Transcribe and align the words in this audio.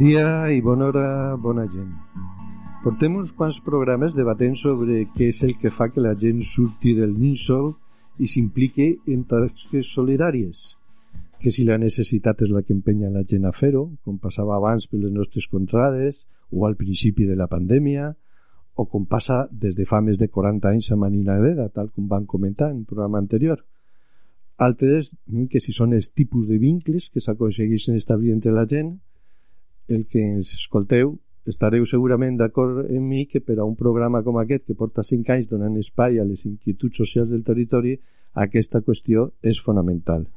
Dia 0.00 0.48
i 0.48 0.62
bona 0.64 0.86
hora, 0.88 1.36
bona 1.36 1.66
gent. 1.68 1.90
Portem 2.80 3.18
uns 3.20 3.34
quants 3.36 3.58
programes 3.60 4.14
debatent 4.16 4.54
sobre 4.56 5.02
què 5.12 5.26
és 5.28 5.42
el 5.44 5.58
que 5.60 5.68
fa 5.68 5.90
que 5.92 6.00
la 6.00 6.14
gent 6.16 6.40
surti 6.40 6.94
del 6.96 7.12
nínxol 7.12 7.74
i 8.16 8.28
s'impliqui 8.32 8.86
en 9.12 9.26
tasques 9.28 9.90
solidàries. 9.92 10.62
Que 11.42 11.52
si 11.52 11.66
la 11.68 11.76
necessitat 11.82 12.40
és 12.46 12.54
la 12.54 12.62
que 12.64 12.72
empenya 12.72 13.12
la 13.12 13.26
gent 13.28 13.44
a 13.44 13.52
fer-ho, 13.52 13.82
com 14.00 14.16
passava 14.16 14.56
abans 14.56 14.88
per 14.88 15.02
les 15.02 15.12
nostres 15.12 15.50
contrades 15.52 16.24
o 16.48 16.64
al 16.64 16.78
principi 16.80 17.28
de 17.28 17.36
la 17.36 17.50
pandèmia, 17.52 18.08
o 18.80 18.88
com 18.88 19.04
passa 19.04 19.42
des 19.52 19.76
de 19.76 19.84
fa 19.84 20.00
més 20.00 20.16
de 20.16 20.30
40 20.32 20.72
anys 20.72 20.90
a 20.94 20.96
Maninadera, 20.96 21.68
tal 21.68 21.92
com 21.92 22.08
van 22.08 22.24
comentar 22.24 22.70
en 22.70 22.80
el 22.80 22.88
programa 22.88 23.20
anterior. 23.20 23.60
Altres, 24.56 25.12
que 25.52 25.60
si 25.60 25.76
són 25.76 25.92
els 25.92 26.08
tipus 26.16 26.48
de 26.48 26.56
vincles 26.56 27.12
que 27.12 27.20
s'aconsegueixen 27.20 28.00
establir 28.00 28.32
entre 28.32 28.56
la 28.56 28.64
gent, 28.64 28.96
el 29.90 30.06
que 30.06 30.22
ens 30.22 30.54
escolteu 30.54 31.16
estareu 31.50 31.86
segurament 31.88 32.36
d'acord 32.38 32.84
amb 32.84 33.06
mi 33.10 33.24
que 33.26 33.40
per 33.42 33.58
a 33.58 33.66
un 33.66 33.74
programa 33.76 34.22
com 34.22 34.38
aquest 34.38 34.66
que 34.68 34.76
porta 34.78 35.02
5 35.06 35.34
anys 35.34 35.48
donant 35.50 35.76
espai 35.80 36.20
a 36.20 36.26
les 36.28 36.44
inquietuds 36.46 37.02
socials 37.02 37.30
del 37.30 37.42
territori 37.46 37.96
aquesta 38.44 38.82
qüestió 38.86 39.30
és 39.42 39.58
fonamental. 39.58 40.28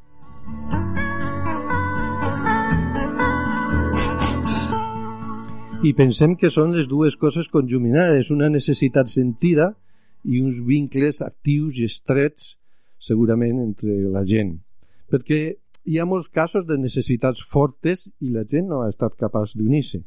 I 5.83 5.91
pensem 5.93 6.37
que 6.39 6.49
són 6.49 6.71
les 6.71 6.87
dues 6.87 7.17
coses 7.19 7.49
conjuminades, 7.51 8.31
una 8.31 8.47
necessitat 8.49 9.11
sentida 9.11 9.73
i 10.23 10.39
uns 10.39 10.61
vincles 10.63 11.19
actius 11.21 11.77
i 11.77 11.89
estrets 11.91 12.53
segurament 13.03 13.59
entre 13.59 13.97
la 14.07 14.23
gent. 14.23 14.55
Perquè 15.11 15.41
hi 15.83 15.97
ha 15.99 16.05
molts 16.07 16.29
casos 16.31 16.65
de 16.67 16.77
necessitats 16.79 17.41
fortes 17.53 18.05
i 18.23 18.29
la 18.31 18.45
gent 18.47 18.69
no 18.71 18.81
ha 18.81 18.89
estat 18.91 19.17
capaç 19.19 19.55
d'unir-se. 19.59 19.99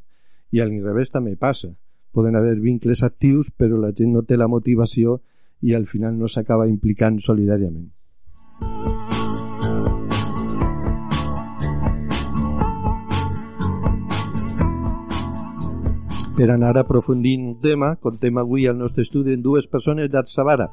I 0.52 0.60
a 0.60 0.66
l'inrevés 0.68 1.12
també 1.12 1.36
passa. 1.36 1.74
Poden 2.16 2.36
haver 2.38 2.56
vincles 2.62 3.02
actius, 3.04 3.50
però 3.52 3.76
la 3.80 3.92
gent 3.92 4.14
no 4.14 4.22
té 4.24 4.38
la 4.40 4.48
motivació 4.48 5.20
i 5.60 5.74
al 5.74 5.84
final 5.86 6.16
no 6.16 6.28
s'acaba 6.32 6.68
implicant 6.68 7.20
solidàriament. 7.20 7.92
Per 16.36 16.50
anar 16.52 16.74
aprofundint 16.76 17.46
el 17.50 17.60
tema, 17.60 17.94
contem 17.96 18.36
avui 18.38 18.66
al 18.68 18.76
nostre 18.76 19.04
estudi 19.04 19.32
en 19.32 19.44
dues 19.44 19.68
persones 19.68 20.10
d'Atsabara, 20.12 20.70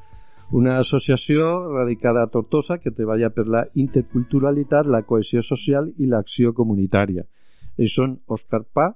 una 0.52 0.78
associació 0.80 1.46
radicada 1.72 2.24
a 2.24 2.28
Tortosa 2.28 2.78
que 2.78 2.92
treballa 2.92 3.30
per 3.30 3.48
la 3.48 3.64
interculturalitat, 3.74 4.86
la 4.86 5.04
cohesió 5.04 5.42
social 5.42 5.90
i 5.98 6.10
l'acció 6.10 6.54
comunitària. 6.54 7.26
Ells 7.78 7.96
són 7.96 8.20
Òscar 8.28 8.64
Pa, 8.74 8.92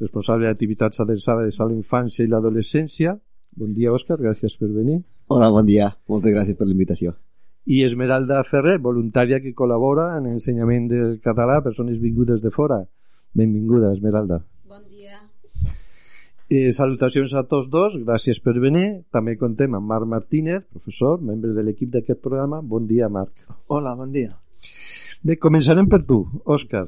responsable 0.00 0.48
d'activitats 0.48 1.00
adreçades 1.00 1.60
a 1.60 1.68
la 1.68 1.76
infància 1.76 2.24
i 2.24 2.30
l'adolescència. 2.32 3.14
Bon 3.56 3.72
dia, 3.72 3.92
Òscar, 3.92 4.18
gràcies 4.20 4.56
per 4.58 4.72
venir. 4.72 5.02
Hola, 5.28 5.50
bon 5.50 5.66
dia. 5.66 5.92
Moltes 6.08 6.34
gràcies 6.34 6.58
per 6.58 6.66
l'invitació. 6.66 7.14
I 7.66 7.82
Esmeralda 7.82 8.42
Ferrer, 8.46 8.76
voluntària 8.78 9.40
que 9.42 9.54
col·labora 9.54 10.12
en 10.18 10.28
l'ensenyament 10.28 10.86
del 10.90 11.16
català 11.22 11.58
a 11.58 11.64
persones 11.64 11.98
vingudes 12.02 12.42
de 12.42 12.52
fora. 12.54 12.84
Benvinguda, 13.34 13.92
Esmeralda. 13.92 14.44
Eh, 16.48 16.70
salutacions 16.70 17.32
a 17.34 17.42
tots 17.50 17.66
dos, 17.66 17.96
gràcies 18.06 18.38
per 18.38 18.52
venir. 18.62 19.02
També 19.10 19.34
contem 19.38 19.72
amb 19.74 19.88
Marc 19.90 20.06
Martínez, 20.06 20.62
professor, 20.70 21.18
membre 21.18 21.50
de 21.56 21.64
l'equip 21.66 21.90
d'aquest 21.90 22.20
programa. 22.22 22.60
Bon 22.62 22.86
dia, 22.86 23.08
Marc. 23.08 23.32
Hola, 23.66 23.96
bon 23.98 24.12
dia. 24.14 24.30
Bé, 25.26 25.34
començarem 25.42 25.88
per 25.90 26.04
tu, 26.06 26.20
Òscar. 26.44 26.84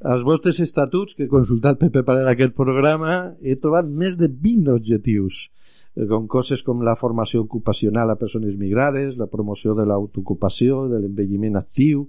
Als 0.00 0.24
vostres 0.24 0.56
estatuts 0.64 1.12
que 1.12 1.26
he 1.26 1.28
consultat 1.28 1.76
per 1.76 1.90
preparar 1.92 2.30
aquest 2.30 2.54
programa 2.56 3.34
he 3.44 3.58
trobat 3.60 3.84
més 3.84 4.16
de 4.16 4.30
20 4.32 4.72
objectius 4.72 5.50
eh, 5.50 6.06
com 6.08 6.24
coses 6.24 6.62
com 6.64 6.80
la 6.80 6.96
formació 6.96 7.42
ocupacional 7.44 8.08
a 8.08 8.16
persones 8.16 8.56
migrades, 8.56 9.18
la 9.20 9.28
promoció 9.28 9.74
de 9.76 9.84
l'autoocupació, 9.84 10.86
de 10.88 11.02
l'envelliment 11.02 11.60
actiu, 11.60 12.06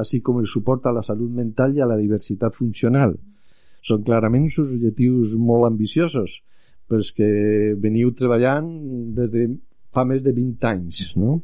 així 0.00 0.22
com 0.24 0.40
el 0.40 0.48
suport 0.48 0.88
a 0.88 0.94
la 0.96 1.04
salut 1.04 1.28
mental 1.28 1.76
i 1.76 1.84
a 1.84 1.90
la 1.90 2.00
diversitat 2.00 2.56
funcional. 2.56 3.18
Són 3.86 4.04
clarament 4.06 4.46
uns 4.48 4.58
objectius 4.62 5.36
molt 5.40 5.68
ambiciosos, 5.70 6.40
però 6.88 7.00
és 7.04 7.12
que 7.16 7.30
veniu 7.80 8.10
treballant 8.16 8.68
des 9.16 9.30
de 9.32 9.46
fa 9.94 10.04
més 10.06 10.22
de 10.22 10.34
20 10.36 10.66
anys, 10.70 11.00
no? 11.18 11.40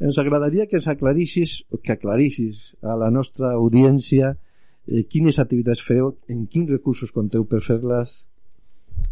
Ens 0.00 0.18
agradaria 0.20 0.66
que 0.68 0.78
ens 0.78 0.88
aclarissis, 0.92 1.58
que 1.82 1.96
aclarissis 1.96 2.70
a 2.84 2.96
la 3.00 3.10
nostra 3.10 3.54
audiència 3.56 4.34
eh, 4.34 5.02
quines 5.08 5.40
activitats 5.42 5.82
feu, 5.84 6.14
en 6.32 6.46
quins 6.52 6.72
recursos 6.72 7.12
conteu 7.12 7.44
per 7.48 7.62
fer-les, 7.64 8.14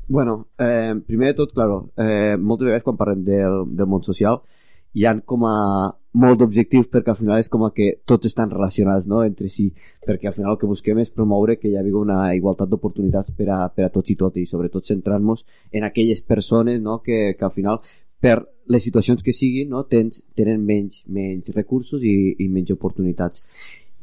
Bueno, 0.06 0.48
eh, 0.58 0.94
primer 1.06 1.28
de 1.28 1.34
tot, 1.34 1.52
claro, 1.52 1.90
eh, 1.96 2.36
moltes 2.36 2.66
vegades 2.66 2.84
quan 2.84 2.96
parlem 2.96 3.24
del, 3.24 3.56
del 3.76 3.88
món 3.88 4.04
social 4.04 4.42
hi 4.94 5.06
han 5.08 5.22
com 5.26 5.46
a 5.48 5.56
molt 6.14 6.38
d'objectius 6.38 6.86
perquè 6.92 7.10
al 7.10 7.18
final 7.18 7.42
és 7.42 7.50
com 7.50 7.64
que 7.74 7.90
tots 8.06 8.28
estan 8.30 8.52
relacionats 8.52 9.06
no? 9.10 9.22
entre 9.26 9.48
si, 9.50 9.68
perquè 10.06 10.30
al 10.30 10.36
final 10.36 10.54
el 10.54 10.60
que 10.60 10.70
busquem 10.70 11.00
és 11.02 11.10
promoure 11.10 11.58
que 11.58 11.68
hi 11.68 11.76
hagi 11.80 11.94
una 11.98 12.18
igualtat 12.38 12.70
d'oportunitats 12.70 13.34
per, 13.34 13.48
a, 13.50 13.60
per 13.68 13.88
a 13.88 13.92
tots 13.94 14.14
i 14.14 14.16
tot 14.20 14.38
i 14.38 14.46
sobretot 14.46 14.86
centrant-nos 14.86 15.44
en 15.72 15.86
aquelles 15.88 16.22
persones 16.22 16.80
no? 16.80 17.00
que, 17.02 17.34
que 17.38 17.44
al 17.44 17.54
final 17.54 17.82
per 18.24 18.38
les 18.70 18.84
situacions 18.86 19.22
que 19.22 19.34
siguin 19.36 19.74
no? 19.74 19.82
Tens, 19.90 20.22
tenen 20.38 20.62
menys, 20.64 21.02
menys 21.12 21.50
recursos 21.56 22.02
i, 22.02 22.14
i 22.38 22.48
menys 22.48 22.72
oportunitats 22.72 23.44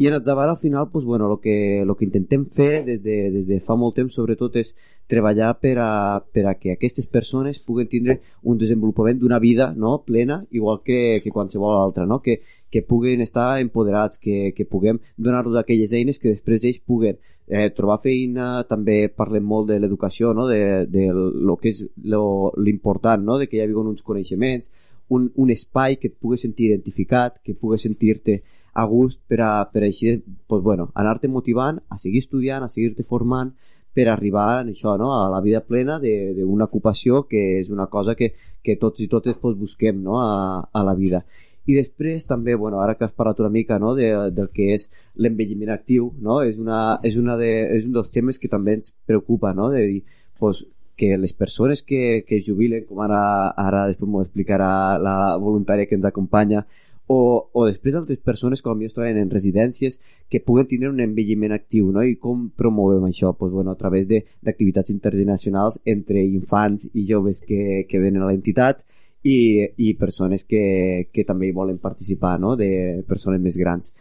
i 0.02 0.08
en 0.08 0.16
Atzabar 0.16 0.50
al 0.50 0.58
final 0.58 0.90
pues, 0.92 1.06
bueno, 1.06 1.28
lo, 1.28 1.40
que, 1.40 1.84
lo 1.86 1.96
que 1.96 2.06
intentem 2.06 2.48
fer 2.50 2.84
des 2.86 3.04
de, 3.04 3.30
des 3.30 3.46
de 3.46 3.60
fa 3.62 3.76
molt 3.78 3.94
temps 4.00 4.16
sobretot 4.18 4.56
és 4.58 4.72
treballar 5.12 5.52
per 5.62 5.76
a, 5.78 5.92
per 6.34 6.46
a 6.50 6.54
que 6.58 6.72
aquestes 6.74 7.06
persones 7.06 7.60
puguen 7.62 7.90
tindre 7.92 8.16
un 8.42 8.58
desenvolupament 8.58 9.20
d'una 9.22 9.38
vida 9.44 9.68
no, 9.78 10.00
plena 10.02 10.40
igual 10.50 10.80
que, 10.84 11.22
que 11.22 11.30
qualsevol 11.30 11.78
altra 11.78 12.08
no? 12.10 12.18
que, 12.26 12.40
que 12.72 12.82
puguen 12.82 13.22
estar 13.22 13.60
empoderats 13.62 14.18
que, 14.18 14.56
que 14.58 14.66
puguem 14.66 14.98
donar-los 15.18 15.60
aquelles 15.60 15.94
eines 15.94 16.18
que 16.18 16.34
després 16.34 16.66
ells 16.66 16.82
puguen 16.82 17.20
eh, 17.46 17.70
trobar 17.70 18.00
feina 18.02 18.64
també 18.66 19.04
parlem 19.06 19.46
molt 19.46 19.70
de 19.70 19.78
l'educació 19.84 20.34
no? 20.34 20.48
de, 20.50 20.88
de 20.90 21.12
lo 21.14 21.60
que 21.62 21.76
és 21.76 21.84
l'important 22.02 23.22
no? 23.22 23.38
de 23.38 23.46
que 23.46 23.60
hi 23.60 23.68
hagi 23.68 23.78
uns 23.78 24.02
coneixements 24.02 24.66
un, 25.14 25.30
un 25.36 25.54
espai 25.54 26.00
que 26.02 26.10
et 26.10 26.18
pugui 26.18 26.42
sentir 26.42 26.72
identificat 26.72 27.38
que 27.46 27.54
pugui 27.54 27.78
sentir-te 27.78 28.40
a 28.74 28.86
gust 28.86 29.20
per, 29.28 29.42
a, 29.42 29.52
per 29.72 29.84
així 29.84 30.16
pues, 30.48 30.64
bueno, 30.64 30.90
anar-te 30.96 31.28
motivant 31.28 31.82
a 31.90 31.98
seguir 31.98 32.24
estudiant, 32.24 32.64
a 32.64 32.72
seguir-te 32.72 33.04
formant 33.04 33.52
per 33.94 34.08
arribar 34.08 34.48
a 34.56 34.64
això, 34.64 34.96
no? 34.98 35.12
a 35.20 35.30
la 35.30 35.42
vida 35.44 35.62
plena 35.68 36.00
d'una 36.00 36.70
ocupació 36.70 37.26
que 37.28 37.60
és 37.60 37.70
una 37.70 37.88
cosa 37.92 38.16
que, 38.16 38.34
que 38.64 38.78
tots 38.80 39.04
i 39.04 39.10
totes 39.12 39.36
pues, 39.42 39.58
busquem 39.60 40.04
no? 40.04 40.22
a, 40.24 40.68
a 40.72 40.84
la 40.88 40.96
vida. 40.96 41.26
I 41.70 41.76
després 41.78 42.26
també, 42.26 42.56
bueno, 42.58 42.80
ara 42.82 42.96
que 42.98 43.06
has 43.06 43.14
parlat 43.14 43.40
una 43.44 43.52
mica 43.54 43.78
no, 43.80 43.94
de, 43.94 44.08
del 44.34 44.50
que 44.56 44.72
és 44.74 44.88
l'envelliment 45.16 45.70
actiu, 45.76 46.10
no? 46.20 46.42
és, 46.42 46.58
una, 46.58 47.00
és, 47.04 47.18
una 47.20 47.36
de, 47.38 47.52
és 47.76 47.86
un 47.86 47.98
dels 47.98 48.10
temes 48.10 48.40
que 48.42 48.50
també 48.50 48.80
ens 48.80 48.94
preocupa, 49.06 49.54
no? 49.54 49.70
de 49.70 49.84
dir 49.86 50.00
pues, 50.40 50.64
que 50.96 51.18
les 51.18 51.34
persones 51.34 51.84
que, 51.84 52.24
que 52.28 52.42
jubilen, 52.46 52.88
com 52.88 53.04
ara, 53.04 53.52
ara 53.58 53.86
després 53.92 54.10
m'ho 54.10 54.24
explicarà 54.24 54.72
la 55.02 55.36
voluntària 55.42 55.88
que 55.90 55.98
ens 56.00 56.08
acompanya, 56.08 56.64
o, 57.12 57.50
o 57.52 57.66
després 57.68 57.98
altres 57.98 58.22
persones 58.24 58.62
que 58.62 58.70
potser 58.70 58.94
troben 58.96 59.20
en 59.20 59.32
residències 59.34 60.00
que 60.32 60.42
puguen 60.46 60.70
tindre 60.70 60.92
un 60.92 61.02
envelliment 61.04 61.56
actiu, 61.56 61.92
no? 61.96 62.06
I 62.08 62.16
com 62.22 62.48
promovem 62.58 63.10
això? 63.10 63.34
Pues, 63.38 63.52
bueno, 63.52 63.74
a 63.74 63.80
través 63.80 64.08
d'activitats 64.08 64.94
internacionals 64.94 65.82
entre 65.96 66.24
infants 66.24 66.88
i 66.94 67.06
joves 67.10 67.44
que, 67.48 67.86
que 67.90 68.00
venen 68.00 68.24
a 68.24 68.32
l'entitat 68.32 68.84
i, 69.24 69.68
i 69.78 69.94
persones 70.00 70.46
que, 70.48 71.10
que 71.14 71.28
també 71.28 71.50
hi 71.50 71.58
volen 71.58 71.82
participar, 71.84 72.38
no? 72.40 72.56
De 72.56 73.04
persones 73.08 73.44
més 73.44 73.60
grans. 73.60 73.92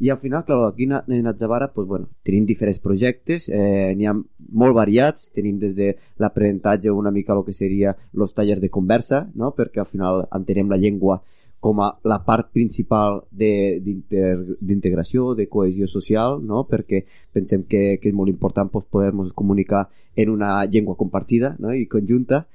I 0.00 0.08
al 0.08 0.16
final, 0.16 0.46
clar, 0.48 0.62
aquí 0.70 0.86
en 0.88 1.26
Atzavara 1.28 1.74
pues, 1.74 1.86
bueno, 1.86 2.08
tenim 2.24 2.46
diferents 2.48 2.80
projectes, 2.80 3.50
eh, 3.52 3.92
n'hi 3.96 4.06
ha 4.08 4.14
molt 4.16 4.74
variats, 4.74 5.28
tenim 5.36 5.58
des 5.60 5.74
de 5.76 5.90
l'aprenentatge 6.16 6.88
una 6.90 7.12
mica 7.12 7.36
el 7.36 7.44
que 7.44 7.52
seria 7.52 7.92
els 8.16 8.32
tallers 8.32 8.62
de 8.64 8.70
conversa, 8.72 9.26
no? 9.34 9.52
perquè 9.52 9.84
al 9.84 9.90
final 9.90 10.24
entenem 10.32 10.72
la 10.72 10.80
llengua 10.80 11.20
com 11.60 11.80
a 11.84 11.90
la 12.08 12.16
part 12.24 12.48
principal 12.56 13.20
d'integració, 13.30 15.34
de, 15.34 15.44
de 15.44 15.50
cohesió 15.52 15.86
social, 15.86 16.40
no? 16.42 16.64
perquè 16.68 17.04
pensem 17.36 17.64
que, 17.68 17.98
que 18.00 18.08
és 18.08 18.14
molt 18.16 18.30
important 18.32 18.70
pues, 18.72 18.86
poder-nos 18.88 19.32
comunicar 19.36 19.88
en 20.16 20.30
una 20.32 20.64
llengua 20.64 20.96
compartida 20.96 21.56
no? 21.58 21.74
i 21.76 21.86
conjunta. 21.86 22.46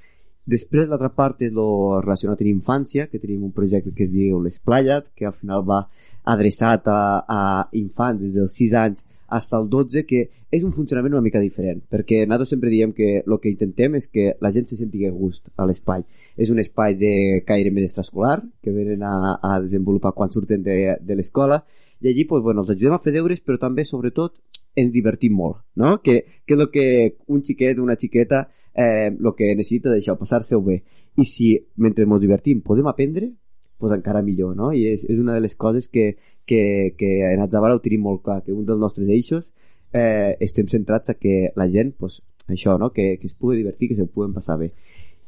Després 0.45 0.89
l'altra 0.89 1.09
part 1.13 1.41
és 1.45 1.53
lo 1.53 2.01
relacionat 2.01 2.41
amb 2.41 2.51
infància, 2.51 3.07
que 3.09 3.19
tenim 3.21 3.43
un 3.45 3.53
projecte 3.53 3.93
que 3.93 4.03
es 4.05 4.11
diu 4.13 4.41
l'Esplayat, 4.41 5.05
que 5.17 5.25
al 5.29 5.37
final 5.37 5.63
va 5.65 5.85
adreçat 6.25 6.87
a, 6.89 7.25
a 7.29 7.69
infants 7.77 8.21
des 8.21 8.33
dels 8.33 8.53
6 8.57 8.73
anys 8.81 9.05
fins 9.29 9.53
al 9.53 9.69
12, 9.69 10.05
que 10.05 10.25
és 10.51 10.63
un 10.63 10.73
funcionament 10.73 11.15
una 11.15 11.23
mica 11.25 11.41
diferent, 11.41 11.81
perquè 11.91 12.23
nosaltres 12.25 12.53
sempre 12.53 12.71
diem 12.71 12.93
que 12.95 13.09
el 13.21 13.37
que 13.41 13.51
intentem 13.51 13.97
és 13.99 14.07
que 14.07 14.33
la 14.41 14.51
gent 14.55 14.69
se 14.69 14.77
senti 14.79 15.05
a 15.05 15.11
gust 15.11 15.49
a 15.57 15.65
l'espai. 15.65 16.05
És 16.37 16.51
un 16.53 16.61
espai 16.61 16.95
de 16.99 17.13
caire 17.47 17.71
més 17.71 17.89
extraescolar, 17.89 18.37
que 18.61 18.73
venen 18.75 19.03
a, 19.03 19.35
a 19.41 19.57
desenvolupar 19.63 20.13
quan 20.13 20.31
surten 20.31 20.63
de, 20.63 20.95
de 21.01 21.17
l'escola, 21.17 21.63
i 22.01 22.09
allí 22.09 22.25
pues, 22.25 22.43
bueno, 22.43 22.61
els 22.61 22.75
ajudem 22.75 22.93
a 22.93 23.01
fer 23.01 23.15
deures, 23.15 23.41
però 23.41 23.57
també, 23.57 23.85
sobretot, 23.85 24.35
ens 24.75 24.91
divertim 24.91 25.33
molt, 25.33 25.63
no? 25.79 25.97
Que, 26.03 26.19
que 26.45 26.55
és 26.55 26.61
el 26.61 26.69
que 26.71 26.85
un 27.31 27.41
xiquet, 27.43 27.79
una 27.79 27.95
xiqueta, 27.99 28.45
eh, 28.75 29.09
el 29.09 29.31
que 29.37 29.53
necessita 29.55 29.89
d'això, 29.89 30.17
passar-se-ho 30.19 30.61
bé. 30.61 30.81
I 31.15 31.25
si, 31.25 31.53
mentre 31.79 32.05
ens 32.05 32.21
divertim, 32.21 32.61
podem 32.61 32.91
aprendre, 32.91 33.31
pues 33.77 33.93
encara 33.93 34.23
millor, 34.23 34.55
no? 34.55 34.71
I 34.73 34.85
és, 34.93 35.05
és 35.09 35.19
una 35.19 35.35
de 35.35 35.43
les 35.43 35.55
coses 35.55 35.87
que, 35.91 36.15
que, 36.45 36.95
que 36.97 37.11
en 37.31 37.43
Atzabara 37.43 37.75
ho 37.75 37.83
tenim 37.83 38.05
molt 38.05 38.23
clar, 38.25 38.41
que 38.45 38.53
un 38.55 38.65
dels 38.67 38.81
nostres 38.81 39.09
eixos 39.11 39.51
eh, 39.93 40.35
estem 40.43 40.69
centrats 40.71 41.11
a 41.11 41.17
que 41.19 41.51
la 41.55 41.67
gent, 41.71 41.95
pues, 41.99 42.21
això, 42.47 42.77
no? 42.79 42.91
que, 42.95 43.15
que 43.21 43.27
es 43.27 43.35
pugui 43.35 43.57
divertir, 43.61 43.89
que 43.91 43.99
se 43.99 44.07
puguen 44.07 44.35
passar 44.35 44.59
bé. 44.61 44.71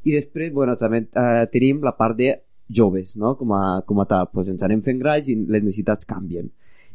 I 0.08 0.16
després, 0.16 0.54
bueno, 0.54 0.78
també 0.80 1.06
eh, 1.08 1.48
tenim 1.52 1.82
la 1.84 1.98
part 1.98 2.18
de 2.18 2.36
joves, 2.70 3.16
no? 3.16 3.36
com, 3.40 3.54
a, 3.58 3.82
com 3.88 4.00
a 4.00 4.08
tal. 4.08 4.30
Pues 4.34 4.52
ens 4.52 4.64
anem 4.64 4.84
fent 4.86 5.00
grans 5.02 5.28
i 5.32 5.36
les 5.36 5.64
necessitats 5.64 6.08
canvien 6.08 6.52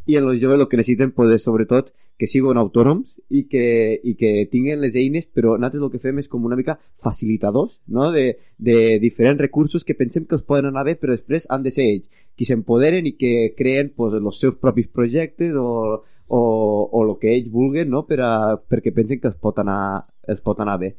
i 0.06 0.16
els 0.18 0.40
joves 0.40 0.60
el 0.60 0.68
que 0.68 0.78
necessiten 0.80 1.12
és 1.32 1.44
sobretot 1.44 1.92
que 2.18 2.26
siguin 2.26 2.58
autònoms 2.60 3.16
i 3.30 3.44
que, 3.50 3.98
i 4.02 4.14
que 4.14 4.46
tinguin 4.50 4.80
les 4.82 4.94
eines, 4.98 5.26
però 5.26 5.56
nosaltres 5.56 5.82
el 5.82 5.90
que 5.90 6.00
fem 6.02 6.18
és 6.18 6.28
com 6.28 6.44
una 6.44 6.58
mica 6.58 6.76
facilitadors 7.02 7.80
no? 7.86 8.10
de, 8.12 8.38
de 8.58 8.98
diferents 9.02 9.40
recursos 9.40 9.84
que 9.84 9.96
pensem 9.98 10.26
que 10.26 10.36
els 10.36 10.44
poden 10.46 10.70
anar 10.70 10.84
bé, 10.86 10.96
però 11.00 11.16
després 11.16 11.48
han 11.50 11.62
de 11.62 11.72
ser 11.74 11.88
ells 11.94 12.10
qui 12.36 12.46
s'empoderen 12.46 13.06
i 13.06 13.14
que 13.18 13.54
creen 13.58 13.92
pues, 13.96 14.14
els 14.18 14.40
seus 14.40 14.58
propis 14.58 14.86
projectes 14.86 15.54
o, 15.58 16.02
o, 16.28 16.42
o 16.90 17.02
el 17.06 17.16
que 17.18 17.32
ells 17.34 17.50
vulguen 17.50 17.90
no? 17.90 18.04
per 18.06 18.20
a, 18.22 18.32
perquè 18.58 18.94
pensen 18.94 19.22
que 19.22 19.30
els 19.32 19.40
pot, 19.40 19.58
anar, 19.62 20.04
els 20.28 20.42
pot 20.42 20.60
anar 20.60 20.78
bé. 20.82 20.94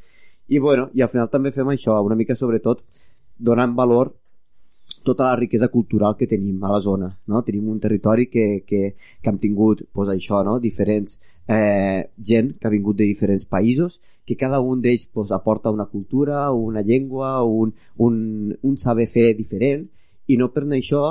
I, 0.47 0.59
bueno, 0.59 0.89
I 0.93 1.03
al 1.03 1.11
final 1.11 1.31
també 1.31 1.53
fem 1.55 1.71
això, 1.71 1.95
una 2.03 2.19
mica 2.19 2.35
sobretot 2.35 2.83
donant 3.39 3.75
valor 3.75 4.13
tota 5.03 5.29
la 5.29 5.35
riquesa 5.39 5.69
cultural 5.69 6.15
que 6.17 6.27
tenim 6.27 6.63
a 6.63 6.71
la 6.71 6.81
zona. 6.81 7.11
No? 7.27 7.43
Tenim 7.43 7.69
un 7.69 7.79
territori 7.79 8.27
que, 8.27 8.63
que, 8.67 8.95
que 9.21 9.29
hem 9.29 9.39
tingut 9.39 9.85
pues, 9.91 10.09
això, 10.09 10.43
no? 10.47 10.57
diferents 10.63 11.19
eh, 11.47 12.09
gent 12.17 12.53
que 12.59 12.67
ha 12.67 12.73
vingut 12.73 12.97
de 12.97 13.07
diferents 13.09 13.45
països, 13.45 13.99
que 14.25 14.37
cada 14.39 14.61
un 14.61 14.81
d'ells 14.81 15.05
pues, 15.11 15.31
aporta 15.31 15.71
una 15.71 15.85
cultura, 15.85 16.49
una 16.51 16.81
llengua, 16.81 17.43
un, 17.43 17.73
un, 17.97 18.57
un 18.61 18.77
saber 18.77 19.07
fer 19.07 19.33
diferent, 19.35 19.87
i 20.27 20.39
no 20.39 20.49
per 20.55 20.63
això 20.71 21.03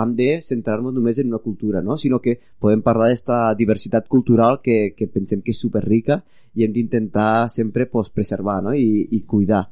hem 0.00 0.14
de 0.16 0.28
centrar-nos 0.46 0.94
només 0.94 1.18
en 1.18 1.28
una 1.28 1.42
cultura, 1.42 1.82
no? 1.82 1.96
sinó 1.98 2.20
que 2.20 2.38
podem 2.58 2.82
parlar 2.82 3.10
d'aquesta 3.10 3.54
diversitat 3.58 4.06
cultural 4.08 4.60
que, 4.62 4.94
que 4.96 5.08
pensem 5.10 5.42
que 5.42 5.50
és 5.50 5.60
superrica 5.60 6.22
i 6.54 6.64
hem 6.64 6.72
d'intentar 6.72 7.50
sempre 7.50 7.86
pues, 7.86 8.10
preservar 8.10 8.60
no? 8.62 8.74
I, 8.74 9.08
i 9.10 9.20
cuidar. 9.26 9.66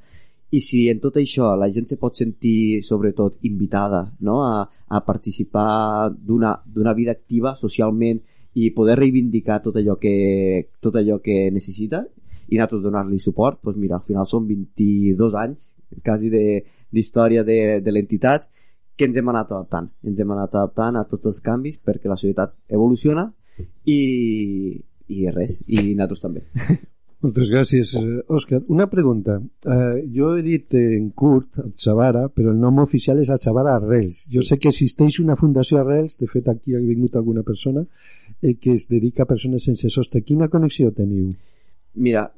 I 0.50 0.60
si 0.64 0.86
en 0.88 1.00
tot 1.00 1.18
això 1.20 1.52
la 1.60 1.68
gent 1.68 1.88
se 1.90 1.98
pot 2.00 2.16
sentir, 2.16 2.80
sobretot, 2.82 3.36
invitada 3.44 4.06
no? 4.24 4.40
a, 4.46 4.62
a 4.64 5.00
participar 5.04 6.08
d'una 6.16 6.94
vida 6.96 7.12
activa 7.12 7.54
socialment 7.56 8.22
i 8.56 8.70
poder 8.72 8.96
reivindicar 8.98 9.60
tot 9.62 9.76
allò 9.76 9.98
que, 10.00 10.70
tot 10.80 10.96
allò 10.96 11.18
que 11.20 11.50
necessita 11.52 12.02
i 12.48 12.56
nosaltres 12.56 12.82
donar-li 12.82 13.18
suport, 13.20 13.60
doncs 13.62 13.76
mira, 13.76 13.98
al 13.98 14.06
final 14.06 14.26
són 14.26 14.46
22 14.48 15.36
anys 15.36 15.68
quasi 16.04 16.30
d'història 16.32 17.44
de, 17.44 17.58
de, 17.76 17.80
de 17.84 17.92
l'entitat 17.92 18.48
que 18.96 19.06
ens 19.06 19.16
hem 19.20 19.28
anat 19.30 19.52
adaptant. 19.52 19.88
Ens 20.02 20.20
hem 20.20 20.32
anat 20.34 20.56
adaptant 20.56 20.98
a 20.98 21.06
tots 21.08 21.28
els 21.30 21.42
canvis 21.44 21.78
perquè 21.78 22.10
la 22.10 22.16
societat 22.16 22.56
evoluciona 22.72 23.28
i, 23.84 24.00
i 25.08 25.30
res, 25.34 25.60
i 25.68 25.92
nosaltres 25.92 26.24
també. 26.24 26.46
Moltes 27.18 27.48
gràcies, 27.50 27.92
Òscar. 28.30 28.60
Una 28.70 28.86
pregunta. 28.86 29.40
Uh, 29.66 29.96
jo 30.14 30.36
he 30.36 30.42
dit 30.46 30.74
en 30.78 31.08
curt, 31.18 31.58
Chavara, 31.74 32.28
però 32.30 32.52
el 32.52 32.60
nom 32.62 32.78
oficial 32.84 33.18
és 33.18 33.32
Chavara 33.42 33.74
Arrels. 33.74 34.20
Jo 34.30 34.44
sé 34.46 34.60
que 34.62 34.70
existeix 34.70 35.18
una 35.24 35.34
fundació 35.40 35.80
Arrels, 35.80 36.14
de 36.20 36.30
fet 36.30 36.46
aquí 36.52 36.76
ha 36.78 36.82
vingut 36.84 37.16
alguna 37.18 37.42
persona, 37.42 37.82
eh, 38.40 38.54
que 38.54 38.76
es 38.78 38.86
dedica 38.86 39.24
a 39.24 39.30
persones 39.32 39.66
sense 39.66 39.90
sostre. 39.90 40.22
Quina 40.22 40.46
connexió 40.52 40.92
teniu? 40.94 41.32
Mira, 41.98 42.28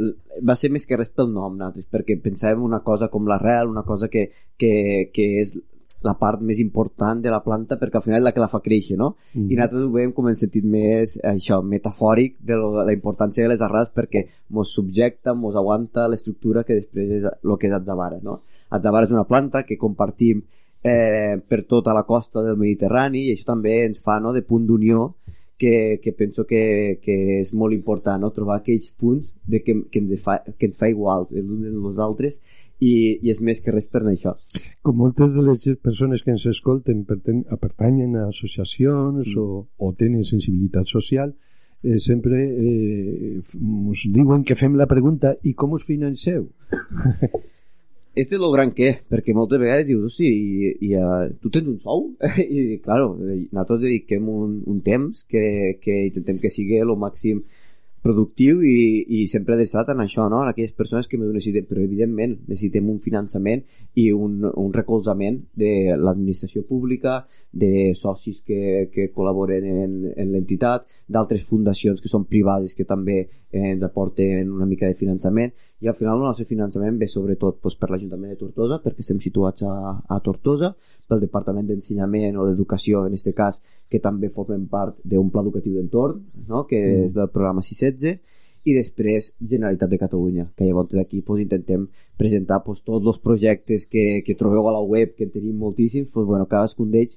va 0.49 0.57
ser 0.57 0.71
més 0.73 0.89
que 0.89 0.97
res 0.97 1.13
pel 1.13 1.29
nom, 1.29 1.59
nosaltres, 1.59 1.85
perquè 1.93 2.17
pensàvem 2.25 2.65
una 2.65 2.81
cosa 2.81 3.11
com 3.13 3.29
l'arrel, 3.29 3.69
una 3.69 3.85
cosa 3.85 4.09
que, 4.09 4.31
que, 4.57 5.11
que 5.13 5.27
és 5.43 5.59
la 6.07 6.15
part 6.19 6.41
més 6.41 6.61
important 6.63 7.21
de 7.21 7.31
la 7.33 7.43
planta 7.45 7.77
perquè 7.81 8.01
al 8.01 8.05
final 8.05 8.21
és 8.21 8.25
la 8.25 8.33
que 8.33 8.43
la 8.43 8.49
fa 8.49 8.61
créixer, 8.65 8.97
no? 8.99 9.17
Mm 9.35 9.41
-hmm. 9.41 9.53
I 9.53 9.57
nosaltres 9.57 9.83
ho 9.83 9.91
veiem 9.93 10.13
com 10.13 10.29
en 10.29 10.37
sentit 10.37 10.65
més, 10.65 11.19
això, 11.23 11.63
metafòric 11.63 12.37
de 12.41 12.57
la 12.57 12.93
importància 12.93 13.43
de 13.43 13.49
les 13.49 13.61
arrels 13.61 13.91
perquè 13.95 14.27
mos 14.49 14.73
subjecta, 14.73 15.35
mos 15.35 15.57
aguanta 15.57 16.09
l'estructura 16.09 16.65
que 16.65 16.75
després 16.75 17.11
és 17.11 17.25
el 17.25 17.59
que 17.59 17.67
és 17.67 17.73
Atzavara, 17.73 18.19
no? 18.23 18.41
Atzavara 18.71 19.05
és 19.05 19.13
una 19.13 19.25
planta 19.25 19.65
que 19.65 19.77
compartim 19.77 20.43
eh, 20.83 21.41
per 21.47 21.65
tota 21.65 21.93
la 21.93 22.05
costa 22.05 22.43
del 22.43 22.57
Mediterrani 22.57 23.27
i 23.27 23.33
això 23.33 23.53
també 23.53 23.85
ens 23.85 23.99
fa 24.03 24.19
no, 24.21 24.33
de 24.33 24.43
punt 24.43 24.67
d'unió 24.67 25.15
que, 25.61 26.01
que 26.03 26.13
penso 26.13 26.47
que, 26.47 26.99
que 27.03 27.41
és 27.41 27.53
molt 27.53 27.75
important 27.77 28.23
no? 28.23 28.31
trobar 28.33 28.57
aquells 28.59 28.89
punts 28.97 29.35
de 29.45 29.61
que, 29.61 29.75
que, 29.93 30.01
ens 30.01 30.23
fa, 30.23 30.39
que 30.41 30.71
ens 30.71 30.79
fa 30.81 30.89
iguals 30.89 31.35
els 31.35 31.45
uns 31.45 31.67
dels 31.69 31.99
altres 32.01 32.41
i, 32.81 32.93
i 33.21 33.31
és 33.31 33.41
més 33.45 33.61
que 33.61 33.75
res 33.75 33.87
per 33.93 34.03
això. 34.09 34.35
Com 34.83 34.99
moltes 35.01 35.37
de 35.37 35.45
les 35.45 35.69
persones 35.85 36.25
que 36.25 36.33
ens 36.35 36.47
escolten 36.49 37.05
pertanyen 37.05 38.17
a 38.17 38.27
associacions 38.29 39.35
mm. 39.35 39.39
o, 39.41 39.65
o 39.79 39.93
tenen 40.01 40.25
sensibilitat 40.25 40.89
social, 40.89 41.35
eh, 41.85 41.99
sempre 41.99 42.41
eh, 42.41 43.39
ens 43.39 44.09
diuen 44.17 44.45
que 44.45 44.57
fem 44.57 44.77
la 44.81 44.89
pregunta 44.89 45.37
i 45.45 45.55
com 45.55 45.77
us 45.77 45.87
financeu? 45.89 46.49
este 48.21 48.37
és 48.37 48.41
lo 48.43 48.51
gran 48.51 48.73
que 48.77 48.91
perquè 49.09 49.37
moltes 49.37 49.61
vegades 49.61 49.87
dius, 49.87 50.09
hosti, 50.09 50.29
i, 50.29 50.73
i 50.89 50.95
uh, 50.99 51.29
tu 51.41 51.53
tens 51.53 51.69
un 51.71 51.79
sou? 51.85 52.09
I, 52.41 52.81
claro, 52.85 53.15
nosaltres 53.21 53.85
dediquem 53.85 54.29
un, 54.29 54.61
un 54.67 54.81
temps 54.85 55.25
que, 55.29 55.77
que 55.85 56.07
intentem 56.09 56.41
que 56.41 56.53
sigui 56.53 56.81
el 56.81 56.97
màxim 56.99 57.45
productiu 58.03 58.63
i, 58.65 59.05
i 59.21 59.27
sempre 59.29 59.55
adreçat 59.55 59.91
en 59.93 60.01
això, 60.01 60.25
no? 60.33 60.41
en 60.43 60.51
aquelles 60.51 60.73
persones 60.77 61.09
que 61.09 61.19
m'ho 61.19 61.29
necessiten, 61.29 61.67
però 61.69 61.83
evidentment 61.85 62.39
necessitem 62.49 62.89
un 62.89 63.01
finançament 63.05 63.65
i 64.01 64.09
un, 64.17 64.41
un 64.49 64.73
recolzament 64.73 65.41
de 65.61 65.97
l'administració 66.01 66.65
pública, 66.69 67.21
de 67.53 67.93
socis 67.99 68.41
que, 68.47 68.89
que 68.95 69.09
col·laboren 69.13 69.67
en, 69.67 69.95
en 70.15 70.33
l'entitat, 70.33 70.87
d'altres 71.11 71.45
fundacions 71.49 72.01
que 72.01 72.09
són 72.09 72.29
privades 72.31 72.77
que 72.79 72.87
també 72.89 73.25
ens 73.51 73.83
aporten 73.83 74.53
una 74.55 74.69
mica 74.71 74.87
de 74.87 74.97
finançament 74.99 75.53
i 75.81 75.89
al 75.89 75.95
final 75.97 76.19
el 76.19 76.27
nostre 76.29 76.45
finançament 76.45 76.99
ve 77.01 77.09
sobretot 77.09 77.61
doncs, 77.63 77.77
per 77.81 77.89
l'Ajuntament 77.91 78.35
de 78.35 78.39
Tortosa 78.41 78.81
perquè 78.85 79.01
estem 79.01 79.21
situats 79.25 79.65
a, 79.65 79.75
a 80.05 80.19
Tortosa 80.25 80.75
pel 81.09 81.23
Departament 81.25 81.71
d'Ensenyament 81.71 82.37
o 82.37 82.45
d'Educació 82.49 83.07
en 83.09 83.17
aquest 83.17 83.33
cas 83.37 83.61
que 83.89 84.03
també 84.05 84.29
formen 84.35 84.67
part 84.69 84.99
d'un 85.05 85.31
pla 85.33 85.45
educatiu 85.47 85.79
d'entorn 85.79 86.21
no? 86.49 86.67
que 86.69 86.81
mm. 86.81 87.07
és 87.07 87.17
del 87.17 87.33
programa 87.33 87.65
616 87.65 88.21
i 88.69 88.77
després 88.77 89.31
Generalitat 89.41 89.89
de 89.89 90.01
Catalunya 90.03 90.51
que 90.57 90.69
llavors 90.69 91.01
aquí 91.01 91.23
pues, 91.25 91.41
intentem 91.47 91.89
presentar 92.21 92.61
pues, 92.67 92.85
tots 92.85 93.07
els 93.07 93.23
projectes 93.25 93.89
que, 93.89 94.21
que 94.27 94.37
trobeu 94.37 94.69
a 94.69 94.77
la 94.77 94.85
web 94.85 95.17
que 95.17 95.25
en 95.25 95.33
tenim 95.33 95.57
moltíssims 95.57 96.13
pues, 96.13 96.29
bueno, 96.29 96.45
cadascun 96.45 96.93
d'ells 96.93 97.17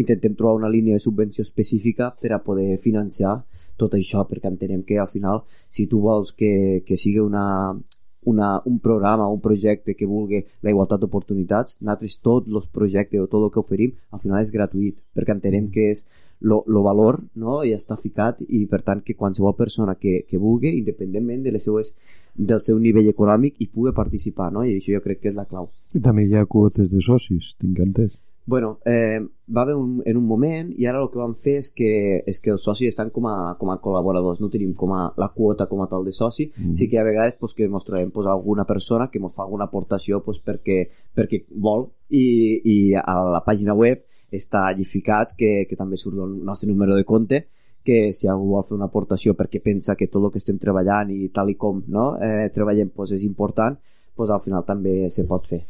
intentem 0.00 0.32
trobar 0.32 0.56
una 0.56 0.72
línia 0.72 0.96
de 0.96 1.04
subvenció 1.04 1.42
específica 1.42 2.14
per 2.16 2.32
a 2.32 2.40
poder 2.40 2.78
financiar 2.80 3.42
tot 3.78 3.94
això 3.94 4.24
perquè 4.26 4.48
entenem 4.48 4.82
que 4.82 4.96
al 4.98 5.12
final 5.12 5.44
si 5.68 5.86
tu 5.86 6.00
vols 6.00 6.32
que, 6.32 6.82
que 6.86 6.96
sigui 6.96 7.20
una, 7.20 7.76
una, 8.24 8.60
un 8.64 8.78
programa, 8.78 9.28
un 9.28 9.40
projecte 9.40 9.94
que 9.94 10.06
vulgui 10.06 10.42
la 10.62 10.70
igualtat 10.70 11.00
d'oportunitats, 11.00 11.78
nosaltres 11.80 12.18
tots 12.18 12.48
els 12.52 12.66
projectes 12.66 13.20
o 13.20 13.26
tot 13.26 13.46
el 13.46 13.52
que 13.54 13.62
oferim 13.62 13.94
al 14.10 14.22
final 14.22 14.42
és 14.42 14.54
gratuït 14.54 14.98
perquè 15.14 15.36
entenem 15.36 15.70
que 15.74 15.90
és 15.92 16.04
lo, 16.40 16.62
lo 16.66 16.82
valor 16.82 17.20
no? 17.34 17.60
ja 17.64 17.78
està 17.78 17.96
ficat 17.98 18.42
i 18.46 18.64
per 18.70 18.82
tant 18.86 19.02
que 19.02 19.16
qualsevol 19.18 19.56
persona 19.58 19.96
que, 19.98 20.22
que 20.28 20.38
vulgui 20.38 20.76
independentment 20.78 21.42
de 21.42 21.54
les 21.54 21.64
seues, 21.64 21.90
del 22.34 22.62
seu 22.62 22.78
nivell 22.78 23.10
econòmic 23.10 23.58
i 23.58 23.66
pugui 23.66 23.94
participar 23.94 24.52
no? 24.52 24.64
i 24.64 24.76
això 24.76 24.94
jo 24.94 25.04
crec 25.04 25.22
que 25.22 25.32
és 25.32 25.38
la 25.38 25.48
clau 25.50 25.70
i 25.94 26.02
també 26.04 26.26
hi 26.26 26.36
ha 26.36 26.46
quotes 26.46 26.90
de 26.92 27.02
socis, 27.02 27.54
tinc 27.58 27.80
entès 27.82 28.18
Bueno, 28.48 28.78
eh, 28.86 29.20
va 29.54 29.60
haver 29.60 29.74
un, 29.74 30.02
en 30.06 30.16
un 30.16 30.24
moment 30.24 30.70
i 30.72 30.86
ara 30.88 31.02
el 31.04 31.10
que 31.12 31.18
vam 31.20 31.34
fer 31.36 31.58
és 31.60 31.66
que, 31.76 31.88
és 32.32 32.38
que 32.40 32.54
els 32.54 32.62
socis 32.64 32.88
estan 32.88 33.10
com 33.12 33.26
a, 33.28 33.34
com 33.60 33.68
a 33.68 33.76
col·laboradors, 33.84 34.40
no 34.40 34.48
tenim 34.48 34.70
com 34.72 34.94
a 34.96 35.02
la 35.20 35.28
quota 35.34 35.66
com 35.68 35.82
a 35.84 35.86
tal 35.90 36.06
de 36.06 36.14
soci, 36.16 36.46
mm. 36.48 36.72
sí 36.72 36.88
que 36.88 36.96
a 36.96 37.04
vegades 37.04 37.36
pues, 37.36 37.52
que 37.52 37.66
ens 37.68 37.84
trobem 37.84 38.08
pues, 38.14 38.24
alguna 38.24 38.64
persona 38.64 39.10
que 39.12 39.20
ens 39.20 39.34
fa 39.36 39.44
alguna 39.44 39.66
aportació 39.68 40.22
pues, 40.24 40.40
perquè, 40.40 40.78
perquè 41.12 41.42
vol 41.60 41.90
i, 42.08 42.24
i 42.64 42.78
a 42.96 43.18
la 43.34 43.42
pàgina 43.44 43.76
web 43.76 44.06
està 44.32 44.64
llificat, 44.72 45.36
que, 45.36 45.66
que 45.68 45.76
també 45.76 46.00
surt 46.00 46.16
el 46.16 46.38
nostre 46.48 46.72
número 46.72 46.96
de 46.96 47.04
compte, 47.04 47.44
que 47.84 48.14
si 48.16 48.32
algú 48.32 48.54
vol 48.54 48.64
fer 48.64 48.78
una 48.78 48.88
aportació 48.88 49.36
perquè 49.36 49.60
pensa 49.60 49.92
que 49.92 50.08
tot 50.08 50.24
el 50.24 50.32
que 50.32 50.40
estem 50.40 50.56
treballant 50.56 51.12
i 51.12 51.28
tal 51.36 51.52
i 51.52 51.60
com 51.60 51.84
no, 51.92 52.14
eh, 52.16 52.48
treballem 52.56 52.96
pues, 52.96 53.12
és 53.12 53.28
important, 53.28 53.76
pues, 54.18 54.32
al 54.34 54.42
final 54.42 54.64
també 54.66 55.08
se 55.14 55.24
pot 55.28 55.46
fer. 55.48 55.60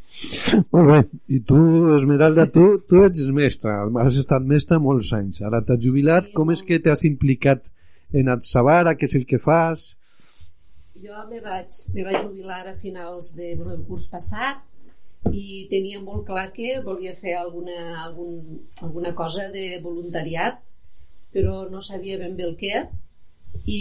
Molt 0.75 0.89
bé. 0.91 1.01
I 1.37 1.43
tu, 1.49 1.59
Esmeralda, 1.97 2.49
tu, 2.55 2.67
tu 2.89 3.05
ets 3.07 3.27
mestra, 3.37 3.83
has 4.05 4.19
estat 4.21 4.47
mestra 4.49 4.81
molts 4.83 5.13
anys. 5.17 5.43
Ara 5.45 5.61
t'has 5.65 5.83
jubilat. 5.85 6.31
Sí, 6.31 6.37
Com 6.39 6.55
és 6.55 6.65
que 6.65 6.81
t'has 6.83 7.05
implicat 7.09 7.65
en 8.17 8.33
Atsabara? 8.35 8.97
Què 8.97 9.09
és 9.09 9.17
el 9.21 9.27
que 9.29 9.41
fas? 9.43 9.91
Jo 10.99 11.21
me 11.29 11.43
vaig, 11.45 11.69
me 11.95 12.07
vaig 12.09 12.25
jubilar 12.25 12.65
a 12.67 12.75
finals 12.75 13.35
de, 13.37 13.53
bueno, 13.55 13.77
del 13.77 13.85
curs 13.87 14.09
passat 14.11 14.65
i 15.35 15.67
tenia 15.71 16.01
molt 16.01 16.25
clar 16.27 16.49
que 16.55 16.79
volia 16.85 17.13
fer 17.15 17.37
alguna, 17.39 18.05
algun, 18.05 18.41
alguna 18.83 19.13
cosa 19.19 19.49
de 19.53 19.79
voluntariat 19.83 20.59
però 21.35 21.69
no 21.71 21.81
sabia 21.85 22.19
ben 22.19 22.37
bé 22.39 22.47
el 22.49 22.57
què 22.61 22.83
i 23.69 23.81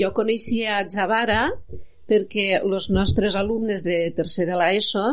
jo 0.00 0.10
coneixia 0.16 0.80
Zavara 0.90 1.40
perquè 2.08 2.46
els 2.58 2.88
nostres 2.94 3.36
alumnes 3.36 3.84
de 3.84 3.98
tercer 4.16 4.46
de 4.48 4.56
l'ESO 4.56 5.04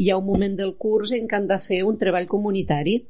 hi 0.00 0.10
ha 0.10 0.18
un 0.20 0.26
moment 0.26 0.54
del 0.56 0.74
curs 0.80 1.14
en 1.16 1.26
què 1.28 1.38
han 1.38 1.48
de 1.48 1.58
fer 1.60 1.80
un 1.84 1.98
treball 2.00 2.28
comunitari. 2.28 3.00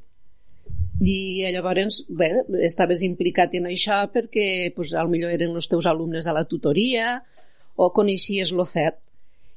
I 1.01 1.19
llavors 1.53 2.01
bé, 2.09 2.29
estaves 2.67 3.01
implicat 3.05 3.55
en 3.57 3.69
això 3.69 4.03
perquè 4.13 4.71
pues, 4.75 4.93
millor 5.09 5.33
eren 5.33 5.55
els 5.57 5.69
teus 5.71 5.87
alumnes 5.89 6.27
de 6.27 6.35
la 6.35 6.45
tutoria 6.45 7.21
o 7.75 7.89
coneixies 7.95 8.51
lo 8.53 8.67
fet. 8.69 8.99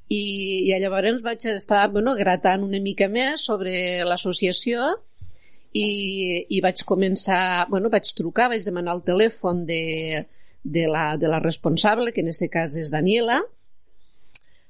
I, 0.08 0.22
i 0.68 0.78
llavors 0.80 1.22
vaig 1.24 1.46
estar 1.52 1.88
bueno, 1.92 2.14
gratant 2.16 2.64
una 2.64 2.80
mica 2.80 3.08
més 3.08 3.44
sobre 3.48 4.04
l'associació 4.04 4.92
i, 5.74 5.88
i 6.54 6.60
vaig 6.64 6.84
començar, 6.86 7.66
bueno, 7.70 7.90
vaig 7.90 8.08
trucar, 8.16 8.50
vaig 8.52 8.64
demanar 8.64 8.94
el 8.98 9.04
telèfon 9.06 9.64
de, 9.68 9.82
de, 10.64 10.88
la, 10.88 11.16
de 11.20 11.28
la 11.28 11.40
responsable, 11.40 12.12
que 12.12 12.24
en 12.24 12.32
aquest 12.32 12.50
cas 12.50 12.74
és 12.80 12.90
Daniela, 12.90 13.42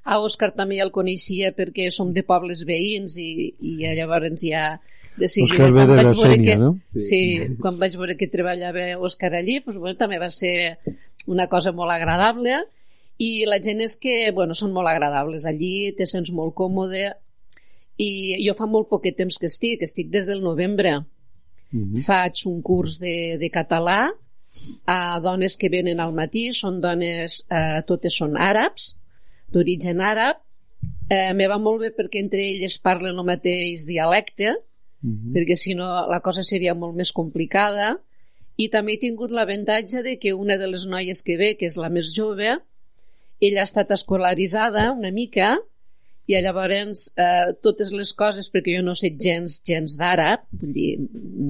a 0.05 0.19
Òscar 0.21 0.51
també 0.53 0.77
ja 0.77 0.85
el 0.85 0.93
coneixia 0.93 1.55
perquè 1.57 1.89
som 1.95 2.13
de 2.13 2.23
pobles 2.27 2.67
veïns 2.69 3.17
i, 3.17 3.55
i 3.65 3.79
llavors 3.97 4.43
ja 4.43 4.75
de 5.17 5.31
seguida, 5.31 5.55
Òscar 5.55 5.71
ve 5.73 5.87
de 5.89 6.03
la 6.03 6.15
Sènia, 6.19 6.45
que, 6.45 6.57
no? 6.61 6.71
Sí. 6.93 7.07
sí, 7.09 7.21
quan 7.63 7.79
vaig 7.81 7.97
veure 7.97 8.19
que 8.21 8.29
treballava 8.29 8.91
Òscar 9.01 9.33
allí, 9.39 9.61
doncs, 9.63 9.79
bueno, 9.81 9.97
també 9.97 10.19
va 10.21 10.29
ser 10.35 10.77
una 11.31 11.47
cosa 11.49 11.73
molt 11.73 11.95
agradable 11.95 12.65
i 13.23 13.47
la 13.49 13.61
gent 13.63 13.81
és 13.81 13.97
que, 14.03 14.33
bueno, 14.35 14.57
són 14.59 14.75
molt 14.75 14.91
agradables 14.91 15.47
allí, 15.47 15.95
te 15.97 16.05
sents 16.11 16.35
molt 16.35 16.53
còmode 16.59 17.15
i 18.03 18.11
jo 18.43 18.57
fa 18.59 18.67
molt 18.67 18.91
poc 18.91 19.07
temps 19.17 19.39
que 19.39 19.47
estic, 19.47 19.87
estic 19.87 20.11
des 20.11 20.27
del 20.27 20.43
novembre. 20.43 20.99
Mm 21.71 21.81
-hmm. 21.81 22.05
Faig 22.05 22.45
un 22.47 22.61
curs 22.63 22.99
de, 22.99 23.39
de 23.39 23.51
català 23.51 24.13
a 24.87 25.21
dones 25.21 25.57
que 25.57 25.71
venen 25.73 26.01
al 26.01 26.13
matí, 26.17 26.51
són 26.53 26.81
dones, 26.81 27.45
eh, 27.51 27.83
totes 27.89 28.17
són 28.21 28.37
àrabs, 28.37 28.95
d'origen 29.53 30.01
àrab. 30.01 30.41
Eh, 31.09 31.33
me 31.35 31.49
va 31.49 31.59
molt 31.59 31.81
bé 31.81 31.91
perquè 31.97 32.21
entre 32.21 32.43
elles 32.43 32.79
parlen 32.79 33.19
el 33.19 33.25
mateix 33.25 33.87
dialecte, 33.87 34.57
mm 35.03 35.11
-hmm. 35.11 35.33
perquè 35.35 35.57
si 35.57 35.75
no 35.75 36.07
la 36.09 36.21
cosa 36.21 36.43
seria 36.43 36.75
molt 36.75 36.95
més 36.95 37.13
complicada. 37.13 38.01
I 38.57 38.69
també 38.69 38.95
he 38.95 38.99
tingut 38.99 39.31
l'avantatge 39.31 40.03
de 40.03 40.19
que 40.19 40.33
una 40.33 40.57
de 40.57 40.67
les 40.67 40.87
noies 40.87 41.23
que 41.23 41.37
ve, 41.37 41.57
que 41.57 41.67
és 41.67 41.77
la 41.77 41.89
més 41.89 42.15
jove, 42.15 42.61
ella 43.41 43.61
ha 43.61 43.69
estat 43.69 43.91
escolaritzada 43.91 44.93
una 44.93 45.11
mica 45.11 45.59
i 46.27 46.41
llavors 46.41 47.13
eh, 47.17 47.53
totes 47.61 47.93
les 47.93 48.13
coses, 48.13 48.49
perquè 48.53 48.79
jo 48.79 48.83
no 48.83 48.95
sé 48.95 49.11
gens, 49.21 49.61
gens 49.67 49.97
d'àrab, 50.01 50.47
vull 50.53 50.73
dir, 50.73 50.99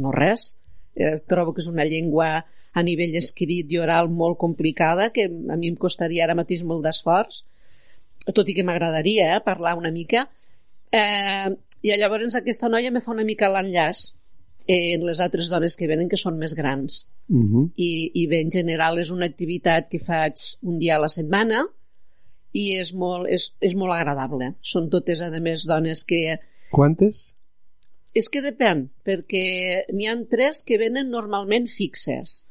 no 0.02 0.10
res, 0.10 0.56
eh, 0.96 1.20
trobo 1.28 1.54
que 1.54 1.62
és 1.62 1.68
una 1.70 1.84
llengua 1.84 2.44
a 2.74 2.82
nivell 2.82 3.14
escrit 3.20 3.70
i 3.70 3.78
oral 3.78 4.10
molt 4.10 4.38
complicada, 4.38 5.10
que 5.14 5.28
a 5.28 5.56
mi 5.56 5.70
em 5.70 5.76
costaria 5.80 6.24
ara 6.26 6.36
mateix 6.38 6.64
molt 6.66 6.84
d'esforç, 6.86 7.44
tot 8.32 8.48
i 8.48 8.56
que 8.56 8.64
m'agradaria 8.66 9.36
eh, 9.36 9.44
parlar 9.44 9.76
una 9.78 9.92
mica. 9.94 10.26
Eh, 10.90 11.54
I 11.84 11.96
llavors 12.00 12.34
aquesta 12.38 12.70
noia 12.72 12.90
me 12.90 13.02
fa 13.04 13.12
una 13.12 13.26
mica 13.28 13.50
l'enllaç 13.52 14.10
en 14.66 15.04
les 15.04 15.20
altres 15.20 15.50
dones 15.52 15.76
que 15.76 15.86
venen 15.86 16.08
que 16.08 16.16
són 16.20 16.38
més 16.40 16.54
grans. 16.56 17.04
Uh 17.28 17.36
mhm. 17.36 17.54
-huh. 17.54 17.70
I, 17.76 18.10
I 18.22 18.26
bé, 18.26 18.40
en 18.40 18.50
general 18.50 18.98
és 18.98 19.10
una 19.10 19.26
activitat 19.26 19.88
que 19.88 19.98
faig 19.98 20.34
un 20.62 20.78
dia 20.78 20.96
a 20.96 21.00
la 21.00 21.08
setmana, 21.08 21.66
i 22.54 22.76
és 22.78 22.92
molt, 22.94 23.28
és, 23.28 23.48
és 23.60 23.74
molt 23.74 23.92
agradable. 23.92 24.54
Són 24.62 24.88
totes, 24.90 25.20
a 25.20 25.30
més, 25.42 25.66
dones 25.66 26.04
que... 26.04 26.38
Quantes? 26.70 27.34
És 28.14 28.30
que 28.30 28.42
depèn, 28.44 28.88
perquè 29.06 29.46
n'hi 29.92 30.06
han 30.06 30.26
tres 30.30 30.62
que 30.62 30.78
venen 30.78 31.10
normalment 31.10 31.66
fixes. 31.66 32.44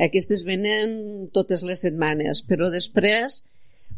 Aquestes 0.00 0.42
venen 0.46 1.28
totes 1.34 1.62
les 1.62 1.84
setmanes, 1.86 2.42
però 2.48 2.70
després, 2.72 3.42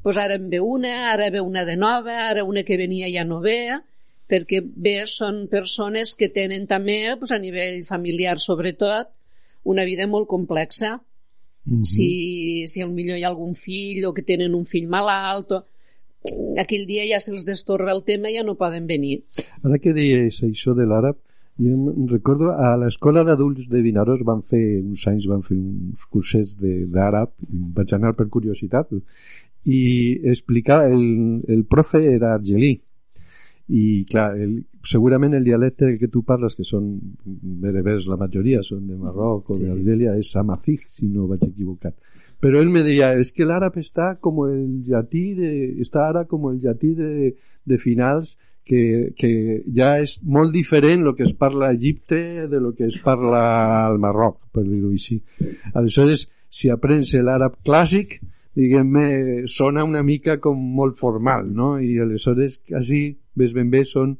doncs 0.05 0.19
ara 0.21 0.37
en 0.37 0.51
ve 0.53 0.61
una, 0.61 1.13
ara 1.13 1.31
ve 1.33 1.41
una 1.41 1.65
de 1.65 1.77
nova, 1.77 2.17
ara 2.29 2.45
una 2.45 2.65
que 2.69 2.77
venia 2.77 3.09
ja 3.13 3.25
no 3.25 3.41
ve, 3.41 3.79
perquè 4.29 4.61
bé, 4.61 4.99
són 5.09 5.47
persones 5.49 6.15
que 6.19 6.29
tenen 6.29 6.67
també, 6.67 7.03
doncs 7.15 7.33
a 7.33 7.41
nivell 7.41 7.83
familiar 7.89 8.37
sobretot, 8.43 9.13
una 9.65 9.85
vida 9.85 10.07
molt 10.07 10.29
complexa 10.29 10.99
-huh. 11.67 11.83
si, 11.83 12.67
si 12.69 12.83
al 12.83 12.93
millor 12.93 13.19
hi 13.19 13.25
ha 13.25 13.31
algun 13.33 13.55
fill 13.55 14.05
o 14.07 14.15
que 14.15 14.23
tenen 14.23 14.55
un 14.55 14.65
fill 14.65 14.89
malalt 14.89 15.53
o... 15.53 15.63
aquell 16.59 16.87
dia 16.89 17.05
ja 17.07 17.21
se'ls 17.23 17.47
destorba 17.47 17.93
el 17.93 18.03
tema 18.07 18.31
i 18.31 18.39
ja 18.39 18.43
no 18.47 18.57
poden 18.59 18.87
venir. 18.87 19.21
Ara 19.63 19.79
que 19.83 19.95
deies 19.95 20.41
això 20.43 20.75
de 20.75 20.87
l'àrab, 20.89 21.19
jo 21.59 22.07
recordo 22.11 22.51
a 22.53 22.75
l'escola 22.77 23.25
d'adults 23.25 23.69
de 23.73 23.81
Vinaròs 23.85 24.25
van 24.29 24.43
fer 24.45 24.65
uns 24.83 25.07
anys 25.09 25.29
van 25.31 25.43
fer 25.47 25.57
uns 25.57 26.05
cursets 26.13 26.57
d'àrab 26.61 27.33
vaig 27.79 27.95
anar 27.97 28.13
per 28.19 28.29
curiositat 28.29 28.93
i 29.65 29.81
explicar 30.33 30.85
el, 30.91 31.07
el 31.49 31.65
profe 31.65 32.03
era 32.13 32.35
argelí 32.35 32.75
i 33.69 34.05
clar, 34.07 34.37
el, 34.39 34.61
segurament 34.87 35.35
el 35.35 35.45
dialecte 35.45 35.97
que 35.99 36.09
tu 36.09 36.23
parles, 36.23 36.55
que 36.55 36.65
són 36.65 36.93
berebers 37.63 38.07
la 38.07 38.19
majoria, 38.21 38.63
són 38.63 38.85
de 38.87 38.99
Marroc 39.01 39.51
o 39.51 39.57
sí, 39.59 39.67
d'Argelia, 39.67 40.15
és 40.21 40.31
samazig, 40.31 40.85
si 40.87 41.09
no 41.11 41.27
vaig 41.27 41.49
equivocat. 41.49 41.97
Però 42.39 42.61
ell 42.61 42.71
me 42.71 42.85
deia, 42.87 43.15
és 43.19 43.33
que 43.35 43.47
l'àrab 43.49 43.79
està 43.81 44.13
com 44.23 44.45
el 44.45 44.85
llatí 44.87 45.25
de, 45.35 45.51
està 45.83 46.05
ara 46.07 46.27
com 46.31 46.47
el 46.51 46.61
llatí 46.63 46.93
de, 46.95 47.33
de 47.67 47.79
finals 47.83 48.37
que, 48.67 49.13
que 49.17 49.31
ja 49.77 49.97
és 50.03 50.19
molt 50.27 50.53
diferent 50.55 51.07
el 51.07 51.15
que 51.17 51.25
es 51.29 51.35
parla 51.39 51.71
a 51.71 51.77
Egipte 51.77 52.49
de 52.51 52.61
lo 52.61 52.75
que 52.75 52.89
es 52.91 52.99
parla 53.03 53.43
al 53.87 54.01
Marroc, 54.03 54.41
per 54.53 54.65
dir-ho 54.67 54.91
així. 54.91 55.21
Aleshores, 55.73 56.27
si 56.51 56.73
aprens 56.73 57.15
l'àrab 57.15 57.61
clàssic, 57.67 58.19
diguem-ne, 58.57 59.47
sona 59.53 59.85
una 59.87 60.03
mica 60.03 60.39
com 60.43 60.59
molt 60.59 60.97
formal, 60.99 61.47
no? 61.55 61.77
I 61.79 62.01
aleshores, 62.03 62.59
quasi, 62.67 63.03
ves 63.37 63.55
ben 63.55 63.71
bé, 63.71 63.85
són 63.87 64.17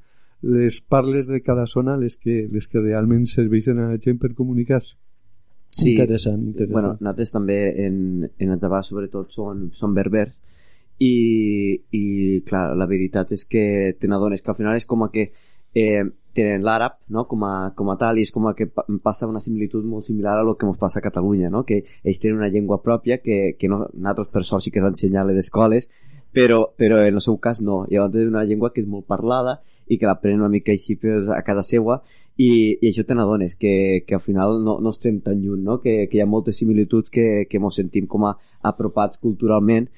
les 0.47 0.79
parles 0.81 1.27
de 1.27 1.41
cada 1.43 1.67
zona 1.67 1.97
les 1.99 2.15
que, 2.21 2.45
les 2.53 2.69
que 2.71 2.83
realment 2.83 3.25
serveixen 3.27 3.81
a 3.81 3.91
la 3.91 3.99
gent 3.99 4.21
per 4.23 4.35
comunicar-se. 4.37 4.95
Sí. 5.77 5.93
Interessant, 5.93 6.45
interessant. 6.53 6.73
Bueno, 6.73 6.93
nosaltres 7.01 7.33
també 7.35 7.59
en, 7.85 7.97
en 8.39 8.53
Atzabà 8.55 8.85
sobretot 8.87 9.35
són, 9.35 9.67
són 9.75 9.97
berbers 9.97 10.39
i, 10.99 11.15
i 11.93 12.05
clar, 12.47 12.71
la 12.77 12.87
veritat 12.89 13.33
és 13.37 13.45
que 13.45 13.97
te 14.01 14.09
n'adones 14.09 14.43
que 14.43 14.53
al 14.53 14.59
final 14.59 14.77
és 14.79 14.87
com 14.89 15.05
a 15.05 15.11
que 15.13 15.29
eh, 15.77 16.05
tenen 16.37 16.65
l'àrab 16.65 16.99
no? 17.13 17.27
com, 17.29 17.45
a, 17.49 17.71
com 17.77 17.91
a 17.93 17.97
tal 18.01 18.19
i 18.19 18.25
és 18.27 18.33
com 18.33 18.49
a 18.49 18.55
que 18.57 18.69
passa 19.05 19.29
una 19.29 19.43
similitud 19.45 19.85
molt 19.85 20.09
similar 20.09 20.39
a 20.39 20.45
lo 20.47 20.57
que 20.57 20.69
ens 20.69 20.81
passa 20.81 21.01
a 21.01 21.05
Catalunya 21.05 21.51
no? 21.53 21.65
que 21.69 21.83
ells 22.03 22.21
tenen 22.21 22.41
una 22.41 22.53
llengua 22.53 22.83
pròpia 22.85 23.21
que, 23.25 23.57
que 23.59 23.69
no, 23.73 23.85
nosaltres 23.93 24.33
per 24.33 24.45
sort 24.45 24.65
sí 24.65 24.73
que 24.73 24.85
s'ensenya 24.85 25.23
a 25.23 25.29
les 25.29 25.45
escoles 25.45 25.91
però, 26.33 26.67
però 26.77 27.01
en 27.05 27.17
el 27.17 27.25
seu 27.25 27.39
cas 27.41 27.63
no 27.65 27.85
llavors 27.89 28.21
és 28.21 28.29
una 28.29 28.45
llengua 28.45 28.73
que 28.73 28.85
és 28.85 28.89
molt 28.89 29.09
parlada 29.09 29.61
i 29.87 29.99
que 30.01 30.09
l'aprenen 30.09 30.43
una 30.45 30.53
mica 30.53 30.73
així 30.75 30.97
pues, 31.01 31.29
a 31.31 31.43
casa 31.47 31.65
seva 31.65 32.01
i, 32.37 32.77
i 32.83 32.91
això 32.91 33.07
te 33.09 33.15
n'adones, 33.17 33.55
que, 33.57 34.05
que 34.07 34.17
al 34.17 34.21
final 34.21 34.59
no, 34.65 34.77
no 34.85 34.93
estem 34.93 35.23
tan 35.25 35.41
lluny, 35.41 35.63
no? 35.65 35.79
que, 35.81 36.03
que 36.11 36.19
hi 36.19 36.21
ha 36.21 36.29
moltes 36.29 36.59
similituds 36.61 37.13
que, 37.13 37.47
que 37.49 37.61
ens 37.63 37.79
sentim 37.81 38.09
com 38.11 38.27
a 38.29 38.35
apropats 38.67 39.17
culturalment 39.23 39.89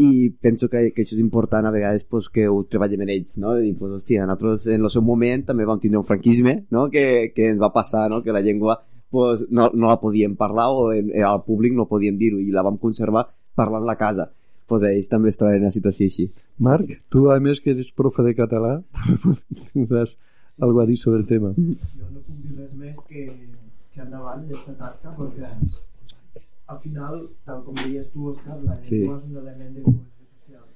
i 0.00 0.30
penso 0.30 0.68
que, 0.72 0.88
que 0.96 1.04
això 1.04 1.14
és 1.16 1.22
important 1.22 1.66
a 1.68 1.72
vegades 1.74 2.04
pues, 2.08 2.28
que 2.32 2.46
ho 2.48 2.62
treballem 2.64 3.04
en 3.04 3.12
ells, 3.14 3.36
no? 3.38 3.54
de 3.54 3.66
dir, 3.66 3.74
pues, 3.78 3.92
hòstia, 3.98 4.24
nosaltres 4.26 4.66
en 4.72 4.86
el 4.86 4.90
seu 4.90 5.04
moment 5.04 5.44
també 5.48 5.68
vam 5.68 5.80
tindre 5.82 6.00
un 6.00 6.08
franquisme 6.08 6.62
no? 6.70 6.88
que, 6.90 7.32
que 7.36 7.50
ens 7.52 7.60
va 7.60 7.72
passar 7.74 8.08
no? 8.10 8.22
que 8.24 8.34
la 8.34 8.40
llengua 8.40 8.80
pues, 9.10 9.44
no, 9.50 9.68
no 9.74 9.92
la 9.92 10.00
podíem 10.00 10.36
parlar 10.40 10.70
o 10.72 10.92
en, 10.92 11.12
al 11.22 11.44
públic 11.44 11.76
no 11.76 11.90
podíem 11.90 12.16
dir-ho 12.18 12.40
i 12.40 12.50
la 12.50 12.64
vam 12.64 12.80
conservar 12.80 13.28
parlant 13.54 13.84
la 13.86 13.98
casa 14.00 14.30
pues 14.72 14.84
ells 14.88 15.10
també 15.12 15.28
es 15.28 15.36
troben 15.36 15.58
en 15.58 15.66
una 15.66 15.74
situació 15.74 16.06
així. 16.08 16.24
Marc, 16.64 16.94
tu 17.12 17.26
a 17.28 17.38
més 17.44 17.60
que 17.60 17.74
ets 17.74 17.90
profe 17.92 18.24
de 18.24 18.32
català, 18.38 18.78
tindràs 19.74 20.14
alguna 20.58 20.86
a 20.86 20.88
dir 20.88 20.96
sobre 20.96 21.20
el 21.20 21.26
tema. 21.28 21.50
Jo 21.56 22.08
no 22.08 22.22
puc 22.22 22.38
dir 22.40 22.56
res 22.56 22.72
més 22.80 23.02
que, 23.08 23.26
que 23.92 24.00
endavant 24.06 24.46
d'aquesta 24.46 24.78
tasca, 24.80 25.12
perquè 25.18 25.50
al 26.72 26.80
final, 26.80 27.20
tal 27.46 27.62
com 27.66 27.76
deies 27.84 28.10
tu, 28.14 28.30
Òscar, 28.32 28.56
la 28.62 28.78
llengua 28.78 28.88
sí. 28.88 29.02
és 29.04 29.28
un 29.28 29.38
element 29.44 29.76
de 29.76 29.84
cohesió 29.86 30.26
social. 30.32 30.66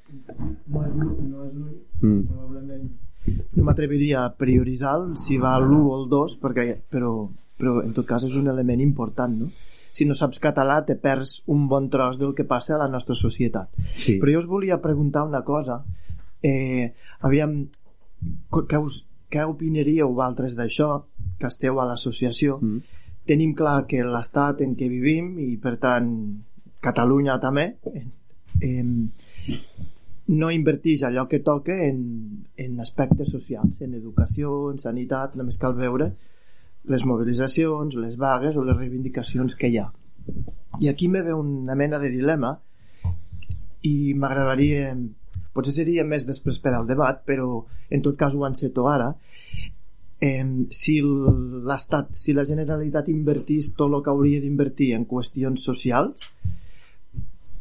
No 0.74 0.84
és 0.86 0.94
l'únic, 0.94 1.26
no 1.32 1.44
és 1.48 1.52
l'únic, 1.56 1.82
mm. 2.02 2.22
probablement 2.30 2.88
no 3.26 3.64
m'atreviria 3.66 4.24
a 4.24 4.34
prioritzar 4.38 4.98
si 5.18 5.38
va 5.42 5.56
l'1 5.58 5.80
o 5.80 5.94
el 5.98 6.04
2 6.12 6.36
perquè, 6.42 6.66
però, 6.92 7.12
però 7.58 7.80
en 7.82 7.94
tot 7.96 8.06
cas 8.08 8.26
és 8.28 8.36
un 8.38 8.50
element 8.52 8.82
important 8.84 9.34
no? 9.40 9.48
si 9.96 10.06
no 10.06 10.14
saps 10.18 10.40
català 10.42 10.78
te 10.86 10.96
perds 11.00 11.40
un 11.52 11.66
bon 11.70 11.88
tros 11.90 12.20
del 12.20 12.36
que 12.38 12.46
passa 12.46 12.76
a 12.76 12.82
la 12.84 12.90
nostra 12.92 13.16
societat 13.18 13.72
Sí. 13.82 14.18
però 14.20 14.36
jo 14.36 14.44
us 14.44 14.50
volia 14.50 14.80
preguntar 14.82 15.24
una 15.26 15.42
cosa 15.42 15.82
eh, 16.42 16.92
aviam 17.26 17.58
què, 18.52 18.78
us, 18.78 19.02
què 19.32 19.44
opinaríeu 19.44 20.12
vosaltres 20.12 20.54
d'això 20.58 21.02
que 21.40 21.50
esteu 21.50 21.80
a 21.80 21.88
l'associació 21.88 22.60
Mm. 22.60 23.02
Tenim 23.26 23.54
clar 23.58 23.84
que 23.90 24.04
l'estat 24.04 24.62
en 24.64 24.76
què 24.78 24.88
vivim 24.90 25.36
i 25.42 25.56
per 25.62 25.76
tant 25.82 26.10
Catalunya 26.86 27.38
també 27.42 27.64
eh, 28.62 28.84
no 30.28 30.50
inverteix 30.50 31.02
allò 31.06 31.26
que 31.30 31.40
toca 31.42 31.74
en, 31.86 32.00
en 32.56 32.80
aspectes 32.80 33.30
socials, 33.32 33.80
en 33.82 33.94
educació, 33.94 34.70
en 34.72 34.78
sanitat, 34.82 35.36
només 35.38 35.58
cal 35.62 35.74
veure 35.78 36.10
les 36.86 37.04
mobilitzacions, 37.06 37.96
les 37.98 38.16
vagues 38.18 38.56
o 38.56 38.64
les 38.66 38.76
reivindicacions 38.76 39.56
que 39.58 39.70
hi 39.70 39.78
ha. 39.82 39.86
I 40.82 40.90
aquí 40.90 41.08
me 41.08 41.22
ve 41.22 41.34
una 41.34 41.74
mena 41.74 41.98
de 41.98 42.10
dilema 42.10 42.56
i 43.86 44.14
m'agradaria 44.14 44.92
potser 45.54 45.72
seria 45.72 46.04
més 46.04 46.26
després 46.28 46.58
per 46.60 46.74
al 46.76 46.86
debat 46.88 47.22
però 47.24 47.62
en 47.90 48.02
tot 48.04 48.16
cas 48.18 48.34
ho 48.34 48.44
enceto 48.46 48.86
ara 48.90 49.12
eh, 50.20 50.44
si 50.70 51.00
l'Estat 51.02 52.14
si 52.16 52.32
la 52.32 52.44
Generalitat 52.48 53.08
invertís 53.12 53.72
tot 53.76 53.92
el 53.92 54.02
que 54.02 54.12
hauria 54.12 54.40
d'invertir 54.40 54.94
en 54.96 55.04
qüestions 55.08 55.64
socials 55.70 56.30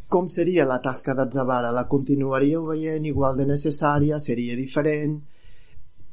com 0.08 0.28
seria 0.30 0.66
la 0.70 0.78
tasca 0.82 1.16
d'Atzavara? 1.18 1.72
La 1.74 1.88
continuaríeu 1.90 2.66
veient 2.68 3.06
igual 3.10 3.38
de 3.40 3.48
necessària? 3.50 4.20
Seria 4.22 4.56
diferent? 4.56 5.16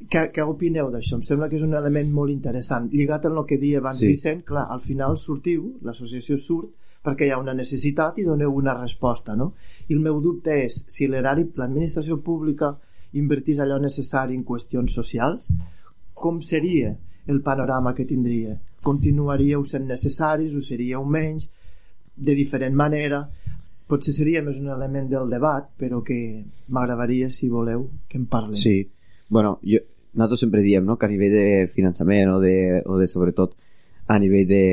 Què, 0.09 0.23
què 0.35 0.43
opineu 0.43 0.89
d'això? 0.91 1.19
Em 1.19 1.21
sembla 1.23 1.47
que 1.47 1.59
és 1.59 1.63
un 1.63 1.75
element 1.77 2.09
molt 2.11 2.33
interessant. 2.33 2.89
Lligat 2.91 3.29
amb 3.29 3.39
el 3.39 3.45
que 3.47 3.59
deia 3.61 3.79
abans 3.79 4.01
Sí. 4.01 4.09
Vicent, 4.09 4.41
clar, 4.49 4.65
al 4.73 4.81
final 4.83 5.15
sortiu, 5.17 5.75
l'associació 5.85 6.37
surt 6.37 6.73
perquè 7.03 7.27
hi 7.27 7.31
ha 7.35 7.39
una 7.39 7.53
necessitat 7.53 8.17
i 8.19 8.25
doneu 8.25 8.51
una 8.55 8.73
resposta, 8.79 9.35
no? 9.35 9.53
I 9.87 9.93
el 9.93 10.03
meu 10.03 10.19
dubte 10.23 10.57
és 10.65 10.83
si 10.87 11.07
l'erari, 11.07 11.45
l'administració 11.59 12.17
pública 12.23 12.73
invertís 13.19 13.59
allò 13.59 13.77
necessari 13.79 14.35
en 14.35 14.45
qüestions 14.47 14.95
socials, 14.99 15.51
com 16.23 16.39
seria 16.41 16.93
el 17.27 17.41
panorama 17.43 17.91
que 17.95 18.07
tindria? 18.07 18.55
Continuaríeu 18.83 19.65
sent 19.67 19.89
necessaris, 19.89 20.55
ho 20.55 20.61
seríeu 20.63 21.03
menys, 21.03 21.49
de 22.15 22.35
diferent 22.37 22.75
manera? 22.79 23.25
Potser 23.91 24.13
seria 24.15 24.43
més 24.45 24.59
un 24.61 24.69
element 24.71 25.09
del 25.11 25.27
debat, 25.35 25.67
però 25.79 25.99
que 26.07 26.17
m'agradaria, 26.71 27.27
si 27.29 27.49
voleu, 27.51 27.89
que 28.07 28.21
en 28.21 28.29
parlem. 28.31 28.55
Sí. 28.55 28.77
Bueno, 29.27 29.57
jo, 29.67 29.81
nosaltres 30.13 30.45
sempre 30.45 30.63
diem 30.63 30.87
no, 30.87 30.95
que 30.95 31.09
a 31.09 31.11
nivell 31.11 31.35
de 31.35 31.45
finançament 31.73 32.31
o 32.31 32.39
de, 32.39 32.55
o 32.87 33.01
de 33.01 33.09
sobretot 33.11 33.57
a 34.07 34.19
nivell 34.19 34.47
de, 34.47 34.63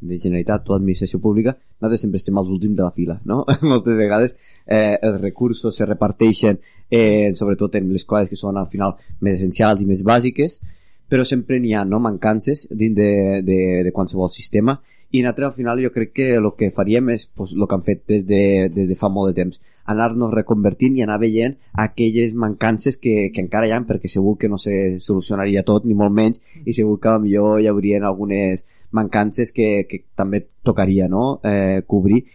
de 0.00 0.18
Generalitat 0.20 0.68
o 0.68 0.76
administració 0.76 1.20
pública, 1.20 1.56
nosaltres 1.80 2.04
sempre 2.04 2.20
estem 2.20 2.40
als 2.40 2.48
últims 2.52 2.76
de 2.76 2.84
la 2.84 2.92
fila, 2.92 3.18
no? 3.28 3.42
Moltes 3.74 3.96
vegades 3.96 4.36
eh, 4.64 4.96
els 4.96 5.20
recursos 5.20 5.76
se 5.76 5.88
reparteixen 5.88 6.60
eh, 6.90 7.32
sobretot 7.36 7.76
en 7.76 7.92
les 7.92 8.04
coses 8.08 8.28
que 8.28 8.40
són 8.40 8.56
al 8.60 8.68
final 8.68 8.96
més 9.20 9.38
essencials 9.38 9.84
i 9.84 9.88
més 9.88 10.04
bàsiques, 10.04 10.60
però 11.08 11.24
sempre 11.24 11.58
n'hi 11.60 11.74
ha 11.74 11.84
no, 11.88 12.00
mancances 12.04 12.68
dins 12.70 12.94
de, 12.96 13.10
de, 13.42 13.58
de 13.84 13.92
qualsevol 13.92 14.30
sistema 14.30 14.78
i 15.10 15.22
nosaltres 15.22 15.46
al 15.46 15.56
final 15.56 15.80
jo 15.80 15.90
crec 15.92 16.12
que 16.12 16.26
el 16.36 16.50
que 16.58 16.68
faríem 16.74 17.08
és 17.14 17.26
pues, 17.32 17.54
el 17.56 17.64
que 17.66 17.76
han 17.76 17.84
fet 17.84 18.02
des 18.12 18.26
de, 18.28 18.68
des 18.68 18.88
de 18.90 18.96
fa 18.96 19.08
molt 19.08 19.32
de 19.32 19.40
temps 19.40 19.60
anar-nos 19.88 20.34
reconvertint 20.34 20.98
i 20.98 21.04
anar 21.04 21.16
veient 21.22 21.56
aquelles 21.72 22.34
mancances 22.36 22.98
que, 23.00 23.30
que 23.32 23.40
encara 23.40 23.66
hi 23.66 23.72
ha 23.72 23.80
perquè 23.88 24.10
segur 24.12 24.36
que 24.36 24.50
no 24.52 24.58
se 24.60 24.98
solucionaria 25.00 25.64
tot 25.64 25.86
ni 25.88 25.96
molt 25.96 26.12
menys 26.12 26.42
i 26.64 26.76
segur 26.76 26.98
que 27.00 27.16
millor 27.24 27.62
hi 27.62 27.70
haurien 27.72 28.04
algunes 28.04 28.66
mancances 28.92 29.52
que, 29.52 29.86
que 29.88 30.02
també 30.16 30.44
tocaria 30.64 31.08
no? 31.08 31.40
eh, 31.44 31.80
cobrir 31.86 32.26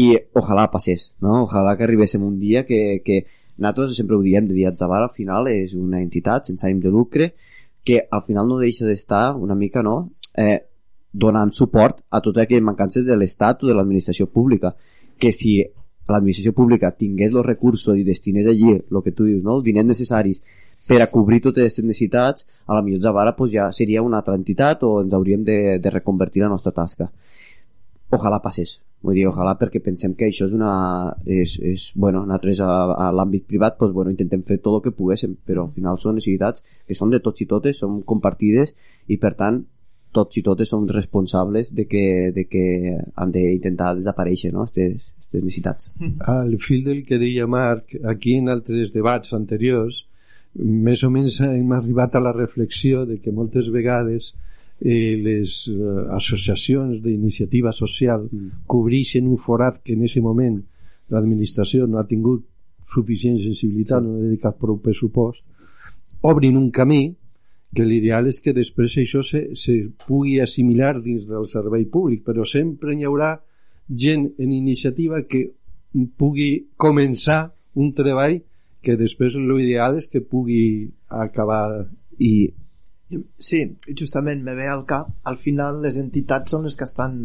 i 0.00 0.14
ojalà 0.32 0.68
passés 0.72 1.12
no? 1.20 1.42
ojalà 1.44 1.76
que 1.76 1.84
arribéssim 1.84 2.24
un 2.24 2.40
dia 2.40 2.64
que, 2.64 3.02
que 3.04 3.26
nosaltres 3.58 3.96
sempre 4.00 4.16
ho 4.16 4.24
diem 4.24 4.48
de 4.48 4.56
dia 4.56 4.72
Zabar 4.72 5.02
al 5.02 5.12
final 5.12 5.48
és 5.52 5.76
una 5.76 6.00
entitat 6.00 6.48
sense 6.48 6.64
ànim 6.64 6.80
de 6.80 6.94
lucre 6.94 7.32
que 7.88 8.02
al 8.12 8.20
final 8.20 8.50
no 8.50 8.58
deixa 8.60 8.84
d'estar 8.84 9.32
una 9.40 9.54
mica 9.56 9.80
no 9.82 9.96
eh, 10.36 10.58
donant 11.24 11.54
suport 11.56 12.02
a 12.12 12.20
totes 12.20 12.42
aquelles 12.42 12.66
mancances 12.66 13.06
de 13.06 13.16
l'Estat 13.16 13.64
o 13.64 13.70
de 13.70 13.76
l'administració 13.78 14.26
pública 14.28 14.74
que 15.16 15.30
si 15.32 15.54
l'administració 16.12 16.52
pública 16.58 16.90
tingués 16.92 17.32
els 17.32 17.46
recursos 17.46 17.96
i 17.96 18.04
destinés 18.04 18.50
allí 18.52 18.74
el 18.76 19.00
que 19.04 19.14
tu 19.16 19.24
dius, 19.24 19.40
no? 19.40 19.56
els 19.56 19.64
diners 19.64 19.88
necessaris 19.88 20.42
per 20.88 21.00
a 21.00 21.08
cobrir 21.08 21.40
totes 21.46 21.64
aquestes 21.64 21.84
necessitats, 21.84 22.44
a 22.68 22.76
la 22.76 22.84
millor 22.84 23.00
Zavara 23.06 23.34
pues, 23.36 23.54
ja 23.56 23.70
seria 23.72 24.04
una 24.04 24.20
altra 24.20 24.36
entitat 24.36 24.84
o 24.84 24.98
ens 25.00 25.16
hauríem 25.16 25.48
de, 25.48 25.58
de 25.80 25.90
reconvertir 25.96 26.44
la 26.44 26.52
nostra 26.52 26.72
tasca. 26.76 27.08
Ojalà 28.08 28.38
passés, 28.40 28.78
vull 29.04 29.18
dir, 29.18 29.26
ojalà 29.28 29.52
perquè 29.60 29.82
pensem 29.84 30.14
que 30.16 30.30
això 30.30 30.46
és 30.48 30.54
una... 30.56 30.72
És, 31.28 31.58
és, 31.60 31.88
bueno, 31.94 32.22
nosaltres 32.24 32.62
a, 32.64 32.68
a 32.96 33.08
l'àmbit 33.12 33.44
privat 33.50 33.76
pues, 33.80 33.92
bueno, 33.92 34.14
intentem 34.14 34.44
fer 34.48 34.58
tot 34.64 34.78
el 34.78 34.84
que 34.86 34.96
poguéssim, 34.96 35.34
però 35.44 35.66
al 35.66 35.74
final 35.74 36.00
són 36.00 36.16
necessitats 36.16 36.64
que 36.88 36.96
són 36.96 37.12
de 37.12 37.20
tots 37.24 37.44
i 37.44 37.48
totes, 37.50 37.82
són 37.84 38.00
compartides 38.08 38.72
i 39.12 39.20
per 39.20 39.34
tant 39.36 39.60
tots 40.16 40.40
i 40.40 40.42
totes 40.42 40.70
som 40.72 40.86
responsables 40.88 41.68
de 41.76 41.84
que, 41.84 42.32
de 42.34 42.46
que 42.48 42.64
han 43.14 43.32
d'intentar 43.34 43.94
desaparèixer 43.98 44.54
no? 44.54 44.64
aquestes, 44.64 45.12
necessitats. 45.34 45.92
Al 46.32 46.56
fil 46.64 46.84
del 46.86 47.04
que 47.04 47.20
deia 47.20 47.46
Marc, 47.46 47.92
aquí 48.08 48.38
en 48.40 48.48
altres 48.48 48.94
debats 48.94 49.34
anteriors, 49.36 50.06
més 50.58 51.04
o 51.04 51.10
menys 51.12 51.42
hem 51.44 51.72
arribat 51.76 52.16
a 52.16 52.24
la 52.24 52.32
reflexió 52.32 53.04
de 53.06 53.18
que 53.20 53.34
moltes 53.36 53.68
vegades 53.74 54.32
les 54.80 55.68
eh, 55.68 55.76
associacions 56.14 57.02
d'iniciativa 57.02 57.72
social 57.72 58.28
Mm. 58.30 58.66
cobreixen 58.66 59.26
un 59.26 59.36
forat 59.36 59.82
que 59.82 59.94
en 59.94 60.04
aquest 60.04 60.22
moment 60.22 60.60
l'administració 61.10 61.86
no 61.86 61.98
ha 61.98 62.06
tingut 62.06 62.44
suficient 62.82 63.38
sensibilitat, 63.38 64.02
no 64.02 64.16
ha 64.16 64.22
dedicat 64.22 64.58
prou 64.58 64.78
pressupost, 64.78 65.44
obrin 66.22 66.56
un 66.56 66.70
camí 66.70 67.14
que 67.74 67.84
l'ideal 67.84 68.28
és 68.28 68.40
que 68.40 68.54
després 68.56 68.96
això 68.96 69.22
se, 69.22 69.54
se 69.54 69.90
pugui 70.06 70.40
assimilar 70.40 71.02
dins 71.02 71.26
del 71.28 71.46
servei 71.46 71.84
públic, 71.84 72.24
però 72.24 72.44
sempre 72.44 72.94
hi 72.94 73.04
haurà 73.04 73.34
gent 73.88 74.30
en 74.38 74.52
iniciativa 74.52 75.22
que 75.28 75.50
pugui 76.16 76.68
començar 76.76 77.52
un 77.74 77.92
treball 77.92 78.40
que 78.82 78.96
després 78.96 79.36
l'ideal 79.36 79.98
és 79.98 80.06
que 80.06 80.24
pugui 80.24 80.88
acabar 81.08 81.86
I 82.18 82.50
Sí, 83.40 83.62
justament 83.96 84.42
me 84.44 84.54
ve 84.54 84.66
al 84.68 84.84
cap, 84.88 85.08
al 85.24 85.38
final 85.40 85.80
les 85.84 85.96
entitats 85.96 86.52
són 86.52 86.66
les 86.68 86.76
que 86.76 86.84
estan 86.84 87.18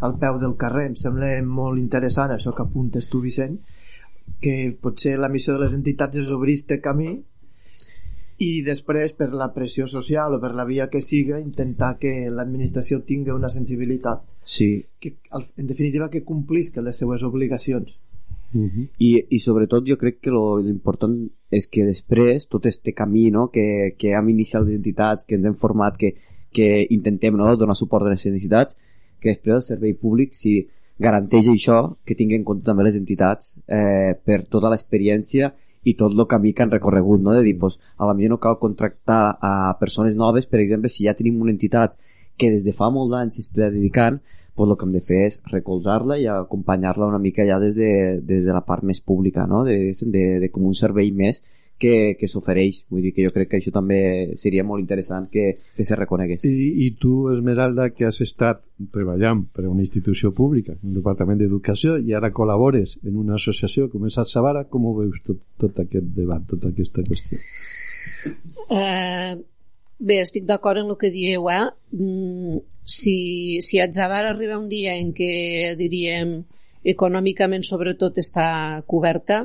al 0.00 0.16
peu 0.18 0.38
del 0.42 0.56
carrer. 0.58 0.88
Em 0.90 0.96
sembla 0.98 1.30
molt 1.46 1.78
interessant 1.78 2.34
això 2.34 2.54
que 2.56 2.64
apuntes 2.66 3.06
tu, 3.12 3.22
Vicent, 3.22 3.58
que 4.42 4.76
potser 4.82 5.16
la 5.18 5.30
missió 5.30 5.54
de 5.54 5.62
les 5.64 5.76
entitats 5.78 6.18
és 6.18 6.32
obrir 6.34 6.56
este 6.58 6.80
camí 6.82 7.12
i 8.38 8.50
després 8.62 9.14
per 9.18 9.32
la 9.34 9.48
pressió 9.54 9.88
social 9.90 10.36
o 10.36 10.40
per 10.42 10.52
la 10.54 10.66
via 10.66 10.86
que 10.90 11.02
siga 11.02 11.40
intentar 11.42 11.96
que 12.02 12.12
l'administració 12.30 13.00
tingui 13.06 13.34
una 13.34 13.50
sensibilitat 13.50 14.22
sí, 14.44 14.68
que 15.00 15.16
en 15.32 15.66
definitiva 15.66 16.10
que 16.10 16.22
complisca 16.28 16.84
les 16.84 17.00
seues 17.02 17.24
obligacions 17.26 17.96
uh 18.54 18.60
-huh. 18.60 18.88
I, 18.98 19.24
i 19.30 19.38
sobretot 19.38 19.84
jo 19.86 19.96
crec 19.96 20.20
que 20.20 20.30
l'important 20.30 21.28
és 21.50 21.66
que 21.66 21.84
després 21.84 22.48
tot 22.48 22.66
este 22.66 22.92
camí 22.92 23.30
no, 23.30 23.50
que, 23.50 23.94
que 23.98 24.08
hem 24.12 24.28
iniciat 24.28 24.64
les 24.64 24.76
entitats, 24.76 25.24
que 25.24 25.34
ens 25.34 25.44
hem 25.44 25.54
format, 25.54 25.96
que, 25.96 26.14
que 26.52 26.86
intentem 26.90 27.36
no, 27.36 27.56
donar 27.56 27.76
suport 27.76 28.06
a 28.06 28.10
les 28.10 28.24
necessitats, 28.24 28.76
que 29.20 29.30
després 29.30 29.56
el 29.56 29.62
servei 29.62 29.94
públic 29.94 30.34
si 30.34 30.68
garanteix 30.98 31.48
això, 31.48 31.96
que 32.04 32.14
tingui 32.14 32.36
en 32.36 32.44
compte 32.44 32.64
també 32.66 32.84
les 32.84 32.96
entitats 32.96 33.54
eh, 33.66 34.14
per 34.24 34.42
tota 34.50 34.68
l'experiència 34.68 35.52
i 35.84 35.94
tot 35.94 36.12
el 36.12 36.26
camí 36.26 36.52
que 36.52 36.62
han 36.62 36.70
recorregut, 36.70 37.20
no? 37.22 37.32
de 37.32 37.42
dir, 37.42 37.56
pues, 37.58 37.78
a 37.96 38.06
la 38.06 38.14
millor 38.14 38.36
no 38.36 38.40
cal 38.42 38.58
contractar 38.58 39.38
a 39.40 39.76
persones 39.78 40.16
noves, 40.16 40.46
per 40.46 40.60
exemple, 40.60 40.88
si 40.88 41.06
ja 41.06 41.14
tenim 41.14 41.40
una 41.40 41.54
entitat 41.54 41.94
que 42.36 42.50
des 42.50 42.64
de 42.64 42.74
fa 42.74 42.90
molts 42.90 43.14
anys 43.14 43.38
s'està 43.38 43.70
dedicant, 43.70 44.20
pues 44.58 44.70
el 44.70 44.76
que 44.76 44.88
hem 44.88 44.96
de 44.96 45.04
fer 45.06 45.20
és 45.28 45.38
recolzar-la 45.52 46.18
i 46.18 46.26
acompanyar-la 46.32 47.06
una 47.06 47.22
mica 47.22 47.46
ja 47.46 47.60
des 47.62 47.78
de, 47.78 47.92
des 48.26 48.42
de 48.44 48.56
la 48.56 48.64
part 48.66 48.82
més 48.82 49.00
pública, 49.00 49.46
no? 49.46 49.62
de, 49.64 49.78
de, 49.94 50.24
de 50.42 50.50
com 50.50 50.66
un 50.66 50.74
servei 50.74 51.12
més 51.14 51.44
que, 51.78 52.16
que 52.18 52.28
s'ofereix. 52.28 52.82
Vull 52.90 53.04
dir 53.06 53.12
que 53.14 53.24
jo 53.24 53.32
crec 53.32 53.52
que 53.52 53.60
això 53.60 53.72
també 53.74 54.00
seria 54.40 54.64
molt 54.66 54.82
interessant 54.82 55.28
que, 55.32 55.52
que 55.76 55.86
se 55.86 55.96
reconegués. 55.96 56.44
I, 56.44 56.70
I 56.84 56.88
tu, 57.00 57.30
Esmeralda, 57.32 57.88
que 57.94 58.08
has 58.08 58.20
estat 58.24 58.64
treballant 58.94 59.44
per 59.54 59.64
a 59.64 59.70
una 59.70 59.84
institució 59.86 60.32
pública, 60.36 60.74
el 60.82 60.96
Departament 60.98 61.40
d'Educació, 61.40 61.96
i 62.02 62.16
ara 62.18 62.32
col·labores 62.34 62.98
en 63.04 63.20
una 63.22 63.38
associació 63.38 63.88
com 63.92 64.08
és 64.10 64.18
Atsabara, 64.20 64.66
com 64.72 64.90
ho 64.90 64.96
veus 64.98 65.22
tot, 65.26 65.40
tot 65.62 65.78
aquest 65.84 66.10
debat, 66.18 66.42
tota 66.50 66.72
aquesta 66.74 67.06
qüestió? 67.06 67.38
Eh, 68.74 69.38
bé, 69.98 70.18
estic 70.24 70.48
d'acord 70.48 70.82
en 70.82 70.90
el 70.90 70.98
que 71.00 71.12
dieu, 71.14 71.46
eh? 71.52 71.62
Mm, 71.94 72.64
si, 72.88 73.60
si 73.60 73.80
Atzabar 73.80 74.24
arriba 74.24 74.58
un 74.58 74.68
dia 74.72 74.96
en 74.96 75.12
què, 75.12 75.74
diríem, 75.76 76.38
econòmicament 76.88 77.66
sobretot 77.66 78.16
està 78.22 78.48
coberta, 78.88 79.44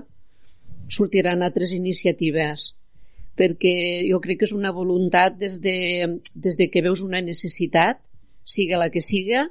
sortiran 0.87 1.43
altres 1.43 1.75
iniciatives. 1.75 2.73
perquè 3.33 4.05
jo 4.05 4.19
crec 4.21 4.37
que 4.39 4.45
és 4.45 4.51
una 4.53 4.69
voluntat 4.69 5.39
des 5.41 5.55
de, 5.57 6.19
des 6.37 6.57
de 6.59 6.67
que 6.69 6.83
veus 6.85 7.01
una 7.01 7.17
necessitat, 7.17 7.97
siga 8.45 8.77
la 8.77 8.91
que 8.93 9.01
siga, 9.01 9.47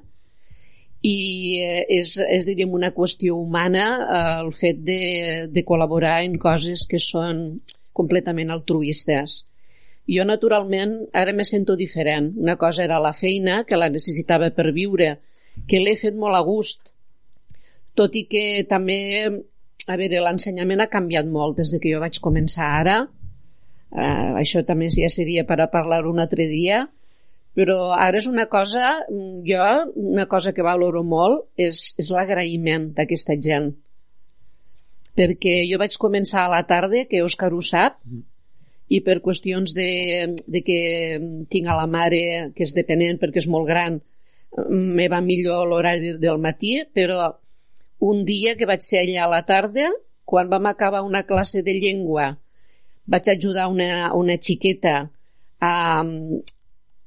i 1.02 1.58
eh, 1.58 1.82
és, 1.90 2.14
és 2.22 2.46
diríem, 2.46 2.70
una 2.70 2.92
qüestió 2.94 3.34
humana 3.34 3.86
eh, 3.98 4.20
el 4.44 4.52
fet 4.54 4.84
de, 4.86 5.00
de 5.50 5.64
col·laborar 5.66 6.20
en 6.22 6.38
coses 6.38 6.86
que 6.86 7.02
són 7.02 7.42
completament 7.92 8.54
altruistes. 8.54 9.42
Jo, 10.10 10.24
naturalment, 10.26 10.96
ara 11.14 11.32
me 11.32 11.44
sento 11.46 11.76
diferent. 11.78 12.32
Una 12.36 12.56
cosa 12.58 12.82
era 12.84 12.98
la 13.02 13.12
feina, 13.14 13.62
que 13.64 13.78
la 13.78 13.90
necessitava 13.92 14.50
per 14.50 14.72
viure, 14.74 15.16
que 15.68 15.78
l'he 15.78 15.94
fet 15.96 16.16
molt 16.18 16.34
a 16.34 16.42
gust, 16.42 16.90
tot 17.94 18.14
i 18.18 18.24
que 18.26 18.64
també, 18.68 18.98
a 19.86 19.98
veure, 20.00 20.22
l'ensenyament 20.24 20.82
ha 20.82 20.90
canviat 20.90 21.28
molt 21.28 21.60
des 21.60 21.70
de 21.70 21.78
que 21.78 21.92
jo 21.92 22.00
vaig 22.02 22.18
començar 22.24 22.72
ara, 22.80 23.02
Uh, 23.92 24.38
això 24.40 24.62
també 24.64 24.86
ja 24.88 25.10
seria 25.12 25.44
per 25.44 25.58
a 25.60 25.68
parlar 25.68 26.06
un 26.08 26.20
altre 26.22 26.46
dia, 26.48 26.86
però 27.52 27.92
ara 27.92 28.16
és 28.16 28.26
una 28.30 28.46
cosa, 28.48 28.94
jo, 29.44 29.64
una 30.00 30.24
cosa 30.30 30.54
que 30.56 30.64
valoro 30.64 31.02
molt 31.04 31.44
és, 31.60 31.90
és 32.00 32.08
l'agraïment 32.08 32.94
d'aquesta 32.96 33.36
gent. 33.36 33.74
Perquè 35.12 35.58
jo 35.68 35.76
vaig 35.82 35.98
començar 36.00 36.46
a 36.46 36.52
la 36.54 36.62
tarda, 36.64 37.04
que 37.04 37.20
Òscar 37.20 37.52
ho 37.52 37.60
sap, 37.60 37.98
i 38.92 39.00
per 39.00 39.20
qüestions 39.24 39.72
de, 39.76 40.34
de 40.44 40.60
que 40.66 40.80
tinc 41.52 41.68
a 41.68 41.78
la 41.78 41.88
mare, 41.88 42.52
que 42.56 42.66
és 42.66 42.74
dependent 42.76 43.20
perquè 43.20 43.40
és 43.40 43.48
molt 43.48 43.68
gran, 43.70 44.00
me 44.68 45.08
va 45.08 45.22
millor 45.24 45.64
l'horari 45.68 46.16
del 46.20 46.40
matí, 46.42 46.76
però 46.92 47.30
un 48.04 48.24
dia 48.28 48.56
que 48.58 48.68
vaig 48.68 48.84
ser 48.84 49.00
allà 49.00 49.24
a 49.24 49.32
la 49.32 49.42
tarda, 49.48 49.88
quan 50.28 50.50
vam 50.52 50.66
acabar 50.68 51.02
una 51.06 51.24
classe 51.28 51.62
de 51.64 51.74
llengua 51.78 52.32
vaig 53.06 53.28
ajudar 53.28 53.68
una, 53.68 54.12
una 54.14 54.36
xiqueta 54.38 55.08
a, 55.60 56.04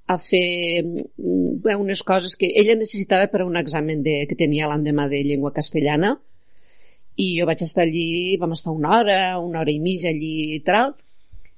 a 0.07 0.17
fer 0.19 0.83
bé, 0.85 1.75
unes 1.75 2.03
coses 2.03 2.35
que 2.35 2.51
ella 2.59 2.75
necessitava 2.75 3.29
per 3.31 3.41
a 3.41 3.47
un 3.47 3.57
examen 3.57 4.03
de, 4.03 4.23
que 4.29 4.37
tenia 4.39 4.69
l'endemà 4.69 5.07
de 5.11 5.23
llengua 5.23 5.53
castellana 5.55 6.15
i 7.15 7.31
jo 7.39 7.47
vaig 7.47 7.63
estar 7.63 7.85
allí, 7.85 8.35
vam 8.37 8.53
estar 8.57 8.73
una 8.75 8.97
hora, 8.97 9.19
una 9.39 9.61
hora 9.61 9.71
i 9.71 9.79
mitja 9.79 10.11
allí 10.11 10.55
i 10.57 10.61
tal, 10.67 10.93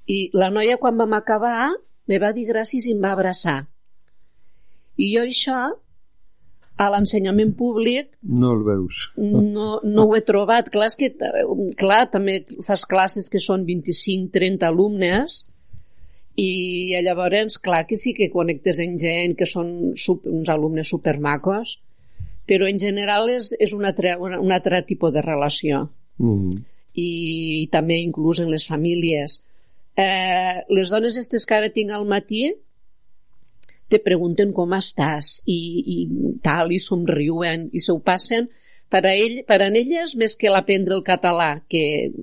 i 0.08 0.18
la 0.32 0.48
noia 0.50 0.78
quan 0.80 0.96
vam 0.96 1.14
acabar 1.16 1.72
me 2.08 2.18
va 2.22 2.32
dir 2.32 2.48
gràcies 2.48 2.88
i 2.88 2.94
em 2.96 3.04
va 3.04 3.12
abraçar. 3.12 3.60
I 4.98 5.12
jo 5.14 5.26
això 5.28 5.58
a 6.78 6.86
l'ensenyament 6.94 7.52
públic 7.58 8.12
no 8.22 8.52
el 8.54 8.62
veus 8.66 9.00
no, 9.18 9.80
no 9.82 10.04
ho 10.06 10.14
he 10.14 10.22
trobat 10.26 10.70
clar, 10.70 10.86
és 10.92 10.96
que, 10.98 11.10
clar, 11.80 12.04
també 12.12 12.38
fas 12.66 12.84
classes 12.86 13.26
que 13.32 13.42
són 13.42 13.64
25-30 13.66 14.66
alumnes 14.68 15.40
i 16.38 16.94
llavors 17.02 17.58
clar 17.58 17.82
que 17.88 17.98
sí 17.98 18.14
que 18.14 18.30
connectes 18.30 18.78
amb 18.84 18.94
gent 19.02 19.34
que 19.38 19.48
són 19.50 19.96
super, 19.98 20.30
uns 20.30 20.52
alumnes 20.54 20.94
supermacos 20.94 21.80
però 22.48 22.70
en 22.70 22.78
general 22.80 23.26
és, 23.34 23.50
és 23.58 23.74
un, 23.74 23.84
altre, 23.84 24.14
un 24.16 24.54
altre 24.54 24.80
tipus 24.86 25.12
de 25.12 25.24
relació 25.26 25.88
mm. 26.22 26.62
I, 26.94 27.10
i 27.64 27.66
també 27.74 27.98
inclús 28.04 28.38
en 28.42 28.54
les 28.54 28.70
famílies 28.70 29.40
eh, 29.98 30.62
les 30.68 30.94
dones 30.94 31.18
estes 31.18 31.44
que 31.44 31.58
ara 31.58 31.70
tinc 31.74 31.92
al 31.92 32.06
matí 32.08 32.46
te 33.88 33.98
pregunten 34.04 34.52
com 34.52 34.74
estàs 34.76 35.38
i, 35.48 35.58
i 35.80 35.98
tal, 36.44 36.72
i 36.72 36.78
somriuen 36.82 37.68
i 37.72 37.82
s'ho 37.82 37.98
passen. 38.04 38.48
Per 38.88 39.02
a, 39.04 39.12
ell, 39.12 39.42
per 39.48 39.58
a 39.60 39.68
elles 39.68 40.14
més 40.16 40.36
que 40.40 40.52
l'aprendre 40.52 40.96
el 40.96 41.04
català 41.04 41.58
que 41.68 41.82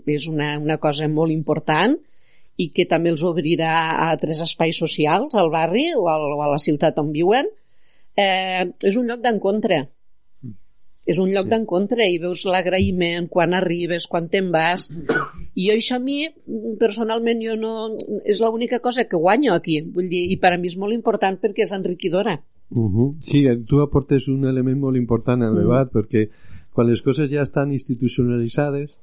és 0.10 0.26
una, 0.30 0.56
una 0.62 0.80
cosa 0.82 1.10
molt 1.10 1.34
important 1.34 1.94
i 2.58 2.70
que 2.74 2.88
també 2.90 3.12
els 3.12 3.26
obrirà 3.28 3.74
a 3.92 4.08
altres 4.08 4.40
espais 4.42 4.80
socials 4.80 5.36
al 5.36 5.52
barri 5.54 5.92
o, 5.94 6.08
al, 6.10 6.26
o 6.34 6.40
a 6.42 6.50
la 6.50 6.62
ciutat 6.62 6.98
on 7.02 7.12
viuen 7.14 7.50
eh, 8.16 8.66
és 8.66 8.98
un 8.98 9.12
lloc 9.12 9.22
d'encontre 9.22 9.84
és 11.06 11.20
un 11.22 11.30
lloc 11.34 11.48
d'encontre 11.52 12.08
i 12.10 12.18
veus 12.22 12.46
l'agraïment 12.50 13.30
quan 13.30 13.54
arribes, 13.54 14.08
quan 14.10 14.30
te'n 14.32 14.50
vas 14.54 14.88
i 15.56 15.68
jo 15.68 15.76
això 15.76 16.00
a 16.00 16.04
mi 16.04 16.26
personalment 16.82 17.44
jo 17.46 17.56
no, 17.60 17.74
és 18.26 18.42
l'única 18.42 18.82
cosa 18.82 19.06
que 19.06 19.22
guanyo 19.22 19.54
aquí 19.54 19.82
vull 19.86 20.10
dir, 20.10 20.26
i 20.34 20.40
per 20.42 20.56
a 20.56 20.58
mi 20.58 20.72
és 20.72 20.78
molt 20.82 20.98
important 20.98 21.38
perquè 21.42 21.68
és 21.68 21.76
enriquidora 21.78 22.40
uh 22.72 22.90
-huh. 22.90 23.14
Sí, 23.20 23.46
tu 23.68 23.82
aportes 23.82 24.28
un 24.28 24.46
element 24.46 24.80
molt 24.80 24.98
important 24.98 25.42
al 25.42 25.54
mm. 25.54 25.62
debat 25.62 25.92
perquè 25.92 26.30
quan 26.74 26.88
les 26.88 27.02
coses 27.02 27.30
ja 27.30 27.42
estan 27.42 27.72
institucionalitzades 27.72 28.98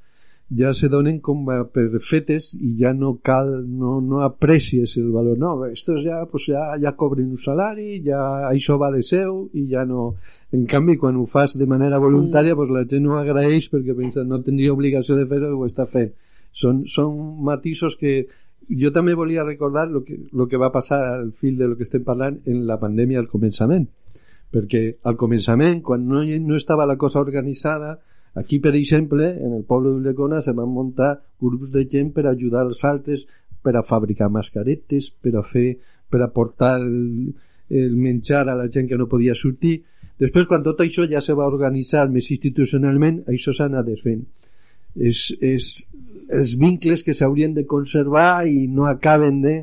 ja 0.55 0.73
se 0.73 0.89
donen 0.89 1.21
com 1.21 1.47
per 1.47 2.01
fetes 2.05 2.53
i 2.55 2.75
ja 2.81 2.93
no 2.93 3.15
cal, 3.25 3.49
no, 3.65 4.01
no 4.01 4.21
aprecies 4.21 4.97
el 5.01 5.11
valor. 5.13 5.39
No, 5.39 5.53
estos 5.67 6.05
ja, 6.05 6.27
pues 6.31 6.47
ja, 6.51 6.77
ja 6.81 6.95
cobren 6.97 7.31
un 7.31 7.41
salari, 7.41 8.03
ja 8.05 8.21
això 8.51 8.79
va 8.79 8.93
de 8.93 9.03
seu 9.03 9.49
i 9.55 9.69
ja 9.71 9.87
no... 9.89 10.15
En 10.53 10.67
canvi, 10.69 10.99
quan 11.01 11.17
ho 11.17 11.25
fas 11.27 11.57
de 11.59 11.67
manera 11.67 12.01
voluntària, 12.03 12.53
mm. 12.53 12.59
pues 12.61 12.71
la 12.73 12.85
gent 12.89 13.07
no 13.07 13.19
agraeix 13.19 13.71
perquè 13.73 13.97
pensa 13.97 14.25
no 14.29 14.43
tindria 14.45 14.75
obligació 14.75 15.17
de 15.17 15.27
fer-ho 15.31 15.51
i 15.51 15.57
ho 15.57 15.67
està 15.69 15.89
fent. 15.89 16.13
Són, 16.53 16.85
són 16.85 17.17
matisos 17.45 17.97
que 17.97 18.27
jo 18.69 18.93
també 18.93 19.15
volia 19.17 19.47
recordar 19.49 19.89
el 19.89 20.03
que, 20.05 20.19
lo 20.33 20.47
que 20.49 20.61
va 20.61 20.73
passar 20.73 21.01
al 21.15 21.33
fil 21.33 21.57
de 21.57 21.71
lo 21.71 21.77
que 21.77 21.89
estem 21.89 22.05
parlant 22.05 22.43
en 22.47 22.67
la 22.69 22.79
pandèmia 22.81 23.21
al 23.21 23.31
començament 23.33 23.89
perquè 24.53 24.99
al 25.09 25.17
començament, 25.17 25.79
quan 25.81 26.03
no, 26.05 26.21
no 26.21 26.57
estava 26.59 26.85
la 26.85 26.99
cosa 27.01 27.23
organitzada, 27.25 27.95
Aquí, 28.35 28.61
per 28.61 28.75
exemple, 28.75 29.27
en 29.45 29.53
el 29.53 29.65
poble 29.69 29.91
d'Ullecona 29.93 30.41
se 30.41 30.55
van 30.57 30.71
muntar 30.73 31.19
grups 31.41 31.71
de 31.73 31.85
gent 31.85 32.15
per 32.17 32.25
ajudar 32.27 32.65
els 32.65 32.81
altres 32.89 33.27
per 33.63 33.75
a 33.77 33.83
fabricar 33.85 34.31
mascaretes, 34.33 35.11
per 35.13 35.35
a 35.37 35.43
fer, 35.45 35.77
per 36.09 36.23
a 36.25 36.31
portar 36.33 36.79
el, 36.81 37.35
el 37.69 37.97
menjar 37.97 38.47
a 38.49 38.57
la 38.57 38.71
gent 38.73 38.89
que 38.89 38.97
no 38.97 39.09
podia 39.11 39.37
sortir. 39.37 39.83
Després, 40.23 40.47
quan 40.47 40.63
tot 40.63 40.81
això 40.85 41.07
ja 41.11 41.23
se 41.25 41.35
va 41.35 41.49
organitzar 41.51 42.07
més 42.13 42.29
institucionalment, 42.31 43.25
això 43.33 43.55
s'ha 43.57 43.67
anat 43.71 43.89
desfent. 43.89 44.23
És, 44.95 45.25
és, 45.43 45.69
els 46.33 46.55
vincles 46.61 47.03
que 47.03 47.15
s'haurien 47.17 47.57
de 47.57 47.67
conservar 47.67 48.45
i 48.49 48.67
no 48.69 48.87
acaben 48.91 49.41
de... 49.43 49.57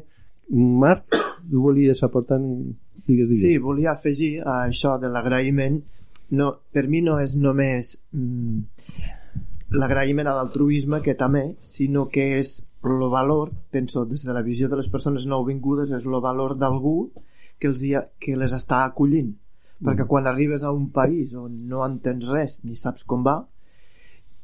Marc, 0.49 1.15
tu 1.45 1.61
volies 1.61 2.01
aportar... 2.03 2.39
Digues, 2.39 3.29
digues. 3.29 3.41
Sí, 3.41 3.55
volia 3.61 3.93
afegir 3.93 4.39
a 4.41 4.63
això 4.65 4.97
de 5.01 5.09
l'agraïment 5.13 5.79
no, 6.37 6.49
per 6.73 6.85
mi 6.89 7.01
no 7.01 7.17
és 7.21 7.35
només 7.37 7.95
mm, 8.13 8.59
l'agraïment 9.79 10.29
a 10.29 10.35
l'altruisme 10.37 11.01
que 11.05 11.15
també, 11.17 11.45
sinó 11.65 12.07
que 12.13 12.25
és 12.39 12.59
el 12.85 13.05
valor, 13.11 13.53
penso 13.73 14.05
des 14.09 14.25
de 14.25 14.35
la 14.35 14.43
visió 14.45 14.69
de 14.69 14.77
les 14.79 14.89
persones 14.91 15.25
nouvingudes, 15.29 15.89
és 15.89 16.05
el 16.05 16.19
valor 16.21 16.55
d'algú 16.57 17.11
que, 17.59 17.69
els 17.71 17.85
ha, 17.97 18.05
que 18.21 18.37
les 18.37 18.53
està 18.55 18.83
acollint 18.85 19.33
perquè 19.79 20.03
mm. 20.03 20.09
quan 20.11 20.27
arribes 20.27 20.63
a 20.63 20.73
un 20.75 20.89
país 20.95 21.33
on 21.33 21.57
no 21.69 21.83
entens 21.85 22.27
res 22.29 22.59
ni 22.63 22.75
saps 22.75 23.05
com 23.09 23.25
va 23.25 23.39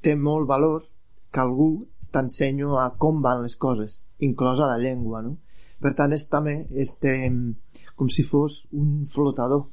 té 0.01 0.15
molt 0.15 0.47
valor 0.47 0.83
que 1.31 1.43
algú 1.43 1.69
t'ensenyo 2.11 2.79
a 2.79 2.89
com 2.97 3.21
van 3.21 3.43
les 3.43 3.57
coses 3.59 3.99
inclosa 4.19 4.69
la 4.71 4.81
llengua 4.81 5.21
no? 5.21 5.37
per 5.81 5.93
tant 5.93 6.13
és 6.15 6.27
també 6.31 6.61
este, 6.71 7.15
com 7.95 8.09
si 8.09 8.23
fos 8.23 8.63
un 8.71 9.03
flotador 9.11 9.65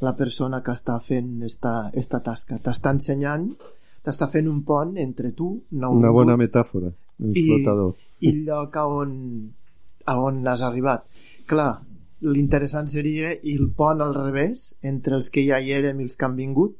la 0.00 0.14
persona 0.14 0.60
que 0.62 0.74
està 0.74 0.98
fent 1.02 1.42
esta, 1.46 1.90
esta 1.94 2.20
tasca. 2.24 2.58
T'està 2.62 2.92
ensenyant, 2.94 3.48
t'està 4.04 4.28
fent 4.30 4.48
un 4.50 4.62
pont 4.66 4.94
entre 5.00 5.32
tu, 5.36 5.50
no 5.80 5.92
una 5.96 6.12
bona 6.14 6.36
metàfora, 6.38 6.92
un 7.18 7.34
i, 7.34 7.46
flotador. 7.46 7.94
I 8.22 8.34
lloc 8.46 8.76
a 8.78 8.86
on, 9.00 9.16
a 10.06 10.18
on 10.22 10.44
has 10.46 10.62
arribat. 10.66 11.06
Clar, 11.50 11.72
l'interessant 12.20 12.88
seria 12.90 13.32
el 13.32 13.68
pont 13.76 14.00
al 14.02 14.14
revés 14.14 14.74
entre 14.82 15.16
els 15.16 15.30
que 15.30 15.44
ja 15.46 15.60
hi 15.60 15.72
érem 15.72 16.00
i 16.00 16.08
els 16.08 16.16
que 16.16 16.26
han 16.26 16.36
vingut 16.36 16.76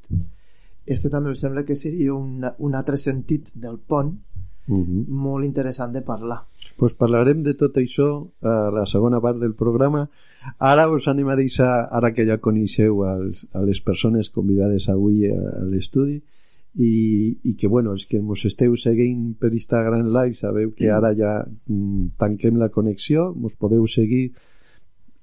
este 0.87 1.11
també 1.13 1.31
em 1.31 1.37
sembla 1.39 1.65
que 1.65 1.77
seria 1.77 2.15
un, 2.15 2.47
un 2.59 2.75
altre 2.75 2.97
sentit 2.97 3.53
del 3.55 3.79
pont 3.79 4.15
uh 4.69 4.75
mhm. 4.75 4.85
-huh. 4.85 5.05
molt 5.09 5.45
interessant 5.45 5.93
de 5.93 6.03
parlar 6.03 6.41
pues 6.77 6.95
parlarem 6.95 7.43
de 7.43 7.55
tot 7.55 7.77
això 7.77 8.27
a 8.43 8.71
la 8.71 8.87
segona 8.87 9.21
part 9.21 9.39
del 9.39 9.55
programa 9.55 10.09
Ara 10.59 10.89
us 10.91 11.07
anem 11.11 11.29
a 11.29 11.37
deixar, 11.37 11.89
ara 11.99 12.13
que 12.15 12.25
ja 12.27 12.39
coneixeu 12.43 13.05
als, 13.07 13.45
a 13.53 13.63
les 13.67 13.81
persones 13.85 14.31
convidades 14.31 14.89
avui 14.89 15.29
a, 15.31 15.39
a 15.61 15.65
l'estudi, 15.69 16.19
i, 16.79 16.93
i 17.43 17.55
que, 17.59 17.69
bueno, 17.69 17.95
els 17.97 18.05
que 18.07 18.21
ens 18.21 18.45
esteu 18.47 18.77
seguint 18.79 19.33
per 19.41 19.51
Instagram 19.53 20.11
Live 20.15 20.39
sabeu 20.39 20.71
que 20.77 20.91
ara 20.95 21.11
ja 21.17 21.33
mm, 21.43 22.19
tanquem 22.21 22.61
la 22.61 22.71
connexió, 22.75 23.33
ens 23.35 23.57
podeu 23.59 23.87
seguir 23.91 24.29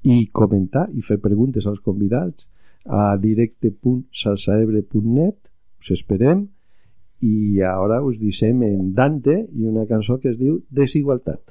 i 0.06 0.30
comentar 0.32 0.88
i 0.94 1.02
fer 1.02 1.18
preguntes 1.22 1.66
als 1.68 1.80
convidats 1.86 2.48
a 2.86 3.18
directe.salsaebre.net 3.18 5.36
us 5.82 5.92
esperem 5.98 6.48
i 7.26 7.62
ara 7.66 8.04
us 8.06 8.20
deixem 8.22 8.62
en 8.68 8.94
Dante 8.94 9.48
i 9.54 9.66
una 9.66 9.86
cançó 9.90 10.20
que 10.22 10.30
es 10.34 10.38
diu 10.38 10.62
Desigualtat. 10.70 11.42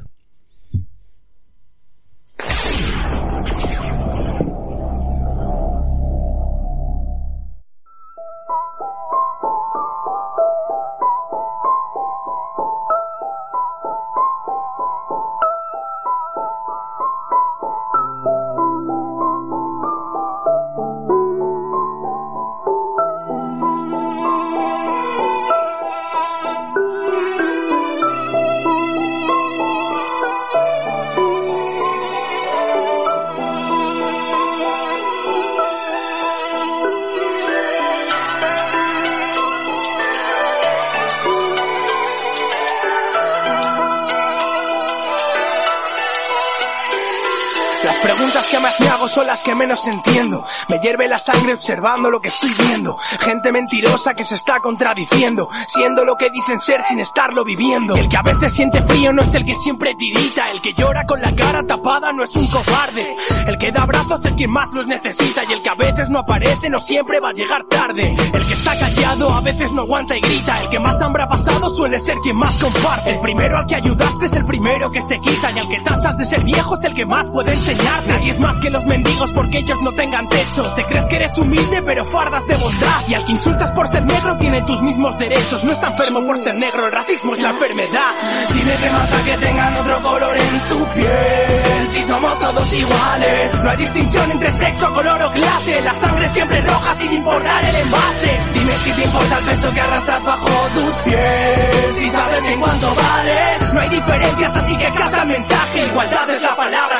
Las 49.34 49.42
que 49.42 49.54
menos 49.56 49.84
entiendo. 49.88 50.44
Me 50.68 50.78
hierve 50.78 51.08
la 51.08 51.18
sangre 51.18 51.54
observando 51.54 52.08
lo 52.08 52.20
que 52.20 52.28
estoy 52.28 52.54
viendo. 52.56 52.96
Gente 53.18 53.50
mentirosa 53.50 54.14
que 54.14 54.22
se 54.22 54.36
está 54.36 54.60
contradiciendo, 54.60 55.48
siendo 55.66 56.04
lo 56.04 56.14
que 56.14 56.30
dicen 56.30 56.60
ser 56.60 56.84
sin 56.84 57.00
estarlo 57.00 57.44
viviendo. 57.44 57.96
El 57.96 58.08
que 58.08 58.16
a 58.16 58.22
veces 58.22 58.52
siente 58.52 58.80
frío 58.82 59.12
no 59.12 59.22
es 59.22 59.34
el 59.34 59.44
que 59.44 59.56
siempre 59.56 59.96
tirita, 59.96 60.50
el 60.50 60.60
que 60.60 60.72
llora 60.72 61.04
con 61.04 61.20
la 61.20 61.34
cara 61.34 61.64
tapada 61.66 62.12
no 62.12 62.22
es 62.22 62.36
un 62.36 62.46
cobarde. 62.46 63.16
El 63.48 63.58
que 63.58 63.72
da 63.72 63.82
abrazos 63.82 64.24
es 64.24 64.34
quien 64.34 64.52
más 64.52 64.72
los 64.72 64.86
necesita 64.86 65.42
y 65.42 65.52
el 65.52 65.62
que 65.62 65.68
a 65.68 65.74
veces 65.74 66.10
no 66.10 66.20
aparece 66.20 66.70
no 66.70 66.78
siempre 66.78 67.18
va 67.18 67.30
a 67.30 67.32
llegar 67.32 67.64
tarde. 67.64 68.14
El 68.32 68.46
que 68.46 68.54
está 68.54 68.78
callado 68.78 69.34
a 69.34 69.40
veces 69.40 69.72
no 69.72 69.82
aguanta 69.82 70.16
y 70.16 70.20
grita. 70.20 70.60
El 70.60 70.68
que 70.68 70.78
más 70.78 71.02
hambre 71.02 71.24
ha 71.24 71.28
pasado 71.28 71.70
suele 71.70 71.98
ser 71.98 72.14
quien 72.18 72.36
más 72.36 72.56
comparte. 72.62 73.10
El 73.10 73.18
primero 73.18 73.58
al 73.58 73.66
que 73.66 73.74
ayudaste 73.74 74.26
es 74.26 74.32
el 74.34 74.44
primero 74.44 74.92
que 74.92 75.02
se 75.02 75.18
quita 75.18 75.50
y 75.50 75.58
al 75.58 75.68
que 75.68 75.80
tachas 75.80 76.16
de 76.18 76.24
ser 76.24 76.44
viejo 76.44 76.76
es 76.76 76.84
el 76.84 76.94
que 76.94 77.04
más 77.04 77.26
puede 77.30 77.52
enseñarte. 77.52 78.12
Nadie 78.12 78.30
es 78.30 78.38
más 78.38 78.60
que 78.60 78.70
los 78.70 78.84
mendigos 78.84 79.23
porque 79.32 79.58
ellos 79.58 79.80
no 79.80 79.92
tengan 79.92 80.28
techo. 80.28 80.62
Te 80.74 80.84
crees 80.84 81.04
que 81.06 81.16
eres 81.16 81.38
humilde 81.38 81.82
pero 81.82 82.04
fardas 82.04 82.46
de 82.46 82.56
bondad. 82.56 83.08
Y 83.08 83.14
al 83.14 83.24
que 83.24 83.32
insultas 83.32 83.70
por 83.72 83.88
ser 83.88 84.04
negro 84.04 84.36
tiene 84.36 84.62
tus 84.62 84.82
mismos 84.82 85.16
derechos. 85.18 85.64
No 85.64 85.72
está 85.72 85.88
enfermo 85.88 86.24
por 86.24 86.38
ser 86.38 86.54
negro, 86.56 86.86
el 86.86 86.92
racismo 86.92 87.32
es 87.32 87.42
la 87.42 87.50
enfermedad. 87.50 88.10
Dime 88.52 88.76
que 88.76 88.90
mata 88.90 89.24
que 89.24 89.46
tengan 89.46 89.76
otro 89.76 90.02
color 90.02 90.36
en 90.36 90.60
su 90.60 90.84
piel. 90.88 91.88
Si 91.88 92.04
somos 92.04 92.38
todos 92.38 92.72
iguales, 92.72 93.64
no 93.64 93.70
hay 93.70 93.76
distinción 93.76 94.30
entre 94.30 94.50
sexo, 94.50 94.92
color 94.92 95.22
o 95.22 95.30
clase. 95.32 95.80
La 95.82 95.94
sangre 95.94 96.28
siempre 96.30 96.60
roja 96.62 96.94
sin 96.94 97.12
importar 97.12 97.64
el 97.64 97.76
envase. 97.76 98.40
Dime 98.54 98.78
si 98.80 98.92
te 98.92 99.04
importa 99.04 99.38
el 99.38 99.44
peso 99.44 99.72
que 99.72 99.80
arrastras 99.80 100.24
bajo 100.24 100.50
tus 100.74 100.94
pies. 100.98 101.94
Si 101.94 102.10
sabes 102.10 102.42
bien 102.42 102.60
cuánto 102.60 102.94
vales, 102.94 103.74
no 103.74 103.80
hay 103.80 103.88
diferencias 103.88 104.56
así 104.56 104.76
que 104.76 104.92
capta 104.92 105.22
el 105.22 105.28
mensaje. 105.28 105.86
Igualdad 105.86 106.30
es 106.30 106.42
la 106.42 106.56
palabra 106.56 106.93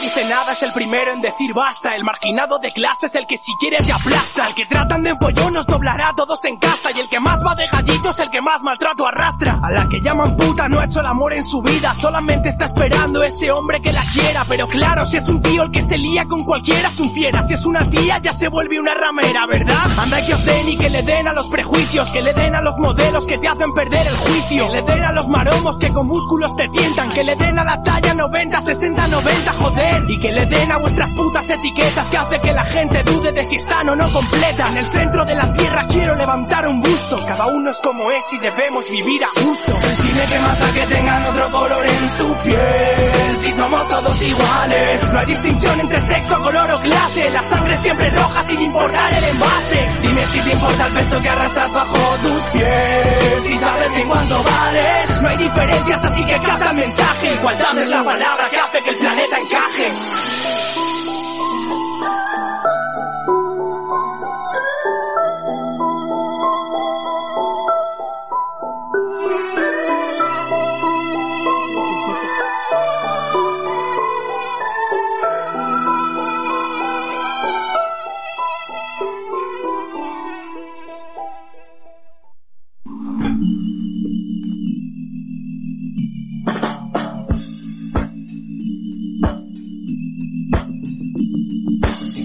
dice 0.00 0.24
nada 0.24 0.52
es 0.52 0.62
el 0.62 0.72
primero 0.72 1.12
en 1.12 1.20
decir 1.20 1.52
basta. 1.54 1.94
El 1.94 2.04
marginado 2.04 2.58
de 2.58 2.72
clase 2.72 3.06
es 3.06 3.14
el 3.14 3.26
que 3.26 3.36
si 3.36 3.52
quiere 3.60 3.78
te 3.78 3.92
aplasta. 3.92 4.48
El 4.48 4.54
que 4.54 4.66
tratan 4.66 5.02
de 5.02 5.10
empollón 5.10 5.52
nos 5.52 5.66
doblará 5.66 6.12
todos 6.16 6.44
en 6.44 6.56
casta. 6.56 6.90
Y 6.94 7.00
el 7.00 7.08
que 7.08 7.20
más 7.20 7.44
va 7.44 7.54
de 7.54 7.66
gallito 7.66 8.10
es 8.10 8.18
el 8.18 8.30
que 8.30 8.40
más 8.40 8.62
maltrato 8.62 9.06
arrastra. 9.06 9.58
A 9.62 9.70
la 9.70 9.88
que 9.88 10.00
llaman 10.00 10.36
puta 10.36 10.68
no 10.68 10.80
ha 10.80 10.84
hecho 10.84 11.00
el 11.00 11.06
amor 11.06 11.34
en 11.34 11.44
su 11.44 11.60
vida. 11.62 11.94
Solamente 11.94 12.48
está 12.48 12.66
esperando 12.66 13.22
ese 13.22 13.50
hombre 13.50 13.80
que 13.82 13.92
la 13.92 14.02
quiera. 14.12 14.44
Pero 14.48 14.66
claro, 14.68 15.04
si 15.04 15.18
es 15.18 15.28
un 15.28 15.42
tío 15.42 15.62
el 15.64 15.70
que 15.70 15.82
se 15.82 15.98
lía 15.98 16.24
con 16.26 16.44
cualquiera 16.44 16.88
es 16.88 17.00
un 17.00 17.12
fiera. 17.12 17.42
Si 17.42 17.54
es 17.54 17.66
una 17.66 17.88
tía 17.90 18.18
ya 18.18 18.32
se 18.32 18.48
vuelve 18.48 18.80
una 18.80 18.94
ramera, 18.94 19.46
¿verdad? 19.46 19.98
Anda 19.98 20.24
que 20.24 20.34
os 20.34 20.44
den 20.44 20.68
y 20.68 20.76
que 20.78 20.88
le 20.88 21.02
den 21.02 21.28
a 21.28 21.32
los 21.32 21.48
prejuicios. 21.48 22.10
Que 22.10 22.22
le 22.22 22.32
den 22.32 22.54
a 22.54 22.62
los 22.62 22.78
modelos 22.78 23.26
que 23.26 23.38
te 23.38 23.48
hacen 23.48 23.72
perder 23.74 24.06
el 24.06 24.16
juicio. 24.16 24.66
Que 24.66 24.72
le 24.72 24.82
den 24.82 25.04
a 25.04 25.12
los 25.12 25.28
maromos 25.28 25.78
que 25.78 25.92
con 25.92 26.06
músculos 26.06 26.56
te 26.56 26.68
tientan. 26.68 27.10
Que 27.10 27.24
le 27.24 27.36
den 27.36 27.58
a 27.58 27.64
la 27.64 27.82
talla 27.82 28.14
90, 28.14 28.60
60, 28.60 29.08
90, 29.08 29.52
joder. 29.52 29.89
Y 30.08 30.18
que 30.18 30.32
le 30.32 30.44
den 30.46 30.72
a 30.72 30.78
vuestras 30.78 31.10
putas 31.12 31.48
etiquetas 31.48 32.08
que 32.08 32.16
hace 32.16 32.40
que 32.40 32.52
la 32.52 32.64
gente 32.64 33.02
dude 33.04 33.32
de 33.32 33.44
si 33.44 33.56
están 33.56 33.88
o 33.88 33.96
no 33.96 34.12
completas. 34.12 34.70
En 34.70 34.76
el 34.78 34.86
centro 34.86 35.24
de 35.24 35.34
la 35.34 35.52
tierra 35.52 35.86
quiero 35.88 36.14
levantar 36.16 36.66
un 36.68 36.80
busto. 36.80 37.24
Cada 37.26 37.46
uno 37.46 37.70
es 37.70 37.78
como 37.78 38.10
es 38.10 38.32
y 38.32 38.38
debemos 38.38 38.90
vivir 38.90 39.22
a 39.24 39.40
gusto. 39.40 39.72
Dime 40.02 40.26
que 40.26 40.38
mata 40.40 40.72
que 40.72 40.94
tengan 40.94 41.26
otro 41.26 41.50
color 41.52 41.86
en 41.86 42.10
su 42.10 42.34
piel. 42.38 43.36
Si 43.36 43.52
somos 43.52 43.88
todos 43.88 44.22
iguales, 44.22 45.12
no 45.12 45.18
hay 45.18 45.26
distinción 45.26 45.80
entre 45.80 46.00
sexo, 46.00 46.42
color 46.42 46.70
o 46.72 46.80
clase. 46.80 47.30
La 47.30 47.42
sangre 47.42 47.76
siempre 47.78 48.10
roja 48.10 48.42
sin 48.44 48.62
importar 48.62 49.14
el 49.14 49.24
envase. 49.24 49.88
Dime 50.02 50.26
si 50.26 50.40
te 50.40 50.52
importa 50.52 50.86
el 50.86 50.92
peso 50.92 51.22
que 51.22 51.28
arrastras 51.28 51.72
bajo 51.72 52.16
tus 52.22 52.42
pies. 52.48 53.42
Si 53.42 53.58
sabes 53.58 53.94
bien 53.94 54.08
cuánto 54.08 54.42
vales, 54.42 55.22
no 55.22 55.28
hay 55.28 55.36
diferencias 55.36 56.04
así 56.04 56.24
que 56.24 56.38
capta 56.40 56.70
el 56.70 56.76
mensaje. 56.76 57.34
Igualdad 57.34 57.78
es 57.78 57.88
la 57.88 58.04
palabra 58.04 58.48
que 58.50 58.56
hace 58.56 58.82
que 58.82 58.90
el 58.90 58.96
planeta 58.96 59.38
encaje. 59.38 59.79
Sí, 59.80 60.89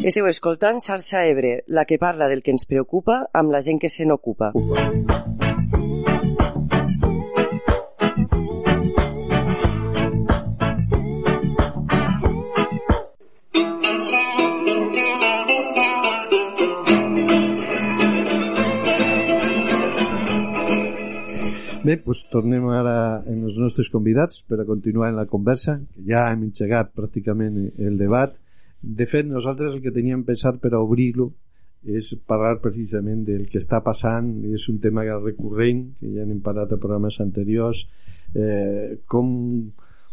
Esteu 0.06 0.28
escoltant 0.30 0.78
Xarxa 0.86 1.24
Ebre, 1.26 1.63
la 1.65 1.84
que 1.89 1.98
parla 1.98 2.28
del 2.30 2.44
que 2.46 2.54
ens 2.54 2.68
preocupa 2.70 3.15
amb 3.39 3.50
la 3.50 3.62
gent 3.65 3.80
que 3.82 3.89
se 3.89 4.06
n'ocupa. 4.06 4.52
Bé, 21.82 21.98
doncs 22.06 22.24
tornem 22.30 22.70
ara 22.78 22.96
en 23.26 23.41
els 23.41 23.58
nostres 23.58 23.89
convidats 23.89 24.44
per 24.46 24.62
a 24.62 24.70
continuar 24.70 25.10
en 25.10 25.18
la 25.24 25.26
conversa, 25.26 25.80
ja 26.06 26.30
hem 26.30 26.52
engegat 26.52 26.94
pràcticament 26.94 27.63
el 27.82 27.98
debat. 27.98 28.38
De 28.86 29.08
fet, 29.10 29.26
nosaltres 29.26 29.74
el 29.74 29.82
que 29.82 29.93
teníem 29.93 30.24
pensat 30.28 30.60
per 30.62 30.76
a 30.76 30.82
obrir-lo 30.84 31.32
és 31.86 32.12
parlar 32.26 32.60
precisament 32.62 33.24
del 33.26 33.45
que 33.50 33.60
està 33.62 33.80
passant, 33.86 34.28
és 34.50 34.67
un 34.71 34.80
tema 34.82 35.04
recurrent, 35.06 35.84
que 36.00 36.12
ja 36.15 36.26
n'hem 36.26 36.41
parlat 36.45 36.74
a 36.74 36.80
programes 36.82 37.19
anteriors, 37.21 37.84
eh, 38.34 38.98
com, 39.08 39.28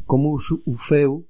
com 0.06 0.26
us 0.32 0.50
ho 0.52 0.76
feu? 0.76 1.22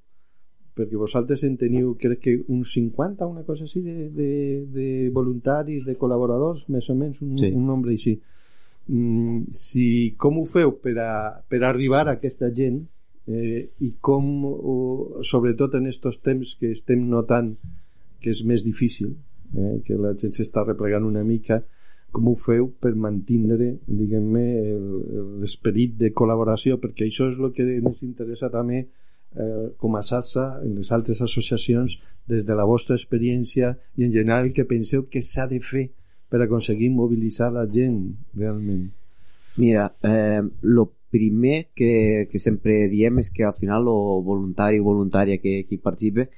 Perquè 0.73 0.97
vosaltres 0.97 1.45
en 1.45 1.59
teniu 1.61 1.93
crec 2.01 2.21
que 2.25 2.35
uns 2.49 2.73
50 2.75 3.27
una 3.29 3.45
cosa 3.45 3.67
així 3.69 3.83
de, 3.85 4.09
de, 4.11 4.31
de 4.73 4.89
voluntaris, 5.13 5.85
de 5.85 5.95
col·laboradors 6.01 6.65
més 6.73 6.89
o 6.89 6.97
menys 6.97 7.21
un, 7.23 7.37
Sí. 7.39 7.53
un 7.53 7.67
nombre 7.69 7.93
així. 7.93 8.17
Mm, 8.89 9.53
si, 9.55 10.15
com 10.19 10.41
ho 10.41 10.47
feu 10.49 10.73
per, 10.83 10.97
a, 10.99 11.13
per 11.49 11.63
arribar 11.63 12.07
a 12.09 12.17
aquesta 12.17 12.51
gent 12.51 12.81
eh, 13.29 13.69
i 13.81 13.93
com 14.01 14.31
o, 14.47 14.77
sobretot 15.23 15.77
en 15.79 15.87
estos 15.91 16.21
temps 16.23 16.57
que 16.59 16.73
estem 16.73 17.05
notant 17.09 17.55
que 18.23 18.31
és 18.31 18.43
més 18.47 18.65
difícil 18.65 19.13
eh, 19.13 19.79
que 19.87 19.99
la 19.99 20.15
gent 20.19 20.35
s'està 20.35 20.65
replegant 20.67 21.07
una 21.07 21.25
mica 21.27 21.63
com 22.13 22.29
ho 22.29 22.35
feu 22.37 22.69
per 22.83 22.93
mantindre 22.95 23.71
diguem-ne 23.89 24.45
l'esperit 25.41 25.95
de 25.97 26.11
col·laboració? 26.13 26.77
Perquè 26.81 27.09
això 27.09 27.31
és 27.31 27.39
el 27.41 27.55
que 27.57 27.65
ens 27.79 28.03
interessa 28.05 28.51
també 28.53 28.83
eh, 28.83 29.69
com 29.81 29.97
a 29.97 30.03
SASA 30.05 30.47
en 30.67 30.77
les 30.77 30.93
altres 30.93 31.23
associacions 31.25 31.97
des 32.29 32.45
de 32.45 32.57
la 32.59 32.69
vostra 32.69 32.99
experiència 33.01 33.73
i 33.97 34.05
en 34.05 34.13
general 34.13 34.53
que 34.53 34.69
penseu 34.69 35.07
que 35.09 35.25
s'ha 35.25 35.49
de 35.49 35.61
fer 35.65 35.89
per 36.29 36.43
aconseguir 36.43 36.93
mobilitzar 36.93 37.51
la 37.53 37.65
gent 37.69 37.99
realment? 38.37 38.91
Mira, 39.61 39.89
eh, 40.05 40.43
lo 40.63 40.91
primer 41.13 41.69
que, 41.77 42.27
que 42.33 42.41
sempre 42.41 42.89
diem 42.89 43.21
és 43.21 43.31
que 43.31 43.45
al 43.45 43.55
final 43.55 43.85
lo 43.85 43.97
voluntari 44.25 44.81
o 44.81 44.89
voluntària 44.89 45.39
que, 45.43 45.63
que 45.69 45.77
hi 45.77 45.83
participe 45.85 46.29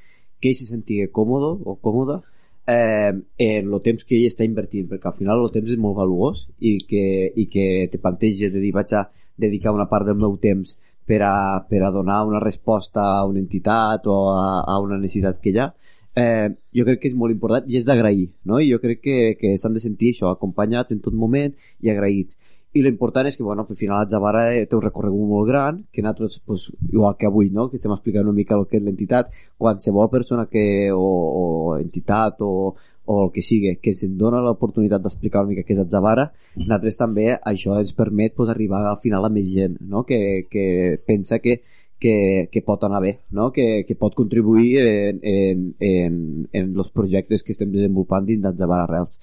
que 0.40 0.50
ell 0.50 0.58
se 0.58 0.66
sentigui 0.66 1.06
còmode 1.14 1.52
o 1.62 1.76
còmoda 1.80 2.18
eh, 2.66 3.12
en 3.38 3.70
el 3.70 3.82
temps 3.84 4.02
que 4.04 4.18
ell 4.18 4.26
està 4.28 4.46
invertint 4.46 4.88
perquè 4.90 5.10
al 5.10 5.18
final 5.18 5.44
el 5.44 5.52
temps 5.54 5.70
és 5.70 5.80
molt 5.80 5.98
valuós 6.00 6.42
i 6.58 6.74
que, 6.88 7.04
i 7.38 7.46
que 7.52 7.68
te 7.92 8.02
planteges 8.02 8.52
de 8.52 8.62
dir 8.64 8.74
vaig 8.74 8.96
a 8.98 9.06
dedicar 9.38 9.74
una 9.74 9.88
part 9.90 10.10
del 10.10 10.18
meu 10.18 10.36
temps 10.42 10.76
per 11.06 11.20
a, 11.22 11.62
per 11.68 11.82
a 11.84 11.92
donar 11.94 12.24
una 12.26 12.40
resposta 12.42 13.04
a 13.14 13.24
una 13.28 13.42
entitat 13.42 14.06
o 14.10 14.18
a, 14.32 14.64
a 14.64 14.78
una 14.80 14.98
necessitat 14.98 15.40
que 15.40 15.52
hi 15.52 15.60
ha 15.60 15.70
eh, 16.16 16.48
jo 16.74 16.86
crec 16.88 17.02
que 17.02 17.10
és 17.12 17.18
molt 17.18 17.34
important 17.34 17.68
i 17.68 17.78
és 17.78 17.86
d'agrair 17.86 18.28
no? 18.48 18.58
i 18.58 18.70
jo 18.70 18.80
crec 18.82 19.02
que, 19.04 19.18
que 19.40 19.54
s'han 19.60 19.76
de 19.76 19.82
sentir 19.82 20.14
això 20.14 20.32
acompanyats 20.32 20.94
en 20.94 21.02
tot 21.04 21.14
moment 21.14 21.54
i 21.82 21.92
agraïts 21.92 22.38
i 22.74 22.82
l'important 22.82 23.28
és 23.30 23.36
que, 23.38 23.44
bueno, 23.46 23.64
al 23.68 23.76
final 23.78 24.08
Zavara 24.10 24.48
eh, 24.54 24.64
té 24.66 24.74
un 24.74 24.82
recorregut 24.82 25.28
molt 25.30 25.46
gran, 25.48 25.84
que 25.94 26.02
nosaltres, 26.02 26.40
pues, 26.44 26.66
igual 26.90 27.14
que 27.18 27.28
avui, 27.28 27.50
no?, 27.54 27.68
que 27.70 27.78
estem 27.78 27.94
explicant 27.94 28.26
una 28.26 28.34
mica 28.34 28.58
el 28.58 28.66
que 28.70 28.80
és 28.80 28.82
l'entitat, 28.82 29.30
qualsevol 29.58 30.10
persona 30.10 30.48
que, 30.50 30.64
o, 30.90 31.04
o 31.04 31.44
entitat 31.78 32.42
o, 32.42 32.74
o 33.04 33.20
el 33.26 33.30
que 33.30 33.44
sigui, 33.46 33.76
que 33.78 33.94
se'n 33.94 34.18
dona 34.18 34.42
l'oportunitat 34.42 35.04
d'explicar 35.04 35.44
una 35.44 35.52
mica 35.52 35.62
què 35.68 35.76
és 35.76 35.86
Zavara, 35.92 36.26
nosaltres 36.58 36.98
també 36.98 37.30
això 37.36 37.78
ens 37.78 37.94
permet 37.94 38.34
pues, 38.34 38.50
arribar 38.50 38.82
al 38.90 38.98
final 39.04 39.30
a 39.30 39.32
més 39.32 39.54
gent, 39.54 39.78
no?, 39.80 40.02
que, 40.08 40.20
que 40.50 40.66
pensa 41.06 41.38
que 41.38 41.62
que, 42.04 42.50
que 42.52 42.60
pot 42.60 42.82
anar 42.84 43.00
bé, 43.00 43.12
no? 43.32 43.46
que, 43.54 43.84
que 43.88 43.94
pot 43.96 44.12
contribuir 44.18 44.82
en, 44.82 45.20
en, 45.22 45.62
en, 45.80 46.16
en 46.52 46.72
els 46.74 46.90
projectes 46.92 47.40
que 47.46 47.54
estem 47.54 47.70
desenvolupant 47.72 48.26
dins 48.28 48.42
d'Atzavara 48.44 48.84
Arrels. 48.84 49.16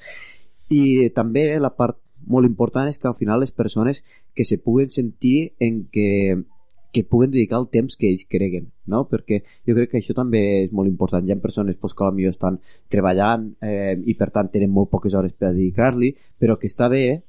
I 0.74 1.12
també 1.14 1.44
la 1.62 1.70
part 1.76 2.00
molt 2.28 2.48
important 2.48 2.90
és 2.90 3.00
que 3.00 3.10
al 3.10 3.18
final 3.18 3.40
les 3.40 3.52
persones 3.52 4.04
que 4.36 4.46
se 4.46 4.58
puguen 4.58 4.90
sentir 4.90 5.54
en 5.60 5.86
que, 5.92 6.44
que 6.92 7.04
puguen 7.04 7.32
dedicar 7.32 7.60
el 7.60 7.70
temps 7.70 7.96
que 7.96 8.10
ells 8.12 8.26
creguen, 8.30 8.70
no? 8.86 9.06
Perquè 9.10 9.42
jo 9.68 9.76
crec 9.78 9.94
que 9.94 10.00
això 10.02 10.16
també 10.18 10.42
és 10.66 10.72
molt 10.76 10.92
important. 10.92 11.26
Hi 11.26 11.34
ha 11.34 11.42
persones 11.42 11.78
pues, 11.80 11.96
que 11.96 12.06
potser 12.06 12.32
estan 12.32 12.60
treballant 12.92 13.52
eh, 13.64 13.96
i 14.06 14.16
per 14.20 14.32
tant 14.36 14.52
tenen 14.52 14.72
molt 14.72 14.92
poques 14.92 15.16
hores 15.16 15.34
per 15.34 15.54
dedicar-li, 15.56 16.14
però 16.38 16.60
que 16.60 16.70
està 16.72 16.90
bé 16.92 17.22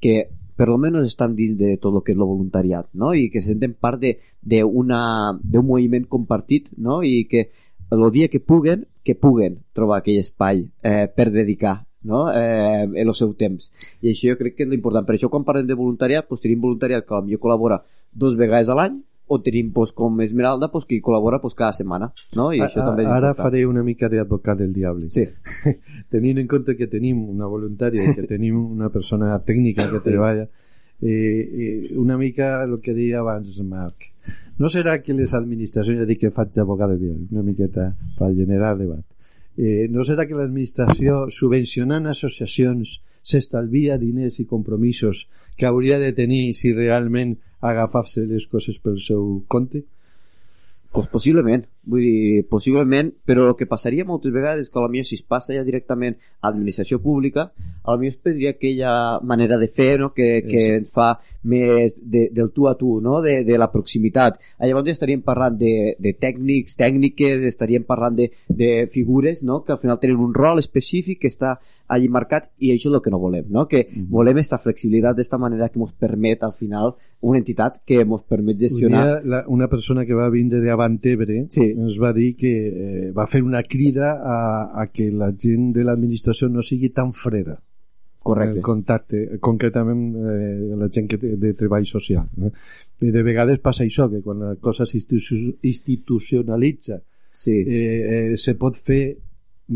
que 0.00 0.28
per 0.56 0.68
lo 0.68 0.78
menos 0.78 1.06
estan 1.06 1.36
dins 1.36 1.56
de 1.58 1.76
tot 1.76 1.94
el 1.94 2.02
que 2.04 2.14
és 2.14 2.18
el 2.18 2.24
voluntariat, 2.24 2.88
no? 2.94 3.12
I 3.14 3.28
que 3.32 3.42
se 3.42 3.52
senten 3.52 3.76
part 3.76 4.00
d'un 4.00 5.66
moviment 5.66 6.06
compartit, 6.08 6.70
no? 6.76 7.02
I 7.04 7.26
que 7.28 7.50
el 7.90 8.10
dia 8.10 8.28
que 8.28 8.40
puguen, 8.40 8.86
que 9.04 9.14
puguen 9.14 9.60
trobar 9.72 10.00
aquell 10.00 10.18
espai 10.18 10.64
eh, 10.82 11.06
per 11.06 11.30
dedicar 11.30 11.84
no? 12.06 12.26
eh, 12.30 12.86
en 12.86 13.02
el 13.02 13.14
seu 13.18 13.34
temps. 13.34 13.68
I 14.00 14.14
això 14.14 14.32
jo 14.32 14.38
crec 14.40 14.56
que 14.56 14.68
és 14.68 14.78
important. 14.78 15.06
Per 15.06 15.18
això 15.18 15.32
quan 15.32 15.44
parlem 15.44 15.68
de 15.68 15.78
voluntariat, 15.78 16.28
doncs 16.30 16.44
tenim 16.44 16.62
voluntariat 16.62 17.04
que 17.04 17.12
potser 17.12 17.42
col·labora 17.42 17.82
dos 18.16 18.38
vegades 18.38 18.70
a 18.72 18.78
l'any 18.78 19.02
o 19.26 19.40
tenim 19.42 19.72
pues, 19.72 19.92
com 19.92 20.20
Esmeralda 20.22 20.68
pues, 20.70 20.84
que 20.86 21.00
col·labora 21.02 21.40
pues, 21.42 21.54
cada 21.58 21.72
setmana 21.74 22.12
no? 22.38 22.52
I 22.54 22.60
a, 22.62 22.68
això 22.68 22.84
també 22.86 23.02
és 23.02 23.10
ara 23.10 23.32
important. 23.32 23.42
faré 23.42 23.64
una 23.66 23.82
mica 23.86 24.10
d'advocat 24.12 24.60
del 24.62 24.72
diable 24.76 25.10
sí. 25.10 25.26
tenint 26.14 26.38
en 26.42 26.46
compte 26.50 26.76
que 26.78 26.86
tenim 26.92 27.24
una 27.34 27.50
voluntària 27.50 28.14
que 28.14 28.26
tenim 28.30 28.60
una 28.60 28.90
persona 28.94 29.34
tècnica 29.42 29.88
que 29.90 30.02
treballa 30.04 30.46
eh, 30.46 31.10
eh, 31.10 31.98
una 31.98 32.16
mica 32.16 32.62
el 32.64 32.78
que 32.80 32.94
deia 32.94 33.24
abans 33.24 33.58
Marc 33.66 34.12
no 34.62 34.70
serà 34.72 35.00
que 35.02 35.16
les 35.16 35.34
administracions 35.34 35.98
ja 36.04 36.08
dic 36.08 36.22
que 36.22 36.34
faig 36.38 36.54
d'advocat 36.54 36.94
del 36.94 37.02
diable 37.02 37.26
una 37.32 37.46
miqueta 37.50 37.90
per 38.18 38.30
generar 38.38 38.76
debat 38.78 39.02
eh, 39.56 39.88
no 39.90 40.04
serà 40.04 40.26
que 40.28 40.36
l'administració 40.38 41.26
subvencionant 41.32 42.06
associacions 42.12 42.98
s'estalvia 43.26 43.98
diners 43.98 44.38
i 44.42 44.46
compromisos 44.46 45.26
que 45.58 45.66
hauria 45.66 45.98
de 45.98 46.12
tenir 46.14 46.54
si 46.54 46.72
realment 46.76 47.34
agafar-se 47.60 48.26
les 48.30 48.46
coses 48.46 48.78
pel 48.78 49.00
seu 49.02 49.42
compte? 49.48 49.82
Pues 50.96 51.08
possiblement, 51.12 51.66
vull 51.84 52.00
dir, 52.02 52.44
possiblement, 52.48 53.12
però 53.28 53.50
el 53.50 53.56
que 53.58 53.68
passaria 53.68 54.06
moltes 54.08 54.32
vegades 54.32 54.66
és 54.66 54.72
que 54.72 54.80
potser 54.80 55.04
si 55.04 55.18
es 55.20 55.22
passa 55.22 55.54
ja 55.54 55.64
directament 55.66 56.16
a 56.40 56.48
administració 56.48 56.98
pública, 57.04 57.50
potser 57.84 58.08
es 58.08 58.16
perdria 58.16 58.54
aquella 58.54 58.92
manera 59.20 59.58
de 59.60 59.68
fer 59.68 59.98
no? 60.00 60.12
que, 60.16 60.42
que 60.46 60.62
sí. 60.62 60.74
ens 60.80 60.92
fa 60.94 61.10
més 61.46 61.98
de, 62.02 62.26
del 62.34 62.50
tu 62.50 62.66
a 62.68 62.74
tu, 62.78 62.96
no? 63.00 63.20
de, 63.22 63.42
de 63.44 63.58
la 63.60 63.70
proximitat. 63.70 64.40
Llavors 64.58 64.90
estaríem 64.90 65.22
parlant 65.22 65.58
de, 65.60 65.94
de 66.02 66.12
tècnics, 66.18 66.78
tècniques, 66.80 67.44
estaríem 67.46 67.86
parlant 67.86 68.16
de, 68.18 68.30
de 68.48 68.72
figures 68.92 69.44
no? 69.46 69.62
que 69.62 69.76
al 69.76 69.82
final 69.82 70.00
tenen 70.02 70.22
un 70.22 70.34
rol 70.34 70.58
específic 70.58 71.22
que 71.22 71.30
està 71.30 71.58
allí 71.86 72.08
marcat 72.10 72.48
i 72.58 72.72
això 72.74 72.90
és 72.90 72.96
el 72.98 73.02
que 73.04 73.12
no 73.14 73.20
volem, 73.22 73.46
no? 73.48 73.68
que 73.68 73.84
mm 73.84 73.94
-hmm. 73.94 74.08
volem 74.10 74.36
aquesta 74.36 74.58
flexibilitat 74.58 75.16
d'esta 75.16 75.38
manera 75.38 75.68
que 75.68 75.78
ens 75.78 75.92
permet 75.92 76.42
al 76.42 76.52
final 76.52 76.96
una 77.20 77.38
entitat 77.38 77.82
que 77.84 78.00
ens 78.00 78.22
permet 78.22 78.58
gestionar... 78.58 79.22
Un 79.22 79.30
la, 79.30 79.44
una 79.46 79.68
persona 79.68 80.04
que 80.04 80.14
va 80.14 80.28
vindre 80.28 80.60
de 80.60 80.70
Avantebre 80.86 81.42
sí. 81.50 81.66
ens 81.74 81.98
va 82.00 82.12
dir 82.16 82.34
que 82.38 82.52
eh, 82.66 83.12
va 83.16 83.26
fer 83.26 83.42
una 83.42 83.62
crida 83.66 84.14
a, 84.16 84.82
a 84.82 84.86
que 84.88 85.10
la 85.10 85.32
gent 85.34 85.72
de 85.74 85.84
l'administració 85.84 86.48
no 86.48 86.62
sigui 86.62 86.92
tan 86.94 87.12
freda 87.12 87.58
Correcte. 88.26 88.58
el 88.58 88.62
contacte, 88.62 89.38
concretament 89.40 90.16
eh, 90.16 90.76
la 90.78 90.88
gent 90.90 91.08
que 91.10 91.18
de 91.18 91.52
treball 91.54 91.86
social. 91.86 92.26
Eh? 92.42 92.50
De 92.98 93.22
vegades 93.22 93.58
passa 93.62 93.84
això, 93.84 94.10
que 94.10 94.22
quan 94.24 94.38
la 94.42 94.56
cosa 94.58 94.84
s'institucionalitza 94.86 97.02
sí. 97.30 97.52
eh, 97.52 98.32
eh, 98.32 98.36
se 98.36 98.54
pot 98.58 98.74
fer 98.74 99.16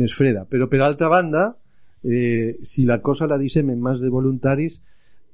més 0.01 0.15
freda. 0.17 0.45
Però 0.51 0.69
per 0.71 0.81
altra 0.83 1.09
banda, 1.13 1.57
eh, 2.03 2.59
si 2.63 2.85
la 2.89 3.01
cosa 3.03 3.27
la 3.31 3.39
deixem 3.39 3.71
en 3.71 3.81
mans 3.81 4.01
de 4.03 4.09
voluntaris 4.11 4.81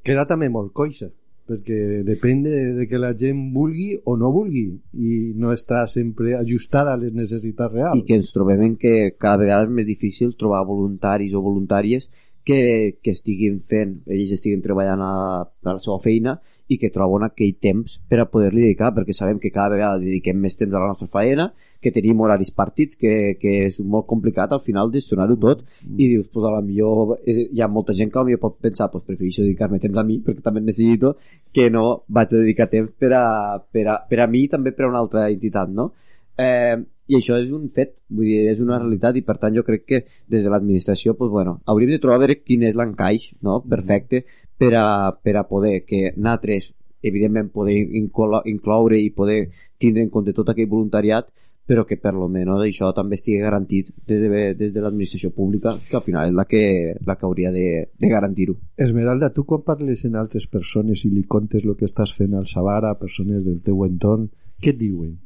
queda 0.05 0.27
també 0.29 0.49
molt 0.53 0.73
coixa 0.77 1.09
perquè 1.47 2.03
depèn 2.07 2.43
de, 2.43 2.57
de 2.81 2.87
que 2.91 2.99
la 2.99 3.13
gent 3.19 3.39
vulgui 3.55 3.93
o 4.05 4.17
no 4.19 4.33
vulgui 4.35 4.67
i 4.99 5.19
no 5.39 5.53
està 5.55 5.85
sempre 5.91 6.35
ajustada 6.39 6.95
a 6.95 7.01
les 7.01 7.15
necessitats 7.15 7.73
reals. 7.73 8.01
I 8.01 8.07
que 8.07 8.19
ens 8.19 8.33
trobem 8.35 8.65
en 8.67 8.77
que 8.81 8.95
cada 9.15 9.45
vegada 9.45 9.69
és 9.69 9.77
més 9.79 9.87
difícil 9.87 10.35
trobar 10.39 10.65
voluntaris 10.67 11.35
o 11.35 11.45
voluntàries 11.45 12.11
que, 12.47 12.99
que 13.03 13.15
estiguin 13.15 13.61
fent 13.63 14.01
ells 14.07 14.35
estiguin 14.37 14.63
treballant 14.63 15.03
a, 15.03 15.15
a 15.47 15.73
la 15.73 15.81
seva 15.83 15.99
feina 16.03 16.37
i 16.71 16.79
que 16.83 16.91
troben 16.95 17.27
aquell 17.27 17.55
temps 17.63 18.01
per 18.11 18.21
a 18.23 18.29
poder-li 18.31 18.65
dedicar, 18.65 18.93
perquè 18.95 19.15
sabem 19.15 19.39
que 19.43 19.55
cada 19.55 19.75
vegada 19.77 20.03
dediquem 20.03 20.39
més 20.43 20.59
temps 20.59 20.75
a 20.75 20.83
la 20.83 20.91
nostra 20.91 21.07
feina, 21.11 21.53
que 21.83 21.93
tenim 21.95 22.21
horaris 22.25 22.51
partits, 22.55 22.99
que, 23.01 23.37
que 23.41 23.55
és 23.67 23.79
molt 23.85 24.09
complicat 24.11 24.53
al 24.53 24.63
final 24.65 24.93
gestionar-ho 24.95 25.37
tot, 25.43 25.63
mm. 25.83 25.99
i 25.99 26.09
dius, 26.15 26.27
pues, 26.33 26.47
a 26.49 26.55
la 26.57 26.65
millor 26.65 27.17
és, 27.25 27.45
hi 27.53 27.63
ha 27.63 27.71
molta 27.73 27.97
gent 27.97 28.13
que 28.13 28.21
potser 28.21 28.41
pot 28.43 28.59
pensar, 28.69 28.91
pues, 28.93 29.05
prefereixo 29.07 29.45
dedicar-me 29.45 29.81
temps 29.83 30.03
a 30.03 30.07
mi, 30.07 30.19
perquè 30.25 30.45
també 30.45 30.65
necessito, 30.65 31.17
que 31.53 31.69
no 31.71 31.87
vaig 32.09 32.33
a 32.33 32.43
dedicar 32.43 32.71
temps 32.73 32.93
per 32.99 33.13
a, 33.15 33.25
per 33.73 33.87
a, 33.87 34.01
per 34.09 34.21
a 34.25 34.29
mi 34.31 34.47
i 34.47 34.53
també 34.53 34.75
per 34.77 34.87
a 34.87 34.93
una 34.93 35.03
altra 35.05 35.29
entitat, 35.31 35.73
no? 35.73 35.93
Eh, 36.37 36.77
i 37.07 37.15
això 37.17 37.37
és 37.39 37.53
un 37.55 37.69
fet, 37.75 37.95
vull 38.11 38.27
dir, 38.27 38.41
és 38.51 38.61
una 38.63 38.81
realitat 38.81 39.17
i 39.17 39.23
per 39.27 39.37
tant 39.43 39.55
jo 39.55 39.63
crec 39.67 39.85
que 39.87 40.01
des 40.33 40.43
de 40.43 40.51
l'administració 40.51 41.15
pues, 41.15 41.31
bueno, 41.31 41.61
hauríem 41.65 41.95
de 41.95 42.01
trobar 42.03 42.19
a 42.19 42.25
veure 42.25 42.41
quin 42.43 42.65
és 42.67 42.75
l'encaix 42.75 43.31
no? 43.47 43.61
perfecte 43.63 44.25
per 44.59 44.73
a, 44.75 44.87
per 45.23 45.37
a 45.39 45.47
poder 45.47 45.85
que 45.87 46.11
nosaltres 46.17 46.73
evidentment 47.07 47.53
poder 47.55 47.77
incloure 48.03 48.99
i 48.99 49.13
poder 49.15 49.41
tindre 49.79 50.03
en 50.03 50.11
compte 50.11 50.35
tot 50.35 50.51
aquell 50.51 50.71
voluntariat 50.73 51.29
però 51.67 51.83
que 51.85 51.99
per 51.99 52.15
lo 52.15 52.29
menys 52.31 52.63
això 52.63 52.93
també 52.95 53.19
estigui 53.19 53.41
garantit 53.43 53.91
des 54.07 54.23
de, 54.23 54.43
des 54.55 54.73
de 54.73 54.83
l'administració 54.83 55.33
pública 55.35 55.75
que 55.89 55.97
al 55.99 56.05
final 56.07 56.31
és 56.31 56.35
la 56.35 56.47
que, 56.47 56.63
la 57.05 57.17
que 57.19 57.27
hauria 57.27 57.51
de, 57.53 57.67
de 57.91 58.11
garantir-ho. 58.11 58.55
Esmeralda, 58.79 59.33
tu 59.35 59.45
quan 59.45 59.65
parles 59.67 60.05
en 60.07 60.15
altres 60.17 60.47
persones 60.47 61.03
i 61.05 61.11
li 61.11 61.25
contes 61.27 61.67
el 61.67 61.75
que 61.77 61.89
estàs 61.91 62.15
fent 62.15 62.37
al 62.39 62.47
Sabara, 62.47 62.95
persones 63.01 63.43
del 63.45 63.59
teu 63.67 63.83
entorn, 63.87 64.29
què 64.63 64.73
et 64.73 64.79
diuen? 64.79 65.17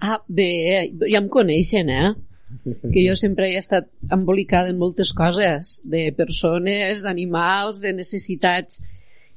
Ah, 0.00 0.18
bé, 0.26 0.50
ja 1.06 1.20
em 1.20 1.28
coneixen, 1.30 1.92
eh? 1.94 2.10
que 2.64 3.04
jo 3.04 3.14
sempre 3.14 3.52
he 3.52 3.58
estat 3.60 3.86
embolicada 4.10 4.72
en 4.72 4.78
moltes 4.80 5.12
coses, 5.14 5.76
de 5.86 6.08
persones, 6.16 7.04
d'animals, 7.06 7.78
de 7.78 7.92
necessitats, 7.94 8.80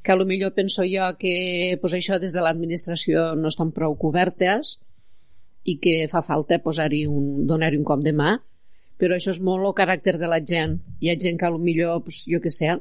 que 0.02 0.12
a 0.12 0.18
lo 0.18 0.26
millor 0.26 0.56
penso 0.58 0.82
jo 0.90 1.12
que 1.20 1.78
pues, 1.80 1.94
això 1.94 2.18
des 2.20 2.34
de 2.34 2.42
l'administració 2.42 3.36
no 3.38 3.54
estan 3.54 3.70
prou 3.72 3.94
cobertes 3.96 4.80
i 5.64 5.78
que 5.80 6.08
fa 6.12 6.22
falta 6.26 6.60
posar-hi 6.64 7.06
un, 7.08 7.46
donar-hi 7.48 7.80
un 7.80 7.86
cop 7.88 8.02
de 8.04 8.14
mà, 8.16 8.34
però 9.00 9.16
això 9.16 9.32
és 9.34 9.40
molt 9.44 9.66
el 9.68 9.76
caràcter 9.78 10.18
de 10.20 10.30
la 10.30 10.42
gent. 10.44 10.78
Hi 11.02 11.12
ha 11.12 11.20
gent 11.20 11.40
que 11.40 11.52
millor, 11.58 12.04
pues, 12.06 12.24
jo 12.30 12.40
que 12.44 12.52
sé, 12.52 12.76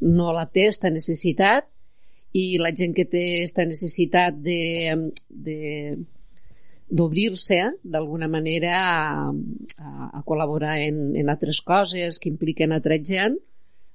no 0.00 0.32
la 0.34 0.46
té, 0.46 0.66
esta 0.68 0.90
necessitat, 0.90 1.68
i 2.34 2.58
la 2.58 2.72
gent 2.74 2.94
que 2.96 3.06
té 3.06 3.42
esta 3.44 3.64
necessitat 3.66 4.36
de, 4.42 4.94
de 5.30 5.58
d'obrir-se 6.94 7.60
d'alguna 7.82 8.28
manera 8.28 8.74
a, 8.76 9.30
a, 9.30 9.92
a 10.18 10.20
col·laborar 10.26 10.76
en, 10.84 11.14
en 11.16 11.30
altres 11.32 11.62
coses 11.64 12.18
que 12.20 12.28
impliquen 12.28 12.74
altra 12.74 12.98
gent 13.00 13.38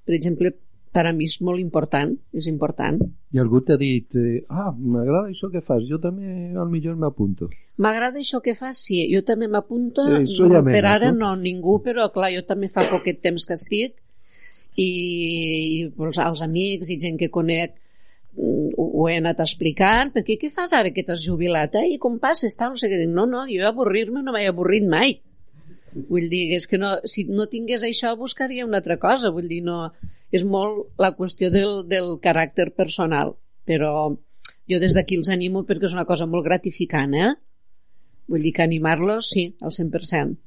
per 0.07 0.15
exemple 0.17 0.53
per 0.93 1.05
a 1.05 1.13
mi 1.13 1.27
és 1.29 1.37
molt 1.45 1.61
important 1.61 2.15
és 2.33 2.47
important 2.49 2.99
i 3.33 3.41
algú 3.41 3.61
t'ha 3.65 3.77
dit 3.77 4.15
eh, 4.17 4.41
ah, 4.49 4.71
m'agrada 4.73 5.29
això 5.29 5.51
que 5.53 5.61
fas 5.65 5.85
jo 5.89 5.99
també 6.01 6.49
al 6.57 6.69
millor 6.71 6.97
m'apunto 6.97 7.49
m'agrada 7.77 8.19
això 8.19 8.41
que 8.43 8.55
fas, 8.57 8.81
sí, 8.81 9.03
jo 9.13 9.21
també 9.25 9.47
m'apunto 9.47 10.05
eh, 10.07 10.23
no, 10.25 10.63
per 10.65 10.85
ara 10.85 11.11
no? 11.11 11.35
no 11.35 11.35
ningú 11.43 11.79
però 11.85 12.09
clar, 12.13 12.33
jo 12.35 12.45
també 12.47 12.71
fa 12.73 12.87
poquet 12.89 13.21
temps 13.21 13.45
que 13.45 13.57
estic 13.59 13.95
i, 14.79 14.89
i 14.89 15.85
els, 15.91 16.17
els 16.17 16.41
amics 16.45 16.89
i 16.89 16.99
gent 17.01 17.19
que 17.21 17.29
conec 17.29 17.77
ho, 18.39 18.85
ho 19.01 19.07
he 19.09 19.17
anat 19.19 19.41
explicant, 19.43 20.13
perquè 20.13 20.37
què 20.41 20.51
fas 20.53 20.73
ara 20.77 20.91
que 20.95 21.03
t'has 21.05 21.23
jubilat? 21.25 21.75
Eh? 21.81 21.95
I 21.95 21.97
com 22.01 22.19
passes? 22.21 22.55
Tal? 22.59 22.75
O 22.75 22.79
sigui, 22.79 23.07
no, 23.09 23.25
no, 23.29 23.45
jo 23.49 23.65
avorrir-me 23.67 24.23
no 24.23 24.35
m'he 24.35 24.45
avorrit 24.49 24.85
mai. 24.87 25.17
Vull 25.93 26.29
dir, 26.31 26.45
és 26.57 26.67
que 26.69 26.79
no, 26.81 26.95
si 27.09 27.25
no 27.29 27.47
tingués 27.51 27.83
això 27.85 28.15
buscaria 28.19 28.65
una 28.67 28.79
altra 28.81 28.99
cosa. 29.01 29.31
Vull 29.35 29.49
dir, 29.49 29.61
no, 29.65 29.91
és 30.31 30.45
molt 30.45 30.99
la 31.01 31.13
qüestió 31.17 31.51
del, 31.53 31.83
del 31.89 32.17
caràcter 32.23 32.69
personal. 32.75 33.35
Però 33.69 33.93
jo 34.69 34.79
des 34.81 34.95
d'aquí 34.97 35.17
els 35.19 35.31
animo 35.33 35.63
perquè 35.65 35.89
és 35.89 35.95
una 35.97 36.07
cosa 36.09 36.27
molt 36.29 36.45
gratificant, 36.45 37.15
eh? 37.17 37.31
Vull 38.29 38.45
dir 38.45 38.53
que 38.53 38.65
animar-los, 38.65 39.31
sí, 39.33 39.47
al 39.65 39.73
100%. 39.73 40.37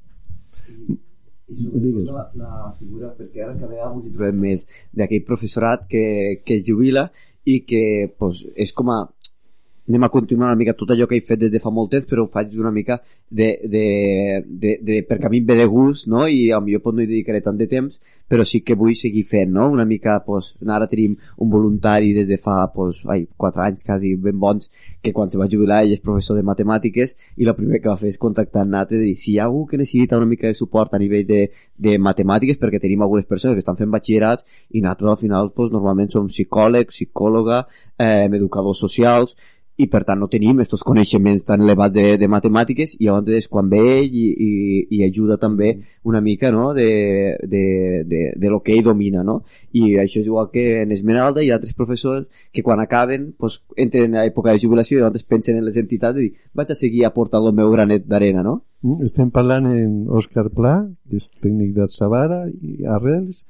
I 1.52 1.56
sobretot 1.58 2.06
la, 2.06 2.28
la 2.38 2.52
figura, 2.78 3.10
perquè 3.16 3.42
ara 3.42 3.56
cada 3.58 3.72
vegada 3.72 3.90
ens 3.96 4.12
trobem 4.14 4.38
més 4.44 4.62
d'aquell 4.96 5.26
professorat 5.26 5.88
que, 5.90 6.04
que 6.46 6.60
es 6.60 6.64
jubila 6.68 7.08
i 7.44 7.58
que 7.66 7.82
pues, 8.18 8.44
és 8.54 8.72
com 8.72 8.92
a 8.94 9.00
anem 9.92 10.08
a 10.08 10.08
continuar 10.08 10.48
una 10.48 10.56
mica 10.56 10.72
tot 10.72 10.90
allò 10.90 11.06
que 11.06 11.18
he 11.20 11.24
fet 11.26 11.42
des 11.44 11.52
de 11.52 11.60
fa 11.60 11.70
molt 11.70 11.92
temps 11.92 12.08
però 12.08 12.24
ho 12.24 12.30
faig 12.32 12.56
una 12.58 12.72
mica 12.72 12.98
de, 13.28 13.50
de, 13.68 13.86
de, 14.46 14.78
de, 14.80 15.02
perquè 15.08 15.28
a 15.28 15.32
mi 15.32 15.42
em 15.42 15.46
ve 15.46 15.58
de 15.60 15.68
gust 15.68 16.08
no? 16.08 16.24
i 16.26 16.48
millor 16.64 16.82
pot 16.84 16.96
no 16.96 17.04
hi 17.04 17.10
dedicaré 17.10 17.42
tant 17.44 17.60
de 17.60 17.68
temps 17.68 18.00
però 18.32 18.46
sí 18.48 18.62
que 18.64 18.76
vull 18.80 18.94
seguir 18.96 19.26
fent 19.28 19.50
no? 19.52 19.66
una 19.68 19.84
mica, 19.84 20.14
pues, 20.24 20.54
ara 20.64 20.88
tenim 20.88 21.18
un 21.36 21.50
voluntari 21.52 22.14
des 22.16 22.28
de 22.30 22.38
fa 22.40 22.70
pues, 22.72 23.02
ai, 23.12 23.26
4 23.36 23.64
anys 23.66 23.84
quasi 23.84 24.14
ben 24.16 24.38
bons 24.40 24.70
que 25.02 25.12
quan 25.12 25.28
se 25.28 25.36
va 25.40 25.50
jubilar 25.52 25.82
ell 25.84 25.92
és 25.92 26.00
professor 26.00 26.38
de 26.38 26.46
matemàtiques 26.48 27.12
i 27.36 27.44
el 27.44 27.56
primer 27.58 27.82
que 27.82 27.90
va 27.90 27.98
fer 28.00 28.08
és 28.14 28.20
contactar 28.22 28.64
Nat 28.64 28.94
i 28.96 29.02
dir 29.02 29.16
si 29.20 29.34
hi 29.34 29.38
ha 29.38 29.50
algú 29.50 29.66
que 29.68 29.76
necessita 29.76 30.16
una 30.16 30.30
mica 30.30 30.48
de 30.48 30.56
suport 30.56 30.94
a 30.94 31.02
nivell 31.02 31.26
de, 31.28 31.42
de 31.76 31.98
matemàtiques 31.98 32.60
perquè 32.62 32.80
tenim 32.80 33.04
algunes 33.04 33.28
persones 33.28 33.58
que 33.58 33.64
estan 33.66 33.76
fent 33.76 33.92
batxillerat 33.92 34.46
i 34.70 34.80
nosaltres 34.80 35.12
al 35.12 35.20
final 35.26 35.52
pues, 35.52 35.72
normalment 35.74 36.08
som 36.14 36.32
psicòlegs, 36.32 36.96
psicòloga, 36.96 37.66
eh, 37.98 38.28
educadors 38.32 38.80
socials 38.80 39.36
i 39.80 39.86
per 39.88 40.02
tant 40.04 40.20
no 40.20 40.28
tenim 40.28 40.58
aquests 40.60 40.84
coneixements 40.84 41.46
tan 41.48 41.62
elevats 41.64 41.94
de, 41.94 42.04
de 42.20 42.28
matemàtiques 42.28 42.94
i 42.98 43.06
llavors 43.06 43.48
quan 43.52 43.70
ve 43.72 43.80
ell 43.80 44.16
i, 44.22 44.26
i, 44.46 44.50
i 44.98 45.00
ajuda 45.06 45.38
també 45.40 45.70
una 46.04 46.20
mica 46.20 46.50
no? 46.52 46.72
de, 46.76 46.88
de, 47.40 47.62
de, 48.08 48.20
de 48.36 48.50
lo 48.52 48.60
que 48.60 48.76
ell 48.76 48.84
domina 48.84 49.24
no? 49.24 49.38
i 49.72 49.94
això 50.02 50.20
és 50.20 50.28
igual 50.28 50.50
que 50.52 50.82
en 50.82 50.92
Esmeralda 50.92 51.42
i 51.42 51.50
altres 51.50 51.72
professors 51.78 52.28
que 52.52 52.62
quan 52.62 52.84
acaben 52.84 53.32
pues, 53.38 53.62
entren 53.76 54.16
a 54.16 54.26
època 54.28 54.52
de 54.52 54.60
jubilació 54.60 54.98
i 54.98 55.02
llavors 55.02 55.24
pensen 55.24 55.56
en 55.56 55.64
les 55.64 55.80
entitats 55.80 56.20
i 56.20 56.28
dir 56.28 56.50
vaig 56.52 56.70
a 56.70 56.78
seguir 56.78 57.06
aportant 57.08 57.48
el 57.48 57.56
meu 57.56 57.72
granet 57.72 58.04
d'arena 58.04 58.44
no? 58.44 58.60
Mm, 58.82 59.08
Estem 59.08 59.32
parlant 59.32 59.70
en 59.70 60.08
Òscar 60.12 60.50
Pla, 60.52 60.80
que 61.08 61.16
és 61.16 61.30
tècnic 61.40 61.72
de 61.76 61.88
Savara 61.88 62.44
i 62.50 62.82
Arrels, 62.84 63.44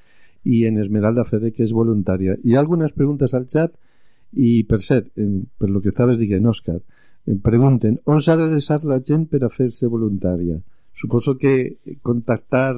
i 0.45 0.65
en 0.67 0.79
Esmeralda 0.83 1.25
Ferrer, 1.25 1.53
que 1.55 1.63
és 1.65 1.73
voluntària. 1.73 2.35
Hi 2.43 2.55
ha 2.55 2.61
algunes 2.61 2.93
preguntes 2.93 3.35
al 3.35 3.47
xat 3.51 3.73
i, 4.33 4.63
per 4.69 4.81
cert, 4.81 5.11
per 5.15 5.71
lo 5.71 5.83
que 5.83 5.91
estaves 5.93 6.19
dient, 6.21 6.47
Òscar, 6.49 6.79
em 7.29 7.39
pregunten 7.43 7.99
on 8.11 8.21
s'ha 8.21 8.37
d'adreçar 8.39 8.81
la 8.89 9.01
gent 9.05 9.29
per 9.31 9.43
a 9.45 9.51
fer-se 9.53 9.91
voluntària? 9.91 10.59
Suposo 10.93 11.37
que 11.39 11.77
contactar 12.03 12.75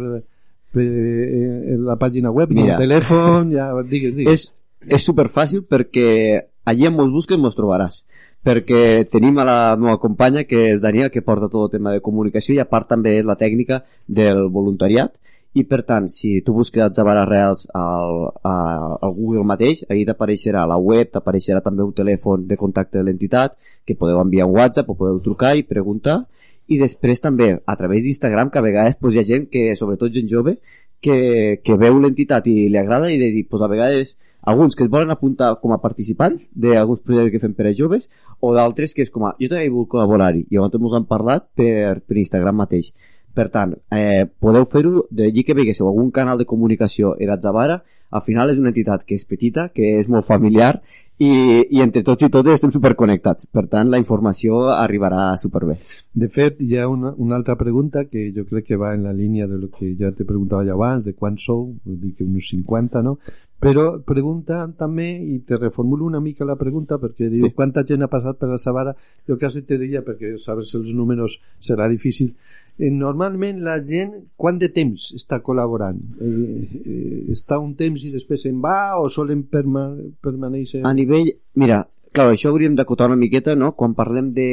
per, 0.75 0.85
eh, 0.85 1.75
en 1.75 1.85
la 1.87 1.97
pàgina 1.97 2.31
web, 2.31 2.51
Mira. 2.51 2.77
el 2.77 2.87
telèfon, 2.87 3.53
ja 3.55 3.71
digues, 3.83 4.17
digues. 4.17 4.33
és, 4.33 4.91
és 4.99 5.07
super 5.07 5.29
fàcil 5.33 5.65
perquè 5.67 6.45
allí 6.65 6.87
on 6.89 6.97
mos 6.99 7.11
busques 7.13 7.39
mos 7.41 7.57
trobaràs 7.57 8.03
perquè 8.45 9.09
tenim 9.09 9.39
a 9.41 9.45
la 9.49 9.59
meva 9.81 9.97
companya 9.99 10.45
que 10.45 10.75
és 10.75 10.81
Daniel 10.83 11.11
que 11.11 11.25
porta 11.25 11.49
tot 11.49 11.69
el 11.69 11.79
tema 11.79 11.95
de 11.95 12.03
comunicació 12.05 12.55
i 12.55 12.61
a 12.61 12.69
part 12.69 12.91
també 12.91 13.17
és 13.19 13.25
la 13.25 13.39
tècnica 13.41 13.83
del 14.07 14.49
voluntariat 14.53 15.15
i 15.55 15.63
per 15.71 15.85
tant, 15.87 16.09
si 16.11 16.41
tu 16.43 16.53
busques 16.53 16.83
Atzavara 16.83 17.25
Reals 17.29 17.69
al, 17.79 18.25
a, 18.43 18.55
al 18.99 19.13
Google 19.15 19.45
mateix, 19.47 19.85
ahí 19.89 20.03
t'apareixerà 20.07 20.65
la 20.67 20.79
web, 20.83 21.13
t'apareixerà 21.15 21.61
també 21.63 21.85
un 21.87 21.93
telèfon 21.95 22.49
de 22.51 22.59
contacte 22.59 22.99
de 22.99 23.05
l'entitat, 23.07 23.55
que 23.87 23.95
podeu 23.95 24.19
enviar 24.19 24.49
un 24.51 24.57
WhatsApp 24.59 24.91
o 24.91 24.97
podeu 24.99 25.21
trucar 25.23 25.55
i 25.55 25.63
preguntar, 25.63 26.25
i 26.67 26.81
després 26.81 27.23
també 27.23 27.53
a 27.55 27.77
través 27.79 28.03
d'Instagram, 28.03 28.51
que 28.51 28.59
a 28.59 28.67
vegades 28.67 28.99
pues, 28.99 29.15
hi 29.15 29.23
ha 29.23 29.29
gent 29.31 29.47
que, 29.53 29.71
sobretot 29.79 30.11
gent 30.17 30.27
jove, 30.33 30.59
que, 31.05 31.61
que 31.63 31.79
veu 31.79 32.03
l'entitat 32.03 32.51
i 32.51 32.67
li 32.73 32.81
agrada 32.81 33.13
i 33.13 33.21
de 33.23 33.31
dir, 33.31 33.47
pues, 33.47 33.63
a 33.63 33.71
vegades 33.71 34.17
alguns 34.45 34.75
que 34.75 34.85
es 34.85 34.91
volen 34.91 35.11
apuntar 35.15 35.55
com 35.63 35.73
a 35.73 35.81
participants 35.81 36.49
d'alguns 36.53 37.01
projectes 37.01 37.33
que 37.33 37.47
fem 37.47 37.55
per 37.57 37.71
a 37.71 37.77
joves 37.77 38.11
o 38.41 38.51
d'altres 38.57 38.93
que 38.93 39.07
és 39.07 39.13
com 39.13 39.25
a, 39.25 39.37
jo 39.41 39.49
també 39.49 39.71
vull 39.73 39.87
col·laborar-hi 39.89 40.45
i 40.45 40.59
llavors 40.59 40.77
ens 40.77 40.97
han 40.99 41.07
parlat 41.09 41.47
per, 41.57 42.03
per 42.05 42.19
Instagram 42.21 42.59
mateix 42.61 42.91
per 43.35 43.49
tant, 43.51 43.75
eh, 43.91 44.25
podeu 44.41 44.67
fer-ho 44.71 45.07
d'allí 45.11 45.45
que 45.45 45.57
veiguéssiu 45.59 45.89
algun 45.89 46.11
canal 46.15 46.39
de 46.39 46.47
comunicació 46.47 47.17
en 47.19 47.31
Atzavara, 47.35 47.83
al 48.15 48.23
final 48.23 48.51
és 48.53 48.61
una 48.63 48.71
entitat 48.71 49.03
que 49.05 49.17
és 49.19 49.25
petita, 49.27 49.69
que 49.75 49.97
és 49.99 50.09
molt 50.09 50.25
familiar 50.25 50.77
i, 51.19 51.31
i 51.71 51.81
entre 51.83 52.03
tots 52.07 52.27
i 52.27 52.29
totes 52.31 52.57
estem 52.59 52.71
superconnectats. 52.75 53.49
Per 53.51 53.65
tant, 53.71 53.91
la 53.91 53.99
informació 53.99 54.69
arribarà 54.75 55.33
superbé. 55.39 55.77
De 56.15 56.29
fet, 56.31 56.61
hi 56.63 56.79
ha 56.79 56.87
una, 56.91 57.13
una 57.19 57.37
altra 57.39 57.57
pregunta 57.59 58.05
que 58.11 58.29
jo 58.37 58.47
crec 58.51 58.69
que 58.71 58.79
va 58.79 58.93
en 58.95 59.03
la 59.07 59.13
línia 59.13 59.49
de 59.51 59.59
lo 59.59 59.71
que 59.71 59.95
ja 59.99 60.13
te 60.15 60.27
preguntava 60.27 60.65
ja 60.67 60.75
abans, 60.79 61.05
de 61.05 61.15
quan 61.15 61.39
sou, 61.39 61.73
vull 61.85 61.99
dir 62.01 62.15
que 62.15 62.27
uns 62.27 62.51
50, 62.55 63.03
no? 63.03 63.19
Però 63.65 63.85
pregunta 64.05 64.65
també, 64.77 65.07
i 65.17 65.39
te 65.47 65.57
reformulo 65.57 66.05
una 66.05 66.21
mica 66.21 66.45
la 66.45 66.59
pregunta, 66.61 66.99
perquè 67.01 67.31
diu, 67.31 67.47
Sí. 67.47 67.53
quanta 67.55 67.85
gent 67.87 68.03
ha 68.03 68.11
passat 68.13 68.37
per 68.39 68.51
la 68.51 68.59
Sabara? 68.59 68.95
Jo 69.27 69.39
quasi 69.39 69.63
te 69.63 69.79
diria, 69.79 70.03
perquè 70.05 70.37
sabes 70.37 70.75
els 70.75 70.93
números 70.93 71.41
serà 71.61 71.89
difícil, 71.89 72.35
normalment 72.79 73.61
la 73.63 73.79
gent, 73.87 74.15
quant 74.37 74.59
de 74.59 74.69
temps 74.75 75.13
està 75.15 75.39
col·laborant? 75.45 75.99
Eh, 76.21 76.63
eh, 76.83 77.19
està 77.35 77.61
un 77.63 77.75
temps 77.79 78.03
i 78.03 78.11
després 78.11 78.43
se'n 78.47 78.61
va 78.63 78.99
o 78.99 79.09
solen 79.09 79.45
perma 79.51 79.93
permanèixer? 80.25 80.83
A 80.83 80.93
nivell... 80.97 81.31
Mira, 81.61 81.85
clar, 82.15 82.33
això 82.33 82.51
hauríem 82.51 82.75
d'acotar 82.79 83.07
una 83.11 83.19
miqueta, 83.21 83.55
no?, 83.55 83.73
quan 83.79 83.95
parlem 83.95 84.33
de, 84.35 84.49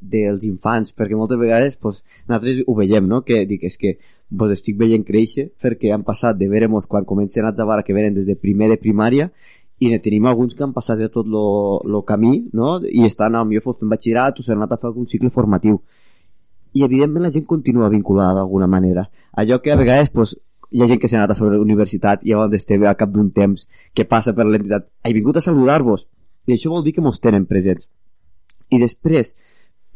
dels 0.00 0.48
infants, 0.48 0.94
perquè 0.96 1.16
moltes 1.16 1.40
vegades 1.40 1.76
pues, 1.76 2.02
nosaltres 2.28 2.64
ho 2.66 2.78
veiem, 2.78 3.06
no?, 3.08 3.20
que 3.24 3.44
dic, 3.48 3.68
és 3.68 3.76
que 3.80 3.94
pues, 3.98 4.56
estic 4.56 4.80
veient 4.80 5.04
créixer, 5.04 5.50
perquè 5.60 5.92
han 5.92 6.08
passat 6.08 6.40
de 6.40 6.48
veure-mos 6.48 6.88
quan 6.88 7.08
comencen 7.08 7.48
a 7.48 7.54
Zavara, 7.56 7.84
que 7.84 7.96
venen 7.96 8.16
des 8.16 8.28
de 8.28 8.36
primer 8.36 8.72
de 8.72 8.80
primària, 8.80 9.30
i 9.78 9.92
ne 9.92 10.00
tenim 10.02 10.26
alguns 10.26 10.56
que 10.56 10.64
han 10.64 10.74
passat 10.74 10.98
de 10.98 11.06
tot 11.12 11.28
el 11.28 12.00
camí, 12.08 12.48
no?, 12.52 12.78
i 12.84 13.04
estan 13.06 13.36
al 13.36 13.46
millor 13.46 13.76
fent 13.76 13.92
batxillerat 13.92 14.40
o 14.40 14.44
s'han 14.44 14.58
anat 14.58 14.74
a 14.74 14.80
fer 14.80 14.88
algun 14.90 15.08
cicle 15.08 15.30
formatiu. 15.30 15.82
I 16.72 16.84
evidentment 16.84 17.24
la 17.24 17.32
gent 17.34 17.46
continua 17.46 17.88
vinculada 17.88 18.34
d'alguna 18.40 18.66
manera. 18.66 19.08
Allò 19.32 19.60
que 19.62 19.72
a 19.72 19.76
vegades 19.76 20.10
pues, 20.10 20.36
hi 20.70 20.82
ha 20.82 20.88
gent 20.90 21.00
que 21.00 21.08
s'ha 21.08 21.18
anat 21.20 21.32
a 21.32 21.38
fer 21.38 21.48
la 21.52 21.60
universitat 21.62 22.24
i 22.26 22.34
llavors 22.34 22.66
té 22.68 22.78
a 22.84 22.94
cap 22.94 23.10
d'un 23.12 23.30
temps 23.30 23.68
que 23.94 24.04
passa 24.04 24.34
per 24.34 24.46
l'entitat. 24.46 24.88
He 25.04 25.14
vingut 25.16 25.36
a 25.36 25.44
saludar-vos. 25.44 26.06
I 26.46 26.56
això 26.56 26.72
vol 26.72 26.84
dir 26.84 26.94
que 26.96 27.04
mos 27.04 27.20
tenen 27.20 27.46
presents. 27.46 27.88
I 28.70 28.80
després, 28.80 29.34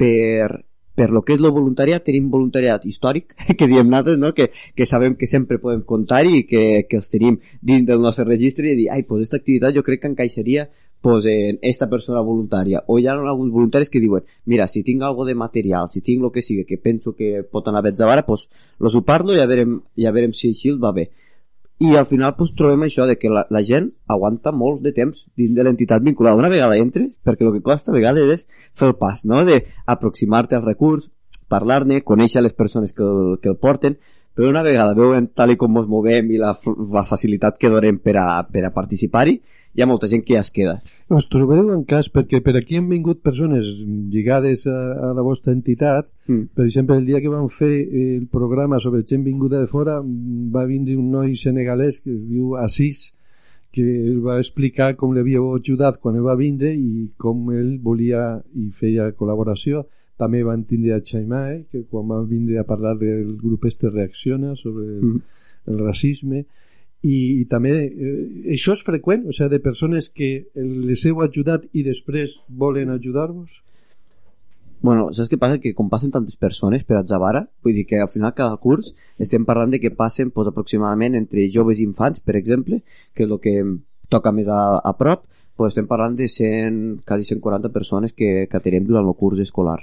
per, 0.01 0.65
per 0.95 1.09
lo 1.11 1.23
que 1.25 1.35
és 1.37 1.41
el 1.41 1.53
voluntariat, 1.53 2.05
tenim 2.05 2.31
voluntariat 2.33 2.85
històric, 2.89 3.35
que 3.59 3.69
diem 3.69 3.89
nosaltres, 3.89 4.19
no? 4.21 4.33
que, 4.37 4.51
que 4.77 4.87
sabem 4.89 5.17
que 5.17 5.29
sempre 5.29 5.61
podem 5.61 5.85
comptar 5.89 6.25
i 6.29 6.45
que, 6.49 6.85
que 6.89 7.01
els 7.01 7.13
tenim 7.13 7.41
dins 7.61 7.87
del 7.89 8.01
nostre 8.01 8.29
registre 8.29 8.73
i 8.73 8.79
dir, 8.79 8.89
ai, 8.93 9.05
pues 9.09 9.23
aquesta 9.23 9.41
activitat 9.43 9.77
jo 9.77 9.85
crec 9.85 10.03
que 10.03 10.13
encaixaria 10.13 10.69
pues, 11.03 11.27
en 11.27 11.59
esta 11.61 11.91
persona 11.91 12.23
voluntària. 12.23 12.85
O 12.87 12.99
hi 12.99 13.09
ha 13.09 13.13
alguns 13.19 13.51
voluntaris 13.53 13.91
que 13.91 14.01
diuen, 14.01 14.25
mira, 14.47 14.69
si 14.69 14.85
tinc 14.87 15.03
algo 15.03 15.27
de 15.27 15.35
material, 15.35 15.91
si 15.91 16.01
tinc 16.01 16.23
el 16.25 16.31
que 16.33 16.43
sigui 16.47 16.65
que 16.65 16.79
penso 16.79 17.13
que 17.19 17.43
pot 17.43 17.69
anar 17.69 17.83
bé 17.83 17.91
a 17.91 17.97
Zavara, 17.99 18.25
pues, 18.25 18.49
los 18.79 18.95
ho 18.95 19.03
parlo 19.03 19.35
i 19.35 19.43
a 19.43 19.49
veurem, 19.51 19.81
i 19.97 20.07
a 20.07 20.15
veurem 20.15 20.33
si 20.33 20.55
així 20.55 20.73
va 20.79 20.95
bé. 20.95 21.11
I 21.83 21.97
al 21.99 22.07
final 22.07 22.37
pues, 22.39 22.55
trobem 22.55 22.87
això 22.87 23.09
de 23.11 23.19
que 23.19 23.29
la, 23.29 23.43
la 23.51 23.65
gent 23.67 23.91
aguanta 24.07 24.53
molt 24.55 24.85
de 24.87 24.93
temps 24.95 25.27
dins 25.37 25.57
de 25.57 25.65
l'entitat 25.67 26.07
vinculada. 26.07 26.39
Una 26.39 26.53
vegada 26.53 26.79
entres, 26.79 27.17
perquè 27.27 27.43
el 27.43 27.57
que 27.57 27.67
costa 27.67 27.91
a 27.91 27.97
vegades 27.97 28.31
és 28.31 28.47
fer 28.71 28.93
el 28.93 28.95
pas, 28.95 29.25
no? 29.27 29.43
de 29.45 29.65
aproximar-te 29.87 30.55
al 30.55 30.63
recurs, 30.63 31.11
parlar-ne, 31.51 32.05
conèixer 32.07 32.45
les 32.47 32.55
persones 32.55 32.95
que 32.95 33.03
el, 33.03 33.41
que 33.43 33.51
el 33.51 33.59
porten, 33.59 33.99
però 34.33 34.49
una 34.49 34.63
vegada 34.63 34.95
veuen 34.95 35.27
tal 35.35 35.51
i 35.53 35.59
com 35.61 35.75
ens 35.77 35.91
movem 35.91 36.31
i 36.31 36.39
la, 36.41 36.55
la 36.95 37.03
facilitat 37.05 37.59
que 37.59 37.73
donem 37.73 37.99
per 38.01 38.15
a, 38.23 38.29
per 38.49 38.63
a 38.65 38.73
participar-hi, 38.73 39.41
hi 39.75 39.83
ha 39.83 39.87
molta 39.89 40.09
gent 40.09 40.25
que 40.25 40.35
ja 40.35 40.41
es 40.45 40.51
queda. 40.53 40.75
Us 41.09 41.29
trobeu 41.33 41.71
en 41.73 41.85
cas, 41.89 42.11
perquè 42.13 42.43
per 42.45 42.57
aquí 42.59 42.77
han 42.77 42.89
vingut 42.91 43.23
persones 43.25 43.65
lligades 44.13 44.67
a, 44.67 44.77
a 45.11 45.13
la 45.17 45.23
vostra 45.23 45.53
entitat, 45.53 46.11
Mm. 46.29 46.53
per 46.55 46.65
exemple, 46.67 46.97
el 46.97 47.07
dia 47.07 47.21
que 47.21 47.29
vam 47.29 47.49
fer 47.51 47.73
el 47.83 48.29
programa 48.31 48.79
sobre 48.79 49.03
gent 49.03 49.25
vinguda 49.25 49.59
de 49.59 49.67
fora, 49.67 49.97
va 50.03 50.63
vindre 50.69 50.95
un 50.97 51.11
noi 51.11 51.35
senegalès 51.35 51.99
que 52.01 52.13
es 52.15 52.29
diu 52.29 52.55
Assis, 52.57 53.09
que 53.73 53.83
el 53.83 54.21
va 54.23 54.37
explicar 54.39 54.95
com 54.97 55.15
l'havíeu 55.17 55.49
ajudat 55.57 55.99
quan 55.99 56.15
ell 56.15 56.23
va 56.29 56.37
vindre 56.37 56.71
i 56.77 57.09
com 57.19 57.51
ell 57.51 57.79
volia 57.83 58.37
i 58.55 58.69
feia 58.71 59.09
col·laboració. 59.17 59.87
També 60.21 60.45
van 60.45 60.63
tindre 60.69 60.93
a 60.95 61.01
Xaimae, 61.03 61.65
que 61.73 61.83
quan 61.91 62.07
va 62.07 62.21
vindre 62.23 62.59
a 62.61 62.65
parlar 62.69 62.99
del 63.01 63.35
grup 63.41 63.65
este 63.65 63.89
reacciona 63.91 64.55
sobre 64.55 64.85
el, 64.85 65.03
Mm. 65.03 65.21
el 65.73 65.79
racisme 65.79 66.45
i, 67.03 67.17
i 67.43 67.45
també 67.51 67.75
eh, 67.87 68.15
això 68.55 68.77
és 68.77 68.85
freqüent, 68.87 69.27
o 69.27 69.35
sigui, 69.35 69.51
de 69.53 69.61
persones 69.63 70.09
que 70.09 70.33
les 70.55 71.05
heu 71.07 71.23
ajudat 71.25 71.67
i 71.73 71.85
després 71.87 72.39
volen 72.49 72.95
ajudar-vos? 72.95 73.61
Bueno, 74.83 75.13
saps 75.15 75.31
què 75.31 75.39
passa? 75.39 75.61
Que 75.63 75.75
com 75.79 75.91
passen 75.91 76.11
tantes 76.11 76.35
persones 76.39 76.83
per 76.87 76.97
a 76.99 77.05
Zavara, 77.07 77.45
vull 77.63 77.77
dir 77.77 77.85
que 77.87 78.01
al 78.03 78.11
final 78.11 78.35
cada 78.35 78.59
curs 78.59 78.91
estem 79.23 79.45
parlant 79.47 79.71
de 79.71 79.79
que 79.79 79.93
passen 79.95 80.33
pues, 80.35 80.51
aproximadament 80.51 81.15
entre 81.15 81.47
joves 81.55 81.79
i 81.79 81.87
infants, 81.87 82.19
per 82.19 82.35
exemple, 82.39 82.81
que 83.15 83.27
és 83.27 83.31
el 83.31 83.39
que 83.43 83.55
toca 84.11 84.33
més 84.35 84.51
a, 84.51 84.81
a 84.83 84.95
prop, 84.99 85.23
pues 85.57 85.71
estem 85.73 85.87
parlant 85.87 86.17
de 86.19 86.27
100, 86.27 87.05
quasi 87.07 87.29
140 87.31 87.71
persones 87.71 88.13
que, 88.13 88.49
que 88.51 88.59
atenem 88.59 88.89
durant 88.89 89.07
el 89.07 89.15
curs 89.19 89.43
escolar. 89.45 89.79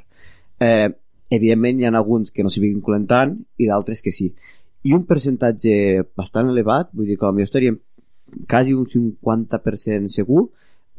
Eh, 0.60 0.90
evidentment 1.32 1.80
hi 1.80 1.88
ha 1.88 1.94
alguns 1.96 2.34
que 2.36 2.44
no 2.44 2.52
s'hi 2.52 2.66
vinculen 2.66 3.08
tant 3.08 3.38
i 3.58 3.70
d'altres 3.70 4.04
que 4.04 4.12
sí. 4.12 4.34
I 4.84 4.96
un 4.96 5.06
percentatge 5.06 6.06
bastant 6.18 6.50
elevat, 6.50 6.92
vull 6.94 7.10
dir 7.10 7.18
que 7.20 7.28
potser 7.28 7.50
estaríem 7.50 7.80
quasi 8.48 8.74
un 8.78 8.86
50% 8.88 10.14
segur, 10.14 10.50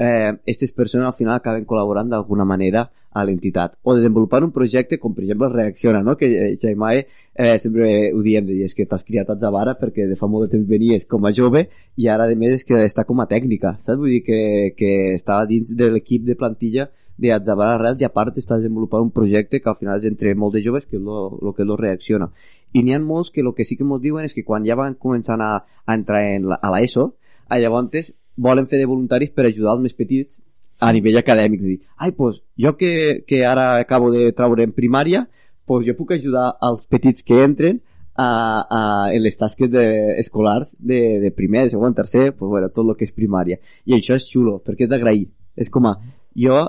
eh, 0.01 0.33
aquestes 0.33 0.73
persones 0.73 1.07
al 1.07 1.17
final 1.17 1.37
acaben 1.37 1.67
col·laborant 1.69 2.09
d'alguna 2.09 2.47
manera 2.49 2.89
a 3.11 3.25
l'entitat 3.27 3.75
o 3.83 3.97
desenvolupant 3.97 4.47
un 4.47 4.53
projecte 4.55 4.99
com 5.03 5.15
per 5.15 5.25
exemple 5.25 5.51
Reacciona 5.51 6.01
no? 6.03 6.17
que 6.17 6.29
eh, 6.31 6.59
Jaimae 6.63 7.03
eh, 7.35 7.59
sempre 7.59 8.13
ho 8.15 8.23
diem 8.23 8.47
de 8.47 8.61
és 8.65 8.75
que 8.75 8.87
t'has 8.87 9.05
criat 9.05 9.31
a 9.31 9.37
Zavara 9.39 9.75
perquè 9.81 10.07
de 10.09 10.17
fa 10.17 10.29
molt 10.31 10.47
de 10.47 10.57
temps 10.57 10.69
venies 10.69 11.05
com 11.11 11.27
a 11.27 11.35
jove 11.37 11.67
i 11.97 12.09
ara 12.09 12.31
a 12.31 12.39
més 12.39 12.61
és 12.61 12.65
que 12.65 12.81
està 12.87 13.05
com 13.05 13.21
a 13.21 13.29
tècnica 13.29 13.77
saps? 13.81 13.99
vull 13.99 14.15
dir 14.15 14.23
que, 14.25 14.41
que 14.79 14.93
està 15.19 15.43
dins 15.51 15.75
de 15.77 15.91
l'equip 15.91 16.25
de 16.25 16.39
plantilla 16.39 16.89
de 17.21 17.35
Atzavara 17.35 17.77
Reals 17.77 18.01
i 18.01 18.07
a 18.07 18.15
part 18.15 18.39
està 18.41 18.57
desenvolupant 18.57 19.05
un 19.05 19.13
projecte 19.13 19.61
que 19.61 19.69
al 19.69 19.77
final 19.77 19.99
és 19.99 20.07
entre 20.09 20.33
molt 20.35 20.55
de 20.57 20.63
joves 20.65 20.87
que 20.87 20.97
és 20.97 21.03
lo 21.03 21.53
que 21.57 21.67
lo 21.69 21.77
reacciona 21.77 22.31
i 22.73 22.83
n'hi 22.83 22.95
ha 22.95 23.01
molts 23.03 23.31
que 23.35 23.43
el 23.43 23.53
que 23.57 23.65
sí 23.65 23.77
que 23.77 23.85
ens 23.85 24.03
diuen 24.03 24.25
és 24.25 24.35
que 24.35 24.45
quan 24.47 24.67
ja 24.67 24.77
van 24.79 24.95
començant 24.95 25.43
a, 25.43 25.53
a 25.87 25.95
entrar 25.95 26.23
en 26.37 26.49
la, 26.53 26.61
a 26.63 26.71
l'ESO 26.75 27.15
a 27.49 27.59
llavors 27.59 28.15
volen 28.37 28.67
fer 28.67 28.79
de 28.79 28.87
voluntaris 28.87 29.35
per 29.35 29.47
ajudar 29.47 29.75
els 29.75 29.83
més 29.83 29.95
petits 29.95 30.41
a 30.81 30.93
nivell 30.97 31.19
acadèmic, 31.21 31.61
dir, 31.61 31.79
ai, 32.01 32.13
pues, 32.17 32.41
jo 32.57 32.73
que, 32.81 33.23
que 33.27 33.45
ara 33.45 33.77
acabo 33.77 34.11
de 34.11 34.31
traure 34.33 34.65
en 34.65 34.73
primària, 34.73 35.27
pues 35.69 35.85
jo 35.87 35.93
puc 35.99 36.15
ajudar 36.17 36.55
als 36.59 36.87
petits 36.89 37.23
que 37.23 37.43
entren 37.45 37.83
a, 38.17 38.31
a, 38.65 38.81
en 39.13 39.23
les 39.23 39.37
tasques 39.37 39.69
de, 39.71 39.85
escolars 40.19 40.73
de, 40.79 41.21
de 41.21 41.31
primer, 41.37 41.67
de 41.67 41.75
segon, 41.77 41.95
tercer, 41.95 42.33
pues, 42.33 42.49
bueno, 42.49 42.71
tot 42.73 42.89
el 42.89 42.97
que 42.97 43.05
és 43.05 43.13
primària. 43.13 43.61
I 43.85 43.99
això 43.99 44.17
és 44.17 44.27
xulo, 44.33 44.59
perquè 44.65 44.89
és 44.89 44.93
d'agrair. 44.93 45.29
És 45.53 45.69
com 45.69 45.91
a, 45.91 45.99
jo 46.33 46.65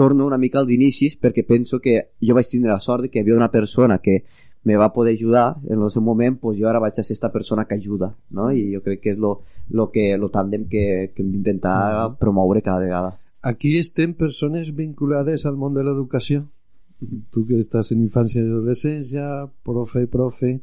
torno 0.00 0.24
una 0.24 0.38
mica 0.38 0.62
als 0.62 0.70
inicis 0.72 1.18
perquè 1.20 1.44
penso 1.44 1.80
que 1.82 2.14
jo 2.24 2.34
vaig 2.34 2.48
tindre 2.48 2.72
la 2.72 2.80
sort 2.80 3.04
de 3.04 3.10
que 3.10 3.20
hi 3.20 3.22
havia 3.22 3.36
una 3.36 3.50
persona 3.52 3.98
que 4.00 4.22
me 4.62 4.76
va 4.76 4.92
poder 4.92 5.14
ajudar 5.14 5.56
en 5.68 5.80
el 5.80 5.90
seu 5.90 6.02
moment, 6.02 6.36
pues 6.40 6.58
jo 6.58 6.68
ara 6.68 6.80
vaig 6.80 6.98
a 6.98 7.02
ser 7.02 7.14
esta 7.14 7.32
persona 7.32 7.64
que 7.64 7.74
ajuda, 7.74 8.14
no? 8.30 8.50
I 8.52 8.74
jo 8.74 8.82
crec 8.84 9.00
que 9.00 9.10
és 9.14 9.18
lo, 9.18 9.40
lo, 9.70 9.90
que, 9.90 10.16
lo 10.18 10.28
tàndem 10.28 10.66
que, 10.68 11.12
que 11.14 11.22
hem 11.22 11.30
d'intentar 11.32 12.16
promoure 12.20 12.62
cada 12.62 12.84
vegada. 12.84 13.16
Aquí 13.42 13.78
estem 13.78 14.12
persones 14.14 14.74
vinculades 14.76 15.46
al 15.46 15.56
món 15.56 15.74
de 15.74 15.84
l'educació. 15.86 16.44
Tu 17.32 17.46
que 17.48 17.56
estàs 17.56 17.94
en 17.94 18.02
infància 18.04 18.42
i 18.42 18.44
adolescència, 18.44 19.48
profe, 19.64 20.04
profe... 20.06 20.58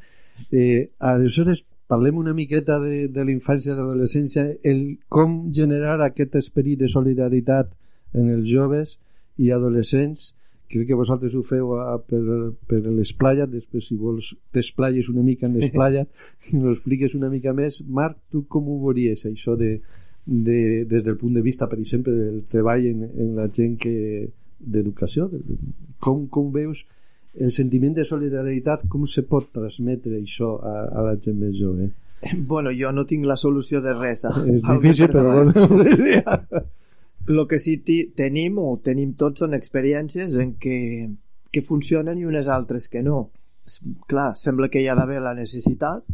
Eh, 0.53 0.91
aleshores, 1.01 1.63
parlem 1.89 2.19
una 2.21 2.35
miqueta 2.37 2.77
de, 2.79 3.07
de 3.09 3.23
la 3.25 3.33
infància 3.33 3.73
i 3.73 3.75
l'adolescència, 3.75 4.43
el 4.61 4.99
com 5.09 5.47
generar 5.49 5.97
aquest 6.05 6.35
esperit 6.37 6.83
de 6.83 6.91
solidaritat 6.93 7.71
en 8.13 8.29
els 8.35 8.45
joves 8.45 8.99
i 9.41 9.49
adolescents 9.55 10.35
crec 10.67 10.87
que 10.89 10.97
vosaltres 10.99 11.35
ho 11.35 11.43
feu 11.47 11.73
a, 11.79 11.97
per, 11.99 12.21
per 12.67 12.81
l'esplaya 12.85 13.47
després 13.49 13.87
si 13.87 13.97
vols 13.99 14.33
t'esplayes 14.53 15.09
una 15.13 15.23
mica 15.25 15.47
en 15.47 15.55
l'esplaya 15.57 16.03
i 16.51 16.57
ens 16.57 16.67
expliques 16.73 17.15
una 17.19 17.31
mica 17.33 17.53
més. 17.57 17.79
Marc, 17.87 18.19
tu 18.31 18.43
com 18.51 18.67
ho 18.67 18.77
veuries 18.85 19.25
això 19.29 19.55
de, 19.59 19.77
de, 20.25 20.59
des 20.89 21.07
del 21.07 21.17
punt 21.17 21.37
de 21.37 21.45
vista 21.45 21.69
per 21.71 21.79
exemple 21.79 22.13
del 22.13 22.43
treball 22.51 22.85
en, 22.91 23.07
en 23.07 23.33
la 23.39 23.47
gent 23.47 23.77
que 23.81 23.95
d'educació? 24.59 25.29
Com, 26.03 26.27
com 26.27 26.51
veus 26.51 26.83
el 27.37 27.53
sentiment 27.53 27.95
de 27.95 28.05
solidaritat? 28.07 28.87
Com 28.91 29.05
se 29.07 29.23
pot 29.29 29.51
transmetre 29.53 30.19
això 30.19 30.57
a, 30.59 30.75
a 30.89 31.07
la 31.09 31.15
gent 31.21 31.39
més 31.39 31.55
jove? 31.59 31.91
Bueno, 32.49 32.71
jo 32.73 32.89
no 32.91 33.05
tinc 33.05 33.27
la 33.29 33.37
solució 33.37 33.81
de 33.81 33.93
res. 33.93 34.25
és 34.53 34.65
difícil 34.73 35.13
però 35.13 35.47
idea 35.85 36.41
el 37.27 37.47
que 37.47 37.59
sí 37.59 37.77
tenim 38.15 38.59
o 38.63 38.77
tenim 38.83 39.13
tots 39.19 39.43
són 39.43 39.55
experiències 39.57 40.37
en 40.39 40.53
què, 40.61 40.77
que 41.51 41.63
funcionen 41.65 42.19
i 42.19 42.25
unes 42.25 42.47
altres 42.47 42.87
que 42.87 43.03
no. 43.03 43.29
Clar, 44.07 44.31
sembla 44.39 44.69
que 44.71 44.79
hi 44.79 44.87
ha 44.87 44.95
d'haver 44.95 45.19
la 45.23 45.35
necessitat 45.35 46.05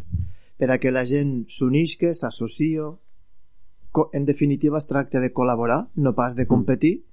per 0.58 0.70
a 0.72 0.80
que 0.82 0.94
la 0.94 1.04
gent 1.06 1.44
s'unisca, 1.50 2.14
s'associa, 2.18 2.88
en 4.14 4.26
definitiva 4.26 4.80
es 4.80 4.88
tracta 4.90 5.22
de 5.22 5.30
col·laborar, 5.34 5.84
no 5.96 6.16
pas 6.18 6.36
de 6.36 6.48
competir, 6.48 7.04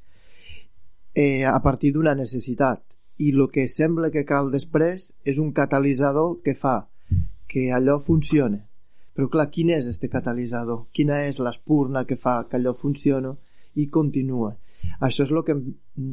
eh, 1.14 1.44
a 1.44 1.60
partir 1.60 1.92
d'una 1.92 2.14
necessitat. 2.14 2.80
I 3.20 3.34
el 3.34 3.48
que 3.52 3.66
sembla 3.68 4.08
que 4.10 4.24
cal 4.24 4.48
després 4.50 5.10
és 5.28 5.38
un 5.38 5.52
catalitzador 5.52 6.38
que 6.44 6.54
fa 6.56 6.86
que 7.50 7.68
allò 7.74 7.98
funcione. 8.00 8.62
Però 9.12 9.28
clar, 9.28 9.50
quin 9.50 9.74
és 9.74 9.86
este 9.90 10.08
catalitzador? 10.08 10.86
Quina 10.94 11.24
és 11.26 11.40
l'espurna 11.42 12.06
que 12.06 12.16
fa 12.16 12.46
que 12.48 12.56
allò 12.56 12.72
funcioni? 12.72 13.34
I 13.74 13.86
continua. 13.88 14.54
Això 15.06 15.24
és 15.24 15.32
el 15.32 15.42
que 15.46 15.56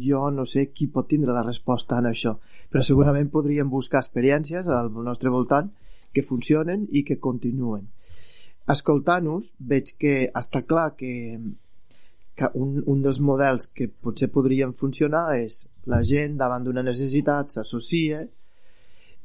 jo 0.04 0.22
no 0.32 0.46
sé 0.46 0.68
qui 0.72 0.88
pot 0.92 1.08
tindre 1.12 1.36
la 1.36 1.44
resposta 1.46 2.00
en 2.00 2.10
això, 2.10 2.34
però 2.72 2.84
segurament 2.84 3.30
podríem 3.34 3.70
buscar 3.70 4.02
experiències 4.04 4.68
al 4.68 4.92
nostre 5.08 5.32
voltant 5.34 5.70
que 6.14 6.24
funcionen 6.24 6.88
i 6.92 7.04
que 7.08 7.20
continuen. 7.20 7.88
Escoltant-nos, 8.74 9.52
veig 9.60 9.94
que 10.00 10.14
està 10.36 10.64
clar 10.68 10.90
que, 11.00 11.12
que 12.36 12.50
un, 12.60 12.82
un 12.86 13.04
dels 13.04 13.20
models 13.24 13.70
que 13.76 13.88
potser 13.88 14.30
podrien 14.34 14.74
funcionar 14.76 15.26
és 15.40 15.62
la 15.88 16.02
gent 16.04 16.36
davant 16.40 16.68
d'una 16.68 16.84
necessitat 16.84 17.56
s'associa, 17.56 18.26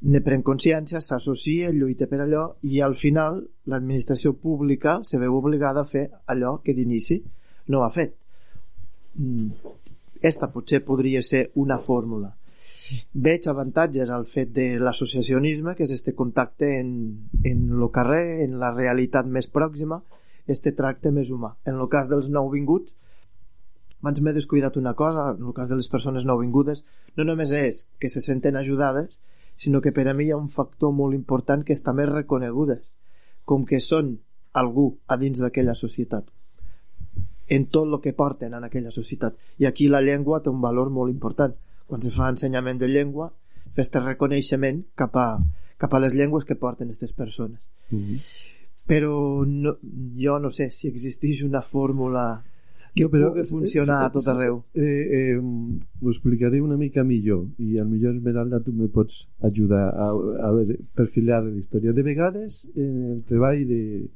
ne 0.02 0.20
pren 0.26 0.42
consciència, 0.42 1.00
s'associa, 1.00 1.70
lluita 1.70 2.08
per 2.10 2.22
allò 2.22 2.48
i 2.66 2.80
al 2.82 2.94
final 2.98 3.38
l'administració 3.70 4.34
pública 4.34 4.98
se 5.06 5.18
veu 5.22 5.38
obligada 5.38 5.82
a 5.82 5.90
fer 5.92 6.08
allò 6.34 6.56
que 6.64 6.74
d'inici 6.74 7.20
no 7.70 7.84
ha 7.84 7.90
fet 7.94 8.18
esta 10.22 10.48
potser 10.52 10.84
podria 10.84 11.22
ser 11.22 11.50
una 11.54 11.78
fórmula. 11.78 12.32
Veig 13.12 13.46
avantatges 13.48 14.10
al 14.10 14.24
fet 14.28 14.52
de 14.54 14.66
l'associacionisme 14.80 15.74
que 15.76 15.84
és 15.84 15.92
este 15.94 16.14
contacte 16.14 16.68
en, 16.78 16.90
en 17.44 17.68
lo 17.80 17.90
carrer 17.90 18.42
en 18.44 18.58
la 18.60 18.72
realitat 18.74 19.26
més 19.26 19.48
pròxima. 19.48 20.02
Este 20.46 20.72
tracte 20.76 21.12
més 21.14 21.30
humà. 21.30 21.54
En 21.64 21.78
el 21.78 21.88
cas 21.88 22.08
dels 22.10 22.28
nouvinguts 22.28 22.92
abans 24.02 24.20
m'he 24.20 24.34
descuidat 24.34 24.76
una 24.76 24.94
cosa 24.98 25.28
en 25.30 25.44
el 25.46 25.54
cas 25.54 25.68
de 25.70 25.76
les 25.78 25.88
persones 25.88 26.24
nouvingudes 26.26 26.82
no 27.16 27.24
només 27.24 27.52
és 27.54 27.84
que 28.02 28.10
se 28.10 28.20
senten 28.20 28.58
ajudades 28.58 29.14
sinó 29.64 29.80
que 29.80 29.92
per 29.94 30.08
a 30.10 30.14
mi 30.18 30.26
hi 30.26 30.32
ha 30.34 30.40
un 30.40 30.50
factor 30.50 30.90
molt 30.92 31.14
important 31.14 31.62
que 31.62 31.76
és 31.76 31.84
també 31.86 32.08
reconegudes 32.10 32.82
com 33.46 33.62
que 33.64 33.78
són 33.78 34.16
algú 34.62 34.88
a 35.06 35.18
dins 35.22 35.38
d'aquella 35.38 35.76
societat 35.78 36.26
en 37.52 37.66
tot 37.68 37.84
el 37.84 38.00
que 38.00 38.14
porten 38.16 38.54
en 38.56 38.64
aquella 38.64 38.90
societat. 38.90 39.36
I 39.60 39.66
aquí 39.68 39.88
la 39.88 40.00
llengua 40.00 40.40
té 40.40 40.48
un 40.48 40.62
valor 40.62 40.88
molt 40.90 41.12
important. 41.12 41.52
Quan 41.86 42.00
se 42.00 42.12
fa 42.14 42.30
ensenyament 42.32 42.80
de 42.80 42.88
llengua, 42.88 43.28
fes 43.68 43.88
este 43.88 44.00
reconeixement 44.00 44.80
cap 44.96 45.18
a, 45.20 45.26
cap 45.76 45.92
a 45.92 46.00
les 46.00 46.16
llengües 46.16 46.46
que 46.48 46.56
porten 46.56 46.88
aquestes 46.88 47.12
persones. 47.12 47.60
Mm 47.90 47.98
-hmm. 47.98 48.18
Però 48.88 49.44
no, 49.46 49.76
jo 50.16 50.38
no 50.38 50.50
sé 50.50 50.70
si 50.70 50.88
existeix 50.88 51.42
una 51.44 51.60
fórmula 51.60 52.42
que 52.94 53.08
però, 53.08 53.28
pugui 53.28 53.44
funcionar 53.44 54.04
a 54.04 54.10
tot 54.10 54.26
arreu. 54.28 54.64
Eh, 54.74 55.04
eh, 55.18 55.36
ho 55.36 56.08
explicaré 56.10 56.60
una 56.60 56.76
mica 56.76 57.04
millor 57.04 57.46
i 57.58 57.78
al 57.78 57.88
millor 57.88 58.14
Esmeralda 58.14 58.60
tu 58.60 58.72
me 58.72 58.88
pots 58.88 59.28
ajudar 59.40 59.94
a, 59.94 60.08
a 60.48 60.52
ver, 60.52 60.78
perfilar 60.94 61.44
la 61.44 61.56
història. 61.56 61.92
De 61.92 62.02
vegades 62.02 62.66
en 62.74 63.10
el 63.12 63.22
treball 63.24 63.66
de, 63.66 64.08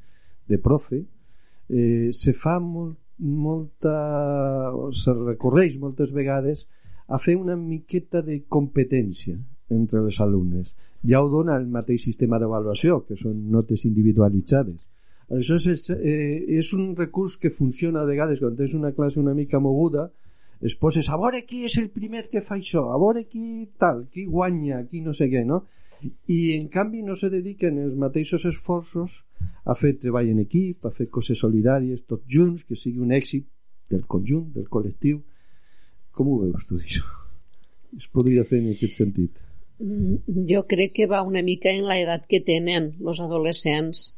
de 0.49 0.59
profe 0.59 1.05
eh, 1.69 2.11
se 2.13 2.33
fa 2.33 2.59
molt 2.61 2.97
molta, 3.19 4.73
se 4.93 5.13
recorreix 5.13 5.79
moltes 5.81 6.13
vegades 6.13 6.67
a 7.09 7.19
fer 7.23 7.37
una 7.37 7.57
miqueta 7.57 8.23
de 8.23 8.43
competència 8.49 9.39
entre 9.71 10.03
les 10.05 10.21
alumnes. 10.21 10.75
Ja 11.07 11.23
ho 11.23 11.31
dona 11.31 11.57
el 11.57 11.67
mateix 11.71 12.05
sistema 12.05 12.39
d'avaluació, 12.43 13.01
que 13.07 13.17
són 13.17 13.47
notes 13.51 13.85
individualitzades. 13.87 14.83
Això 15.31 15.57
és, 15.59 15.91
eh, 15.91 16.59
és 16.59 16.73
un 16.75 16.95
recurs 16.97 17.37
que 17.37 17.51
funciona 17.51 18.03
a 18.03 18.07
vegades 18.07 18.39
quan 18.39 18.57
tens 18.57 18.75
una 18.75 18.93
classe 18.93 19.21
una 19.21 19.35
mica 19.35 19.59
moguda, 19.59 20.11
es 20.63 20.77
poses 20.77 21.09
a 21.11 21.17
veure 21.21 21.43
qui 21.45 21.65
és 21.67 21.77
el 21.79 21.91
primer 21.91 22.29
que 22.29 22.41
fa 22.41 22.57
això, 22.57 22.87
a 22.93 22.99
veure 22.99 23.25
qui 23.25 23.69
tal, 23.79 24.07
qui 24.13 24.25
guanya, 24.25 24.85
qui 24.89 25.01
no 25.01 25.13
sé 25.13 25.29
què, 25.29 25.45
no? 25.45 25.65
I 26.03 26.39
en 26.55 26.69
canvi 26.73 27.03
no 27.03 27.15
se 27.19 27.31
dediquen 27.33 27.79
els 27.83 27.95
mateixos 27.99 28.45
esforços 28.49 29.21
a 29.65 29.75
fer 29.75 29.95
treball 30.01 30.31
en 30.33 30.43
equip, 30.45 30.87
a 30.87 30.95
fer 30.95 31.09
coses 31.11 31.41
solidàries 31.43 32.05
tots 32.07 32.27
junts, 32.29 32.65
que 32.65 32.79
sigui 32.79 33.03
un 33.03 33.15
èxit 33.17 33.47
del 33.91 34.05
conjunt, 34.07 34.51
del 34.55 34.69
col·lectiu. 34.71 35.23
Com 36.17 36.33
ho 36.33 36.41
veus 36.47 36.69
tu 36.69 36.81
això? 36.81 37.07
es 37.97 38.09
podria 38.13 38.45
fer 38.45 38.61
en 38.63 38.73
aquest 38.73 38.99
sentit. 38.99 39.39
Mm, 39.79 40.45
jo 40.51 40.63
crec 40.69 40.95
que 40.97 41.09
va 41.11 41.23
una 41.27 41.43
mica 41.45 41.73
en 41.73 41.87
l'edat 41.89 42.27
que 42.29 42.43
tenen 42.45 42.93
els 43.01 43.21
adolescents. 43.25 44.11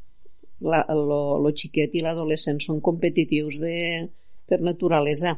La, 0.59 0.83
lo, 0.91 1.39
lo 1.39 1.53
xiquet 1.55 1.93
i 1.95 2.03
l'adolescent 2.03 2.59
són 2.65 2.81
competitius 2.83 3.61
de, 3.63 4.09
per 4.51 4.59
naturalesa 4.67 5.37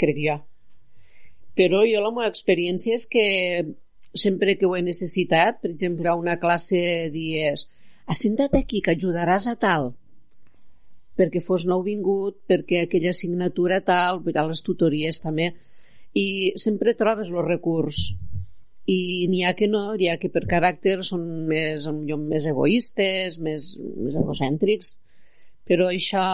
crec 0.00 0.16
jo. 0.16 0.38
Però 1.58 1.82
jo 1.84 2.00
la 2.00 2.12
meva 2.14 2.30
experiència 2.30 2.96
és 2.96 3.04
que 3.10 3.24
sempre 4.14 4.56
que 4.58 4.66
ho 4.66 4.76
he 4.76 4.82
necessitat, 4.82 5.60
per 5.62 5.70
exemple, 5.70 6.08
a 6.08 6.16
una 6.18 6.38
classe 6.42 7.10
dies 7.14 7.68
assenta't 8.10 8.56
aquí 8.58 8.80
que 8.82 8.96
ajudaràs 8.96 9.46
a 9.46 9.56
tal 9.60 9.92
perquè 11.20 11.42
fos 11.44 11.66
nou 11.68 11.82
vingut, 11.84 12.38
perquè 12.48 12.84
aquella 12.84 13.12
assignatura 13.12 13.82
tal, 13.84 14.22
a 14.24 14.44
les 14.48 14.62
tutories 14.64 15.20
també. 15.20 15.50
I 16.16 16.52
sempre 16.56 16.96
trobes 16.96 17.28
el 17.30 17.44
recurs. 17.44 18.14
I 18.88 19.28
n'hi 19.30 19.44
ha 19.44 19.52
que 19.58 19.68
no, 19.68 19.82
n'hi 20.00 20.08
ha 20.10 20.16
que 20.22 20.30
per 20.32 20.46
caràcter 20.48 20.96
són 21.06 21.26
més, 21.50 21.84
més 22.16 22.46
egoistes, 22.48 23.36
més, 23.38 23.74
més 23.78 24.16
egocèntrics. 24.16 24.94
Però 25.68 25.90
això 25.92 26.24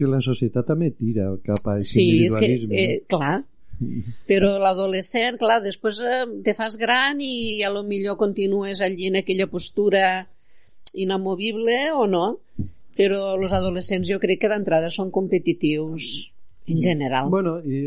que 0.00 0.08
la 0.08 0.20
societat 0.24 0.68
també 0.70 0.92
tira 0.96 1.26
cap 1.44 1.66
a 1.66 1.74
aquest 1.76 1.96
sí, 1.96 2.04
individualisme. 2.06 2.76
És 2.76 2.86
que, 2.86 2.92
eh, 3.00 3.00
clar, 3.10 3.40
però 4.28 4.56
l'adolescent, 4.60 5.38
clar, 5.40 5.60
després 5.64 6.00
eh, 6.04 6.24
te 6.44 6.54
fas 6.56 6.76
gran 6.80 7.20
i 7.24 7.62
a 7.64 7.70
lo 7.72 7.82
millor 7.86 8.18
continues 8.20 8.82
allí 8.84 9.08
en 9.08 9.20
aquella 9.20 9.48
postura 9.48 10.04
inamovible 10.94 11.78
o 11.96 12.06
no, 12.10 12.26
però 12.98 13.36
els 13.38 13.54
adolescents 13.56 14.08
jo 14.10 14.18
crec 14.20 14.42
que 14.42 14.52
d'entrada 14.52 14.90
són 14.92 15.12
competitius 15.14 16.30
en 16.66 16.82
general. 16.82 17.28
Bueno, 17.30 17.58
i, 17.64 17.80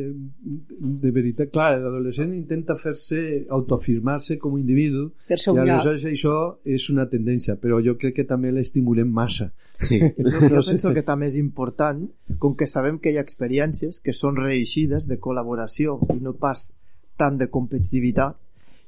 de 1.03 1.11
veritat, 1.11 1.51
clar, 1.53 1.77
l'adolescent 1.79 2.33
intenta 2.35 2.75
fer-se, 2.75 3.45
autoafirmar-se 3.49 4.37
com 4.41 4.57
a 4.57 4.59
individu 4.59 5.09
per 5.27 5.37
i 5.37 5.59
aleshores 5.63 6.05
això 6.09 6.35
és 6.65 6.89
una 6.91 7.05
tendència, 7.09 7.55
però 7.61 7.79
jo 7.85 7.95
crec 7.99 8.17
que 8.21 8.27
també 8.29 8.51
l'estimulem 8.51 9.11
massa. 9.13 9.51
Sí. 9.79 9.99
no, 10.25 10.33
jo 10.49 10.63
penso 10.65 10.93
que 10.95 11.05
també 11.05 11.29
és 11.31 11.37
important, 11.39 12.03
com 12.39 12.57
que 12.59 12.67
sabem 12.67 12.99
que 12.99 13.13
hi 13.13 13.19
ha 13.21 13.25
experiències 13.25 14.01
que 14.03 14.13
són 14.13 14.39
reeixides 14.41 15.07
de 15.07 15.19
col·laboració 15.21 15.99
i 16.15 16.19
no 16.23 16.33
pas 16.33 16.71
tant 17.17 17.37
de 17.37 17.47
competitivitat, 17.53 18.37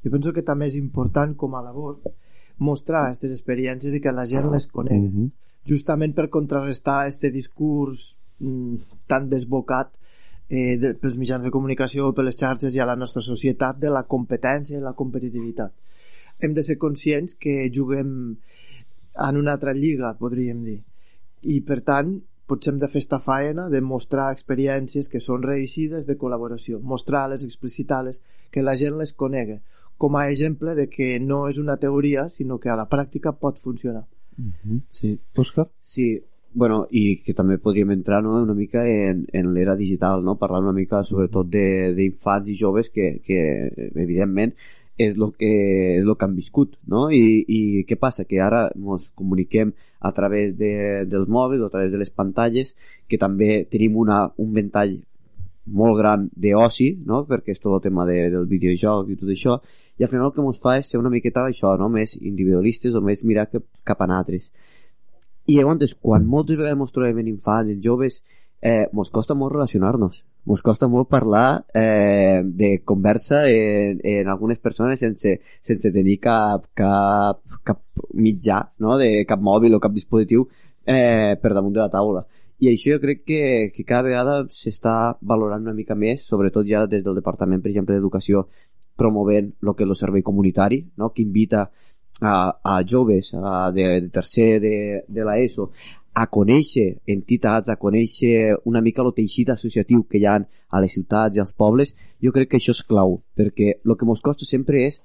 jo 0.04 0.12
penso 0.14 0.34
que 0.34 0.46
també 0.46 0.68
és 0.70 0.76
important 0.78 1.34
com 1.40 1.56
a 1.56 1.64
labor 1.66 1.98
mostrar 2.58 3.06
aquestes 3.06 3.32
experiències 3.32 3.96
i 3.96 4.02
que 4.02 4.14
la 4.16 4.26
gent 4.30 4.52
les 4.52 4.68
conegui. 4.68 5.08
Uh 5.08 5.14
-huh. 5.14 5.32
Justament 5.66 6.14
per 6.16 6.30
contrarrestar 6.30 7.08
este 7.08 7.32
discurs 7.32 8.16
mm, 8.16 8.25
tan 9.08 9.30
desbocat 9.30 9.94
eh, 10.50 10.78
de, 10.78 10.94
pels 11.00 11.18
mitjans 11.18 11.46
de 11.46 11.52
comunicació, 11.54 12.12
per 12.14 12.26
les 12.28 12.38
xarxes 12.40 12.76
i 12.76 12.82
a 12.82 12.90
la 12.90 12.98
nostra 13.00 13.24
societat 13.26 13.80
de 13.82 13.92
la 13.94 14.04
competència 14.04 14.78
i 14.78 14.84
la 14.84 14.94
competitivitat. 14.94 15.74
Hem 16.40 16.54
de 16.54 16.64
ser 16.64 16.78
conscients 16.78 17.36
que 17.40 17.72
juguem 17.74 18.10
en 19.28 19.38
una 19.40 19.54
altra 19.56 19.74
lliga, 19.74 20.14
podríem 20.20 20.64
dir. 20.66 20.82
I, 21.42 21.62
per 21.62 21.80
tant, 21.88 22.18
potser 22.46 22.74
hem 22.74 22.82
de 22.82 22.90
fer 22.92 23.02
esta 23.02 23.20
faena 23.20 23.70
de 23.70 23.82
mostrar 23.82 24.32
experiències 24.34 25.08
que 25.10 25.22
són 25.24 25.46
reeixides 25.46 26.06
de 26.10 26.18
col·laboració, 26.20 26.82
mostrar-les, 26.82 27.46
explicitar-les, 27.48 28.20
que 28.52 28.66
la 28.66 28.76
gent 28.78 29.00
les 29.00 29.14
conegui, 29.14 29.62
com 29.98 30.18
a 30.20 30.28
exemple 30.30 30.76
de 30.76 30.90
que 30.92 31.16
no 31.24 31.46
és 31.50 31.58
una 31.62 31.78
teoria, 31.82 32.28
sinó 32.30 32.60
que 32.60 32.70
a 32.70 32.76
la 32.76 32.90
pràctica 32.92 33.34
pot 33.40 33.58
funcionar. 33.58 34.06
Mm 34.38 34.52
-hmm. 34.52 34.82
Sí. 34.90 35.20
Òscar? 35.36 35.70
Sí, 35.84 36.22
bueno, 36.56 36.86
i 36.90 37.20
que 37.22 37.36
també 37.36 37.60
podríem 37.60 37.92
entrar 37.92 38.22
no, 38.24 38.38
una 38.42 38.56
mica 38.56 38.86
en, 38.88 39.26
en 39.36 39.52
l'era 39.54 39.76
digital, 39.76 40.24
no? 40.24 40.38
parlar 40.40 40.64
una 40.64 40.74
mica 40.74 41.04
sobretot 41.04 41.52
d'infants 41.52 42.50
i 42.50 42.56
joves 42.58 42.90
que, 42.90 43.20
que 43.28 43.40
evidentment 43.94 44.56
és 44.98 45.18
el 45.18 45.34
que, 45.36 45.50
és 46.00 46.06
lo 46.08 46.16
que 46.16 46.24
han 46.24 46.38
viscut, 46.38 46.78
no? 46.88 47.10
I, 47.12 47.44
I 47.44 47.84
què 47.88 47.98
passa? 48.00 48.24
Que 48.24 48.40
ara 48.40 48.70
ens 48.72 49.10
comuniquem 49.20 49.74
a 50.00 50.14
través 50.16 50.54
de, 50.56 51.04
dels 51.12 51.28
mòbils 51.28 51.66
a 51.66 51.72
través 51.74 51.92
de 51.92 52.00
les 52.00 52.14
pantalles, 52.16 52.72
que 53.12 53.20
també 53.20 53.66
tenim 53.68 53.98
una, 54.00 54.22
un 54.40 54.54
ventall 54.56 55.02
molt 55.66 55.98
gran 55.98 56.30
d'oci, 56.32 56.92
no? 57.10 57.26
perquè 57.28 57.56
és 57.56 57.60
tot 57.60 57.74
el 57.76 57.84
tema 57.84 58.06
de, 58.08 58.30
del 58.32 58.46
videojoc 58.48 59.10
i 59.10 59.18
tot 59.20 59.34
això, 59.34 59.58
i 59.98 60.06
al 60.06 60.12
final 60.12 60.30
el 60.30 60.36
que 60.36 60.44
ens 60.44 60.62
fa 60.62 60.78
és 60.80 60.92
ser 60.92 61.02
una 61.02 61.12
miqueta 61.12 61.44
això, 61.50 61.74
no? 61.80 61.90
més 61.90 62.16
individualistes 62.22 62.96
o 62.96 63.02
més 63.02 63.24
mirar 63.26 63.50
cap, 63.52 63.66
cap 63.84 64.04
a 64.06 64.10
altres. 64.16 64.52
I 65.46 65.60
llavors, 65.60 65.94
quan 66.02 66.26
moltes 66.26 66.58
vegades 66.58 66.82
ens 66.82 66.96
trobem 66.96 67.20
en 67.22 67.28
infants, 67.30 67.70
en 67.70 67.82
joves, 67.84 68.22
eh, 68.66 68.88
mos 68.98 69.12
costa 69.14 69.36
molt 69.38 69.54
relacionar-nos, 69.54 70.24
mos 70.50 70.64
costa 70.66 70.88
molt 70.90 71.10
parlar 71.10 71.66
eh, 71.74 72.42
de 72.44 72.82
conversa 72.84 73.44
en, 73.50 74.00
en 74.02 74.32
algunes 74.34 74.58
persones 74.58 75.00
sense, 75.00 75.36
sense 75.62 75.92
tenir 75.94 76.18
cap, 76.24 76.66
cap, 76.74 77.44
cap 77.64 77.84
mitjà, 78.14 78.64
no? 78.82 78.98
de 78.98 79.26
cap 79.30 79.44
mòbil 79.44 79.78
o 79.78 79.82
cap 79.84 79.94
dispositiu 79.94 80.48
eh, 80.86 81.38
per 81.42 81.54
damunt 81.54 81.78
de 81.78 81.84
la 81.84 81.92
taula. 81.94 82.26
I 82.64 82.72
això 82.72 82.96
jo 82.96 83.02
crec 83.04 83.26
que, 83.28 83.42
que 83.76 83.84
cada 83.84 84.08
vegada 84.08 84.36
s'està 84.50 85.18
valorant 85.22 85.68
una 85.68 85.78
mica 85.78 85.94
més, 85.94 86.24
sobretot 86.26 86.66
ja 86.66 86.88
des 86.90 87.04
del 87.06 87.20
Departament, 87.20 87.62
per 87.62 87.70
exemple, 87.70 87.98
d'Educació, 87.98 88.48
promovent 88.96 89.52
el 89.62 89.76
que 89.76 89.84
és 89.84 89.92
el 89.92 90.00
servei 90.00 90.24
comunitari, 90.24 90.86
no? 90.98 91.12
que 91.12 91.22
invita 91.22 91.68
a, 92.22 92.60
a 92.64 92.82
joves 92.88 93.34
a, 93.34 93.72
de, 93.72 94.02
de 94.02 94.10
tercer 94.10 94.60
de, 94.62 95.04
de 95.08 95.28
l'ESO 95.28 95.72
a 96.16 96.28
conèixer 96.32 97.02
entitats, 97.12 97.68
a 97.68 97.76
conèixer 97.76 98.56
una 98.64 98.82
mica 98.82 99.04
el 99.04 99.12
teixit 99.18 99.52
associatiu 99.52 100.06
que 100.08 100.22
hi 100.22 100.26
ha 100.26 100.38
a 100.40 100.82
les 100.82 100.96
ciutats 100.96 101.36
i 101.36 101.42
als 101.44 101.52
pobles, 101.52 101.92
jo 102.24 102.32
crec 102.32 102.54
que 102.54 102.62
això 102.62 102.72
és 102.72 102.82
clau, 102.88 103.20
perquè 103.36 103.74
el 103.84 103.98
que 104.00 104.08
ens 104.08 104.24
costa 104.24 104.48
sempre 104.48 104.86
és 104.88 105.02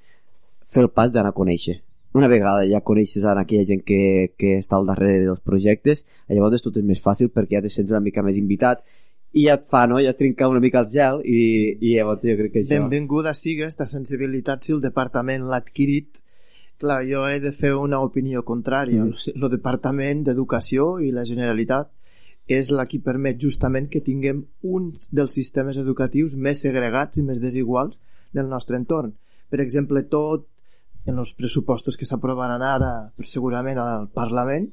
fer 0.70 0.86
el 0.86 0.92
pas 0.94 1.10
d'anar 1.10 1.34
a 1.34 1.38
conèixer. 1.40 1.80
Una 2.14 2.30
vegada 2.30 2.62
ja 2.66 2.82
coneixes 2.86 3.26
ara 3.26 3.42
aquella 3.42 3.66
gent 3.66 3.82
que, 3.86 4.30
que 4.38 4.56
està 4.58 4.78
al 4.78 4.86
darrere 4.86 5.26
dels 5.26 5.42
projectes, 5.42 6.06
llavors 6.30 6.62
tot 6.62 6.78
és 6.78 6.86
més 6.86 7.02
fàcil 7.02 7.30
perquè 7.34 7.58
ja 7.58 7.66
te 7.66 7.74
sents 7.74 7.90
una 7.90 8.02
mica 8.06 8.22
més 8.22 8.38
invitat 8.38 8.86
i 9.34 9.46
ja 9.46 9.58
et 9.58 9.66
fa, 9.70 9.84
no? 9.90 9.98
Ja 10.02 10.14
trincar 10.18 10.48
una 10.50 10.62
mica 10.62 10.82
el 10.82 10.88
gel 10.90 11.20
i, 11.26 11.42
i 11.74 11.94
llavors 11.96 12.22
jo 12.22 12.38
crec 12.38 12.54
que 12.54 12.64
això... 12.64 12.78
Benvinguda 12.78 13.34
sigui 13.34 13.66
aquesta 13.66 13.86
sensibilitat 13.86 14.66
si 14.66 14.74
el 14.74 14.82
departament 14.82 15.46
l'ha 15.50 15.62
adquirit 15.62 16.22
clar, 16.80 17.00
jo 17.08 17.26
he 17.28 17.38
de 17.44 17.52
fer 17.52 17.74
una 17.76 18.00
opinió 18.02 18.42
contrària 18.46 19.04
mm. 19.04 19.14
el, 19.14 19.42
el 19.44 19.52
Departament 19.52 20.24
d'Educació 20.26 20.96
i 21.04 21.12
la 21.14 21.26
Generalitat 21.28 21.90
és 22.50 22.72
la 22.74 22.86
qui 22.90 22.98
permet 22.98 23.38
justament 23.38 23.86
que 23.92 24.02
tinguem 24.02 24.42
un 24.66 24.90
dels 25.14 25.36
sistemes 25.38 25.78
educatius 25.78 26.34
més 26.34 26.62
segregats 26.64 27.20
i 27.20 27.26
més 27.26 27.38
desiguals 27.42 27.94
del 28.34 28.48
nostre 28.50 28.78
entorn. 28.80 29.12
Per 29.50 29.60
exemple, 29.62 30.02
tot 30.10 30.48
en 31.06 31.18
els 31.18 31.32
pressupostos 31.38 31.96
que 31.96 32.08
s'aprovaran 32.08 32.62
ara 32.62 32.92
per 33.16 33.26
segurament 33.26 33.78
al 33.78 34.08
Parlament 34.14 34.70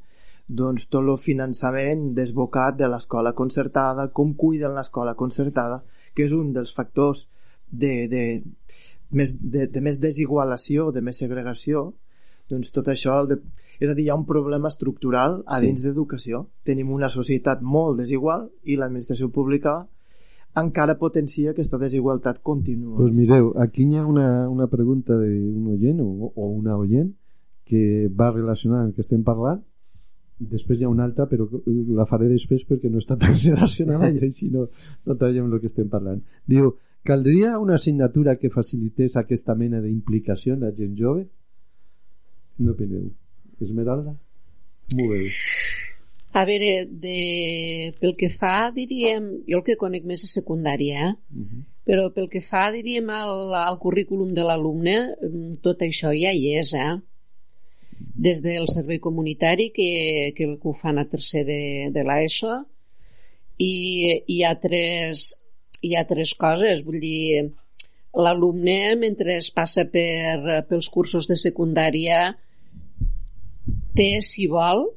doncs 0.48 0.88
tot 0.88 1.04
el 1.04 1.18
finançament 1.20 2.14
desbocat 2.16 2.78
de 2.80 2.88
l'escola 2.88 3.34
concertada, 3.36 4.08
com 4.16 4.34
cuiden 4.34 4.76
l'escola 4.76 5.14
concertada, 5.20 5.82
que 6.16 6.24
és 6.24 6.32
un 6.32 6.54
dels 6.56 6.72
factors 6.74 7.28
de, 7.70 8.08
de, 8.08 8.22
més, 9.12 9.34
de, 9.40 9.68
de 9.72 9.82
més 9.82 10.00
desigualació, 10.00 10.92
de 10.92 11.02
més 11.02 11.20
segregació, 11.24 11.92
doncs 12.50 12.72
tot 12.72 12.88
això, 12.92 13.20
de, 13.28 13.40
és 13.80 13.90
a 13.90 13.94
dir, 13.94 14.08
hi 14.08 14.10
ha 14.10 14.18
un 14.18 14.26
problema 14.28 14.72
estructural 14.72 15.42
a 15.46 15.60
dins 15.64 15.82
sí. 15.82 15.88
d'educació. 15.88 16.46
Tenim 16.68 16.92
una 16.96 17.10
societat 17.12 17.62
molt 17.62 18.00
desigual 18.00 18.48
i 18.64 18.80
l'administració 18.80 19.30
pública 19.36 19.82
encara 20.58 20.98
potencia 20.98 21.52
aquesta 21.52 21.78
desigualtat 21.78 22.40
contínua. 22.42 22.96
Pues 22.98 23.14
mireu, 23.14 23.52
aquí 23.62 23.86
hi 23.86 24.00
ha 24.00 24.06
una, 24.08 24.48
una 24.50 24.68
pregunta 24.72 25.18
d'un 25.20 25.74
oient 25.76 26.00
o, 26.02 26.32
o 26.34 26.50
una 26.50 26.78
oient 26.80 27.12
que 27.68 28.08
va 28.08 28.32
relacionada 28.32 28.86
amb 28.86 28.94
el 28.94 28.96
que 28.96 29.04
estem 29.04 29.26
parlant 29.28 29.62
després 30.38 30.80
hi 30.80 30.86
ha 30.86 30.90
una 30.90 31.06
altra 31.08 31.26
però 31.30 31.48
la 31.98 32.06
faré 32.06 32.28
després 32.30 32.64
perquè 32.70 32.92
no 32.94 33.02
està 33.02 33.18
tan 33.20 33.34
relacionada 33.46 34.10
i 34.14 34.22
així 34.24 34.50
no, 34.54 34.68
no 35.06 35.16
tallem 35.18 35.50
el 35.52 35.62
que 35.62 35.70
estem 35.72 35.90
parlant 35.90 36.22
diu, 36.46 36.76
caldria 37.04 37.58
una 37.60 37.76
assignatura 37.76 38.38
que 38.38 38.50
facilités 38.50 39.16
aquesta 39.16 39.56
mena 39.56 39.82
d'implicació 39.82 40.56
en 40.56 40.62
la 40.68 40.72
gent 40.72 40.96
jove? 40.98 41.28
no 42.58 42.72
opineu? 42.74 43.12
Esmeralda? 43.62 44.16
Molt 44.96 45.12
bé 45.14 45.22
a 46.38 46.46
veure, 46.46 46.86
de... 46.86 47.94
pel 48.00 48.14
que 48.20 48.30
fa, 48.30 48.70
diríem, 48.76 49.26
jo 49.50 49.60
el 49.60 49.66
que 49.66 49.78
conec 49.80 50.06
més 50.06 50.24
és 50.28 50.36
secundària, 50.38 51.10
eh? 51.10 51.14
Uh 51.34 51.40
mhm. 51.40 51.48
-huh. 51.50 51.64
però 51.88 52.10
pel 52.14 52.28
que 52.30 52.42
fa, 52.42 52.70
diríem, 52.72 53.10
al, 53.10 53.54
al 53.56 53.78
currículum 53.80 54.34
de 54.34 54.44
l'alumne, 54.44 54.98
tot 55.62 55.82
això 55.82 56.12
ja 56.12 56.32
hi 56.34 56.58
és, 56.60 56.74
eh? 56.74 56.98
des 58.26 58.42
del 58.44 58.68
servei 58.68 59.00
comunitari 59.00 59.72
que, 59.72 60.34
que 60.36 60.46
ho 60.62 60.74
fan 60.74 60.98
a 61.00 61.06
tercer 61.06 61.44
de, 61.46 61.90
de 61.96 62.04
l'ESO 62.04 62.54
i 63.58 63.74
hi 64.34 64.44
ha 64.44 64.54
tres 64.60 65.40
hi 65.84 65.96
ha 65.96 66.06
tres 66.10 66.34
coses 66.40 66.84
vull 66.86 67.00
dir 67.04 67.48
l'alumne 68.18 68.96
mentre 69.00 69.38
es 69.38 69.50
passa 69.54 69.86
per, 69.92 70.64
pels 70.70 70.90
cursos 70.90 71.28
de 71.30 71.38
secundària 71.38 72.32
té, 73.98 74.10
si 74.22 74.48
vol 74.50 74.88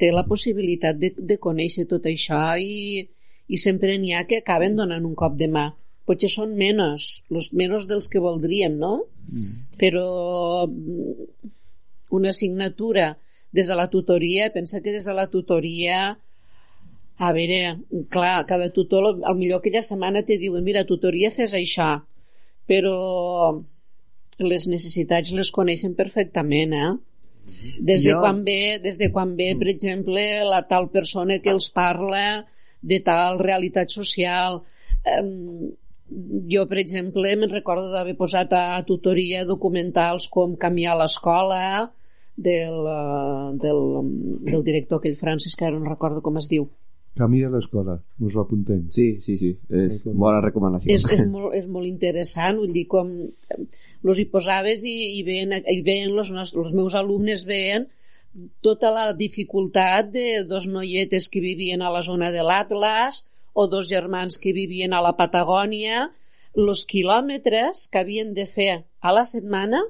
té 0.00 0.12
la 0.14 0.24
possibilitat 0.28 0.98
de, 1.00 1.12
de 1.16 1.36
conèixer 1.38 1.86
tot 1.90 2.06
això 2.08 2.54
i, 2.60 3.02
i 3.48 3.58
sempre 3.58 3.98
n'hi 3.98 4.14
ha 4.14 4.26
que 4.28 4.40
acaben 4.40 4.78
donant 4.78 5.04
un 5.06 5.16
cop 5.18 5.36
de 5.40 5.50
mà 5.50 5.68
potser 6.10 6.30
són 6.32 6.56
menys, 6.58 7.22
los 7.30 7.52
menys 7.54 7.86
dels 7.86 8.08
que 8.10 8.22
voldríem, 8.22 8.74
no? 8.80 9.04
Mm. 9.30 9.50
Però 9.78 10.66
una 12.18 12.32
assignatura 12.34 13.12
des 13.54 13.70
de 13.70 13.76
la 13.78 13.86
tutoria, 13.92 14.50
pensa 14.54 14.80
que 14.82 14.94
des 14.94 15.06
de 15.06 15.14
la 15.14 15.28
tutoria 15.30 16.18
a 17.20 17.32
veure, 17.36 17.76
clar, 18.08 18.46
cada 18.48 18.70
tutor 18.72 19.10
al 19.12 19.36
millor 19.36 19.60
aquella 19.60 19.82
setmana 19.84 20.24
te 20.24 20.38
diuen 20.40 20.64
mira, 20.64 20.86
tutoria 20.88 21.28
fes 21.34 21.52
això 21.58 21.98
però 22.70 23.58
les 24.40 24.66
necessitats 24.70 25.34
les 25.36 25.50
coneixen 25.52 25.96
perfectament, 25.98 26.72
eh? 26.72 26.90
Des 27.82 28.04
de, 28.04 28.12
jo... 28.12 28.20
quan 28.22 28.44
ve, 28.46 28.78
des 28.82 28.96
de 29.00 29.10
quan 29.12 29.34
ve, 29.36 29.50
per 29.58 29.68
exemple, 29.72 30.22
la 30.46 30.62
tal 30.70 30.88
persona 30.94 31.40
que 31.42 31.50
els 31.52 31.68
parla 31.74 32.44
de 32.80 33.00
tal 33.04 33.40
realitat 33.42 33.90
social. 33.92 34.60
Um, 35.18 35.72
jo, 36.50 36.64
per 36.70 36.78
exemple, 36.82 37.34
me'n 37.36 37.52
recordo 37.52 37.90
d'haver 37.92 38.14
posat 38.18 38.54
a 38.56 38.82
tutoria 38.86 39.42
documentals 39.48 40.28
com 40.32 40.54
canviar 40.60 40.96
l'escola, 40.98 41.90
del, 42.40 42.76
uh, 42.88 43.50
del, 43.60 43.82
del 44.46 44.62
director 44.64 45.00
aquell 45.00 45.18
francès 45.18 45.58
que 45.58 45.66
ara 45.66 45.76
no 45.76 45.90
recordo 45.90 46.22
com 46.24 46.38
es 46.40 46.48
diu 46.48 46.70
Camí 47.18 47.40
de 47.42 47.50
l'escola, 47.50 47.96
us 48.22 48.36
ho 48.36 48.42
apuntem. 48.44 48.84
Sí, 48.94 49.06
sí, 49.24 49.36
sí, 49.36 49.50
és 49.74 50.02
bona 50.06 50.40
recomanació. 50.44 50.92
És, 50.94 51.04
és, 51.10 51.24
molt, 51.26 51.54
és 51.58 51.66
molt 51.66 51.88
interessant, 51.88 52.60
vull 52.62 52.72
dir, 52.72 52.86
com 52.88 53.10
los 54.06 54.20
hi 54.20 54.26
posaves 54.30 54.84
i, 54.86 54.94
i 55.18 55.24
veien, 55.26 55.56
i 55.58 55.80
veien 55.86 56.14
los, 56.14 56.30
els 56.30 56.76
meus 56.76 56.94
alumnes 56.94 57.44
veien 57.48 57.88
tota 58.62 58.92
la 58.94 59.08
dificultat 59.18 60.12
de 60.14 60.44
dos 60.46 60.68
noietes 60.70 61.28
que 61.28 61.42
vivien 61.42 61.82
a 61.82 61.90
la 61.90 62.02
zona 62.06 62.30
de 62.30 62.44
l'Atlas 62.46 63.24
o 63.52 63.66
dos 63.66 63.88
germans 63.90 64.38
que 64.38 64.54
vivien 64.54 64.94
a 64.94 65.02
la 65.02 65.16
Patagònia, 65.18 66.08
els 66.54 66.84
quilòmetres 66.86 67.88
que 67.90 68.04
havien 68.04 68.34
de 68.34 68.46
fer 68.46 68.84
a 69.00 69.12
la 69.12 69.26
setmana 69.26 69.82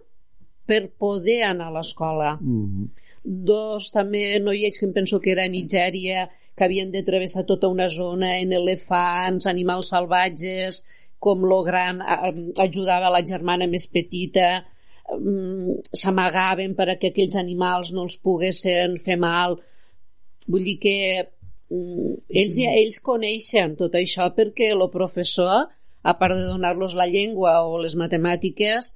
per 0.64 0.86
poder 0.88 1.42
anar 1.44 1.68
a 1.68 1.76
l'escola. 1.76 2.38
Mm 2.40 2.64
-hmm. 2.64 2.88
Dos 3.24 3.90
també 3.92 4.38
noiets 4.40 4.80
que 4.80 4.86
em 4.88 4.92
penso 4.96 5.20
que 5.20 5.32
era 5.34 5.44
a 5.44 5.52
Nigèria, 5.52 6.28
que 6.56 6.64
havien 6.64 6.90
de 6.92 7.02
travessar 7.04 7.44
tota 7.48 7.68
una 7.68 7.88
zona 7.88 8.38
en 8.40 8.52
elefants, 8.56 9.46
animals 9.46 9.92
salvatges, 9.92 10.84
com 11.20 11.44
lo 11.44 11.62
gran 11.62 12.00
ajudava 12.00 13.12
la 13.12 13.20
germana 13.24 13.66
més 13.68 13.86
petita, 13.92 14.64
s'amagaven 15.92 16.74
per 16.78 16.88
aquells 16.92 17.36
animals 17.36 17.92
no 17.92 18.06
els 18.06 18.16
poguessin 18.16 18.96
fer 19.04 19.18
mal. 19.20 19.58
Vull 20.48 20.64
dir 20.64 20.78
que 20.80 20.96
mm, 21.20 22.14
ells, 22.30 22.56
ells 22.56 23.00
coneixen 23.04 23.76
tot 23.76 23.98
això 24.00 24.30
perquè 24.32 24.70
el 24.72 24.86
professor, 24.94 25.68
a 26.02 26.16
part 26.16 26.38
de 26.38 26.46
donar-los 26.48 26.96
la 26.96 27.06
llengua 27.10 27.58
o 27.68 27.76
les 27.82 27.98
matemàtiques, 28.00 28.94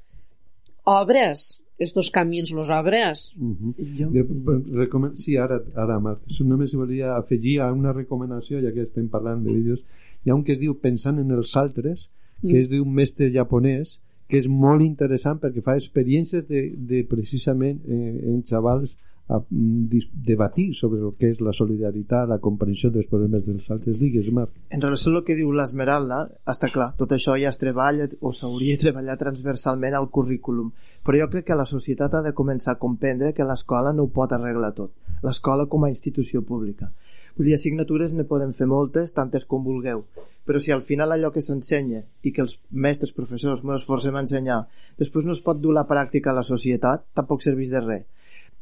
obres 0.89 1.64
estos 1.79 2.11
camins 2.11 2.53
los 2.53 2.71
obres. 2.71 3.35
Uh 3.39 3.55
-huh. 3.57 3.75
Jo- 3.99 4.11
De. 4.11 5.17
Sí, 5.17 5.37
ara, 5.37 5.63
ara 5.75 5.99
Marc, 6.01 6.21
només 6.45 6.75
volia 6.75 7.17
afegir 7.17 7.61
a 7.61 7.73
una 7.73 7.93
recomanació, 7.93 8.61
ja 8.61 8.73
que 8.73 8.83
estem 8.83 9.09
parlant 9.09 9.43
de 9.45 9.53
vídeos, 9.53 9.85
hi 10.25 10.31
ha 10.31 10.35
un 10.35 10.45
que 10.45 10.53
es 10.53 10.61
diu 10.61 10.75
Pensant 10.81 11.19
en 11.19 11.31
els 11.31 11.57
altres, 11.57 12.11
que 12.41 12.55
Mm. 12.55 12.57
és 12.61 12.71
d'un 12.71 12.93
mestre 12.93 13.31
japonès, 13.33 13.99
que 14.29 14.37
és 14.39 14.49
molt 14.49 14.83
interessant 14.83 15.39
perquè 15.41 15.63
fa 15.63 15.75
experiències 15.75 16.47
de, 16.49 16.73
de 16.77 17.05
precisament 17.05 17.81
eh, 17.87 18.21
en 18.35 18.43
xavals 18.45 18.97
a 19.29 19.39
mm, 19.39 20.03
debatir 20.27 20.75
sobre 20.75 21.01
el 21.01 21.15
que 21.17 21.31
és 21.33 21.41
la 21.41 21.55
solidaritat, 21.57 22.29
la 22.29 22.41
comprensió 22.45 22.91
dels 22.93 23.09
problemes 23.09 23.45
dels 23.47 23.71
altres. 23.73 23.99
Digues, 24.01 24.29
Marc. 24.37 24.53
En 24.71 24.85
relació 24.85 25.15
el 25.15 25.25
que 25.25 25.37
diu 25.39 25.53
l'Esmeralda, 25.53 26.25
està 26.51 26.69
clar, 26.75 26.91
tot 27.01 27.15
això 27.17 27.39
ja 27.41 27.53
es 27.53 27.61
treballa 27.61 28.09
o 28.21 28.35
s'hauria 28.37 28.77
de 28.77 28.85
treballar 28.85 29.17
transversalment 29.21 29.97
al 29.97 30.11
currículum, 30.13 30.75
però 31.07 31.25
jo 31.25 31.31
crec 31.33 31.49
que 31.49 31.59
la 31.59 31.69
societat 31.69 32.19
ha 32.19 32.23
de 32.27 32.35
començar 32.37 32.75
a 32.75 32.83
comprendre 32.83 33.33
que 33.33 33.49
l'escola 33.49 33.95
no 33.97 34.05
ho 34.05 34.13
pot 34.13 34.33
arreglar 34.37 34.75
tot, 34.77 34.93
l'escola 35.25 35.67
com 35.73 35.85
a 35.85 35.93
institució 35.93 36.45
pública. 36.45 36.93
Vull 37.35 37.49
dir, 37.49 37.57
assignatures 37.57 38.13
ne 38.15 38.29
podem 38.31 38.53
fer 38.55 38.67
moltes, 38.71 39.11
tantes 39.15 39.43
com 39.51 39.65
vulgueu, 39.65 40.05
però 40.47 40.61
si 40.63 40.71
al 40.71 40.85
final 40.87 41.11
allò 41.11 41.33
que 41.35 41.43
s'ensenya 41.43 42.05
i 42.23 42.31
que 42.31 42.45
els 42.45 42.61
mestres, 42.71 43.11
professors, 43.17 43.65
ens 43.65 43.81
esforcem 43.81 44.15
a 44.15 44.23
ensenyar, 44.23 44.61
després 45.01 45.27
no 45.27 45.35
es 45.35 45.41
pot 45.43 45.59
dur 45.59 45.73
la 45.75 45.87
pràctica 45.89 46.31
a 46.31 46.37
la 46.37 46.45
societat, 46.47 47.09
tampoc 47.19 47.43
serveix 47.43 47.73
de 47.73 47.83
res. 47.83 48.05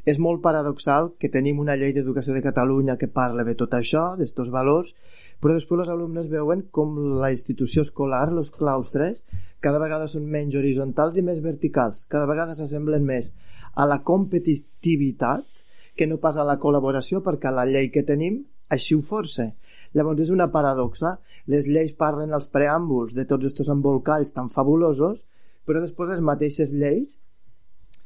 És 0.05 0.19
molt 0.19 0.43
paradoxal 0.43 1.13
que 1.23 1.31
tenim 1.31 1.61
una 1.63 1.77
llei 1.79 1.93
d'educació 1.95 2.35
de 2.35 2.43
Catalunya 2.43 2.97
que 2.99 3.07
parla 3.07 3.45
de 3.47 3.55
tot 3.55 3.75
això, 3.79 4.17
d'estos 4.19 4.51
valors, 4.51 4.91
però 5.39 5.55
després 5.55 5.85
els 5.85 5.93
alumnes 5.95 6.31
veuen 6.31 6.65
com 6.75 6.97
la 7.23 7.31
institució 7.31 7.85
escolar, 7.87 8.29
els 8.33 8.51
claustres, 8.51 9.23
cada 9.63 9.79
vegada 9.79 10.09
són 10.11 10.27
menys 10.27 10.59
horitzontals 10.59 11.17
i 11.17 11.23
més 11.23 11.39
verticals, 11.45 12.03
cada 12.11 12.27
vegada 12.27 12.59
s'assemblen 12.59 13.07
més 13.07 13.31
a 13.75 13.87
la 13.87 14.03
competitivitat 14.03 15.47
que 15.97 16.07
no 16.07 16.19
pas 16.19 16.37
a 16.37 16.47
la 16.49 16.59
col·laboració 16.59 17.23
perquè 17.23 17.53
la 17.53 17.69
llei 17.69 17.91
que 17.95 18.03
tenim 18.03 18.43
així 18.75 18.97
ho 18.97 19.03
força. 19.07 19.53
Llavors 19.95 20.25
és 20.25 20.31
una 20.33 20.49
paradoxa. 20.53 21.19
Les 21.53 21.67
lleis 21.69 21.93
parlen 21.99 22.33
als 22.33 22.49
preàmbuls 22.49 23.13
de 23.17 23.27
tots 23.29 23.45
aquests 23.49 23.73
embolcalls 23.75 24.33
tan 24.33 24.49
fabulosos, 24.49 25.19
però 25.67 25.83
després 25.83 26.15
les 26.15 26.25
mateixes 26.25 26.73
lleis 26.73 27.13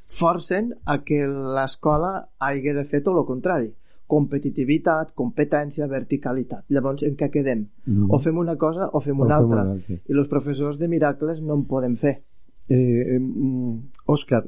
forcen 0.07 0.75
a 0.85 1.03
que 1.05 1.27
l'escola 1.27 2.29
hagi 2.39 2.73
de 2.73 2.85
fer 2.85 3.03
tot 3.03 3.17
el 3.19 3.25
contrari 3.27 3.73
competitivitat, 4.07 5.09
competència, 5.19 5.89
verticalitat. 5.91 6.65
Llavors, 6.71 7.03
en 7.03 7.17
què 7.17 7.27
quedem? 7.29 7.65
Mhm. 7.87 8.07
O 8.09 8.19
fem 8.23 8.37
una 8.39 8.55
cosa 8.57 8.87
o 8.93 9.01
fem 9.01 9.19
O 9.19 9.25
una 9.25 9.35
fem 9.39 9.45
altra. 9.45 9.63
una 9.63 9.73
altra. 9.73 9.95
I 10.09 10.13
els 10.13 10.29
professors 10.29 10.79
de 10.79 10.87
miracles 10.89 11.43
no 11.43 11.55
en 11.55 11.65
poden 11.65 11.97
fer. 11.97 12.23
Eh, 12.69 13.17
eh, 13.17 13.21
Òscar, 14.07 14.45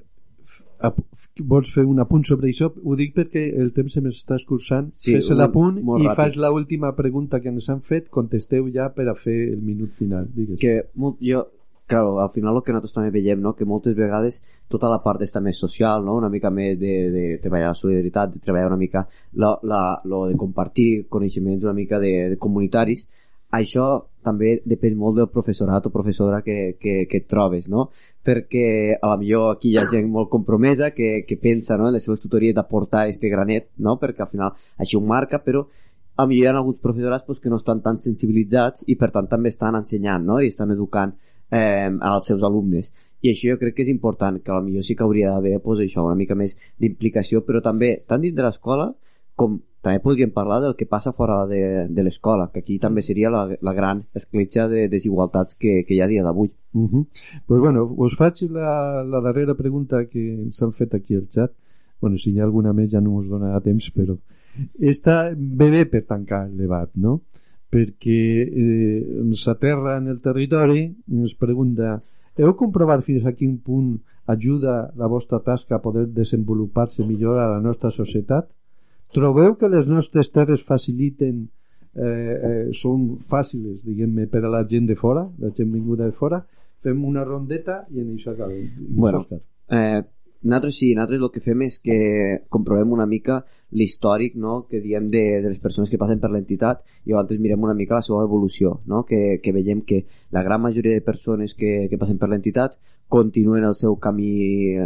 vols 1.45 1.71
fer 1.75 1.85
un 1.87 1.99
apunt 2.01 2.25
sobre 2.27 2.49
això? 2.51 2.71
Ho 2.85 2.95
dic 2.99 3.15
perquè 3.17 3.43
el 3.59 3.73
temps 3.73 3.93
se 3.93 4.01
m'està 4.01 4.37
escurçant. 4.37 4.93
Sí, 4.97 5.13
Fes 5.15 5.31
un- 5.31 5.39
l'apunt 5.39 5.79
i 5.79 5.83
ràpid. 5.83 6.15
fas 6.15 6.37
l'última 6.37 6.95
pregunta 6.95 7.41
que 7.41 7.49
ens 7.49 7.69
han 7.69 7.81
fet, 7.83 8.09
contesteu 8.11 8.69
ja 8.73 8.89
per 8.95 9.09
a 9.09 9.15
fer 9.15 9.53
el 9.55 9.61
minut 9.61 9.91
final. 9.91 10.29
Digues. 10.35 10.59
que 10.61 10.85
molt, 10.95 11.17
jo, 11.21 11.47
claro, 11.89 12.21
al 12.21 12.31
final 12.31 12.55
el 12.55 12.63
que 12.63 12.75
nosaltres 12.75 12.95
també 12.95 13.11
veiem, 13.11 13.41
no? 13.43 13.55
que 13.57 13.67
moltes 13.67 13.97
vegades 13.97 14.43
tota 14.69 14.91
la 14.93 15.01
part 15.03 15.23
està 15.25 15.41
més 15.41 15.59
social, 15.59 16.05
no? 16.05 16.19
una 16.21 16.29
mica 16.29 16.51
més 16.53 16.77
de, 16.79 16.93
de 17.15 17.23
treballar 17.43 17.73
la 17.73 17.79
solidaritat, 17.79 18.35
de 18.35 18.43
treballar 18.45 18.69
una 18.69 18.79
mica 18.79 19.07
la, 19.33 19.55
la, 19.63 19.81
lo 20.05 20.27
de 20.29 20.37
compartir 20.37 21.09
coneixements 21.09 21.65
una 21.65 21.75
mica 21.75 21.99
de, 21.99 22.13
de 22.35 22.39
comunitaris, 22.39 23.09
això 23.57 23.89
també 24.21 24.59
depèn 24.69 24.99
molt 25.01 25.17
del 25.17 25.31
professorat 25.33 25.89
o 25.89 25.95
professora 25.95 26.43
que, 26.45 26.77
que, 26.79 27.07
que 27.09 27.23
et 27.23 27.27
trobes, 27.27 27.71
no? 27.73 27.89
Perquè 28.29 28.99
a 29.01 29.09
la 29.09 29.17
millor 29.17 29.55
aquí 29.55 29.73
hi 29.73 29.79
ha 29.81 29.87
gent 29.89 30.11
molt 30.13 30.29
compromesa 30.29 30.91
que, 30.93 31.25
que 31.25 31.39
pensa 31.41 31.79
no? 31.81 31.89
en 31.89 31.97
les 31.97 32.05
seves 32.05 32.21
tutories 32.21 32.55
d'aportar 32.55 33.07
este 33.09 33.33
granet, 33.33 33.71
no? 33.81 33.97
Perquè 33.97 34.27
al 34.27 34.29
final 34.29 34.53
així 34.77 35.01
ho 35.01 35.01
marca, 35.01 35.41
però 35.41 35.65
a 36.19 36.27
millor 36.27 36.45
hi 36.45 36.51
ha 36.51 36.57
alguns 36.59 36.83
professorats 36.83 37.25
pues, 37.25 37.41
que 37.41 37.49
no 37.49 37.57
estan 37.57 37.81
tan 37.81 38.03
sensibilitzats 38.05 38.85
i 38.87 38.99
per 39.01 39.13
tant 39.15 39.31
també 39.31 39.49
estan 39.55 39.79
ensenyant 39.79 40.25
no? 40.27 40.41
i 40.43 40.53
estan 40.53 40.75
educant 40.75 41.15
eh, 41.51 41.91
als 42.13 42.27
seus 42.27 42.43
alumnes 42.43 42.93
i 43.21 43.33
això 43.33 43.53
jo 43.53 43.59
crec 43.59 43.75
que 43.75 43.83
és 43.83 43.91
important 43.91 44.39
que 44.43 44.61
millor 44.63 44.85
sí 44.87 44.95
que 44.95 45.03
hauria 45.03 45.33
d'haver 45.35 45.59
pues, 45.63 45.81
això, 45.83 46.05
una 46.07 46.19
mica 46.19 46.37
més 46.39 46.57
d'implicació 46.79 47.43
però 47.47 47.63
també 47.65 47.97
tant 48.07 48.23
dins 48.23 48.37
de 48.37 48.45
l'escola 48.47 48.93
com 49.39 49.61
també 49.83 50.01
podríem 50.03 50.33
parlar 50.35 50.59
del 50.63 50.75
que 50.77 50.87
passa 50.91 51.13
fora 51.15 51.45
de, 51.47 51.87
de 51.89 52.03
l'escola, 52.03 52.49
que 52.53 52.65
aquí 52.65 52.79
també 52.83 53.03
seria 53.07 53.31
la, 53.31 53.45
la 53.63 53.75
gran 53.77 54.03
escletxa 54.19 54.67
de 54.69 54.89
desigualtats 54.91 55.55
que, 55.55 55.85
que 55.87 55.95
hi 55.95 56.01
ha 56.03 56.09
dia 56.11 56.25
d'avui. 56.27 56.51
Uh 56.75 56.89
-huh. 56.89 57.07
pues 57.47 57.61
bueno, 57.61 57.85
us 57.97 58.17
faig 58.17 58.43
la, 58.51 59.05
la 59.05 59.21
darrera 59.21 59.55
pregunta 59.55 60.07
que 60.07 60.35
ens 60.35 60.63
han 60.63 60.73
fet 60.73 60.95
aquí 60.95 61.15
al 61.15 61.29
xat. 61.31 61.53
Bueno, 62.01 62.19
si 62.19 62.33
hi 62.33 62.41
ha 62.41 62.45
alguna 62.45 62.73
més 62.73 62.91
ja 62.91 63.01
no 63.01 63.17
us 63.17 63.29
donarà 63.29 63.61
temps, 63.63 63.93
però 63.95 64.19
està 64.81 65.35
bé 65.37 65.71
bé 65.71 65.87
per 65.87 66.03
tancar 66.07 66.47
el 66.47 66.57
debat, 66.57 66.91
no? 66.95 67.23
Perquè 67.69 68.21
eh, 68.47 69.01
ens 69.23 69.45
aterra 69.51 69.99
en 70.01 70.09
el 70.09 70.23
territori 70.25 70.87
i 70.89 71.19
ens 71.21 71.35
pregunta 71.37 71.99
heu 72.39 72.55
comprovat 72.55 73.03
fins 73.03 73.27
a 73.27 73.35
quin 73.35 73.57
punt 73.59 73.97
ajuda 74.31 74.93
la 74.97 75.09
vostra 75.11 75.41
tasca 75.43 75.77
a 75.77 75.83
poder 75.83 76.07
desenvolupar-se 76.15 77.07
millor 77.07 77.39
a 77.39 77.49
la 77.55 77.61
nostra 77.61 77.91
societat? 77.91 78.47
Trobeu 79.15 79.57
que 79.59 79.71
les 79.73 79.89
nostres 79.89 80.31
terres 80.31 80.63
faciliten 80.63 81.49
eh, 81.97 82.05
eh, 82.05 82.69
són 82.77 83.17
fàcils, 83.25 83.83
diguem-ne, 83.83 84.29
per 84.31 84.45
a 84.45 84.53
la 84.53 84.63
gent 84.69 84.87
de 84.87 84.95
fora, 84.97 85.25
la 85.41 85.51
gent 85.57 85.73
vinguda 85.73 86.07
de 86.07 86.15
fora, 86.15 86.43
fem 86.85 87.03
una 87.05 87.25
rondeta 87.25 87.81
i 87.91 88.05
en 88.05 88.13
això 88.15 88.37
acabem. 88.37 88.69
Bueno. 88.95 89.25
Eh, 89.69 90.03
nosaltres 90.43 90.79
sí, 90.79 90.93
nosaltres 90.95 91.25
el 91.25 91.33
que 91.35 91.43
fem 91.43 91.65
és 91.67 91.81
que 91.83 91.99
comprovem 92.53 92.93
una 92.95 93.09
mica 93.09 93.41
l'històric 93.71 94.37
no? 94.37 94.67
que 94.69 94.81
diem 94.81 95.09
de, 95.13 95.43
de 95.43 95.49
les 95.49 95.61
persones 95.61 95.91
que 95.91 96.01
passen 96.01 96.21
per 96.21 96.31
l'entitat 96.33 96.81
i 97.05 97.13
llavors 97.13 97.41
mirem 97.43 97.65
una 97.67 97.77
mica 97.77 97.99
la 97.99 98.05
seva 98.05 98.23
evolució, 98.25 98.79
no? 98.87 99.05
que, 99.05 99.41
que 99.45 99.53
veiem 99.53 99.83
que 99.85 100.05
la 100.33 100.43
gran 100.43 100.63
majoria 100.63 100.95
de 100.95 101.05
persones 101.05 101.55
que, 101.55 101.89
que 101.91 101.99
passen 102.01 102.19
per 102.19 102.31
l'entitat 102.33 102.79
continuen 103.09 103.65
el 103.65 103.77
seu 103.77 103.97
camí 104.01 104.77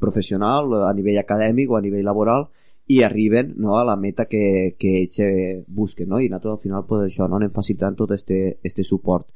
professional 0.00 0.72
a 0.88 0.92
nivell 0.94 1.20
acadèmic 1.20 1.70
o 1.70 1.78
a 1.78 1.84
nivell 1.84 2.06
laboral 2.06 2.48
i 2.88 3.02
arriben 3.04 3.52
no, 3.60 3.76
a 3.76 3.84
la 3.84 3.96
meta 4.00 4.24
que, 4.26 4.74
que 4.78 4.94
ells 5.02 5.20
eh, 5.20 5.62
busquen 5.68 6.08
no? 6.08 6.20
i 6.20 6.28
nosaltres 6.28 6.56
al 6.56 6.62
final 6.64 6.86
pues, 6.88 7.06
això, 7.10 7.28
no? 7.28 7.36
anem 7.36 7.54
facilitant 7.54 7.98
tot 7.98 8.14
este, 8.16 8.58
este 8.64 8.82
suport 8.82 9.28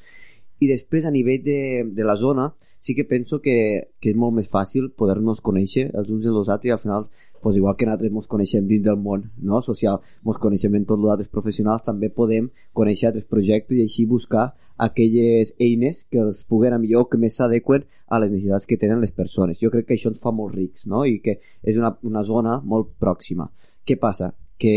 i 0.63 0.71
després 0.71 1.07
a 1.07 1.13
nivell 1.15 1.43
de, 1.45 1.61
de 1.93 2.07
la 2.07 2.17
zona 2.17 2.51
sí 2.83 2.97
que 2.99 3.05
penso 3.07 3.39
que, 3.41 3.95
que 4.03 4.11
és 4.11 4.17
molt 4.19 4.35
més 4.35 4.49
fàcil 4.51 4.89
poder-nos 4.99 5.41
conèixer 5.47 5.85
els 5.95 6.09
uns 6.11 6.25
dels 6.27 6.49
altres 6.51 6.71
i 6.71 6.75
al 6.75 6.81
final 6.83 7.07
pues 7.43 7.57
igual 7.59 7.77
que 7.79 7.87
nosaltres 7.87 8.11
ens 8.11 8.31
coneixem 8.33 8.67
dins 8.67 8.83
del 8.87 8.99
món 8.99 9.29
no? 9.39 9.61
social, 9.63 10.01
ens 10.27 10.41
coneixem 10.43 10.75
en 10.79 10.87
tots 10.89 10.99
els 10.99 11.13
altres 11.15 11.31
professionals 11.31 11.87
també 11.87 12.11
podem 12.11 12.51
conèixer 12.75 13.13
altres 13.13 13.29
projectes 13.31 13.79
i 13.79 13.87
així 13.87 14.07
buscar 14.11 14.49
aquelles 14.83 15.55
eines 15.63 16.03
que 16.11 16.19
els 16.27 16.43
puguen 16.51 16.75
millor 16.83 17.07
que 17.11 17.23
més 17.23 17.39
s'adequen 17.39 17.87
a 18.11 18.19
les 18.19 18.35
necessitats 18.35 18.67
que 18.67 18.79
tenen 18.83 19.03
les 19.03 19.15
persones. 19.15 19.61
Jo 19.63 19.71
crec 19.71 19.87
que 19.87 19.95
això 19.95 20.11
ens 20.11 20.23
fa 20.23 20.35
molt 20.35 20.57
rics, 20.59 20.87
no? 20.91 21.05
I 21.07 21.21
que 21.23 21.39
és 21.63 21.79
una, 21.79 21.93
una 22.03 22.23
zona 22.27 22.59
molt 22.65 22.97
pròxima. 22.99 23.47
Què 23.87 23.99
passa? 24.01 24.33
Que 24.59 24.75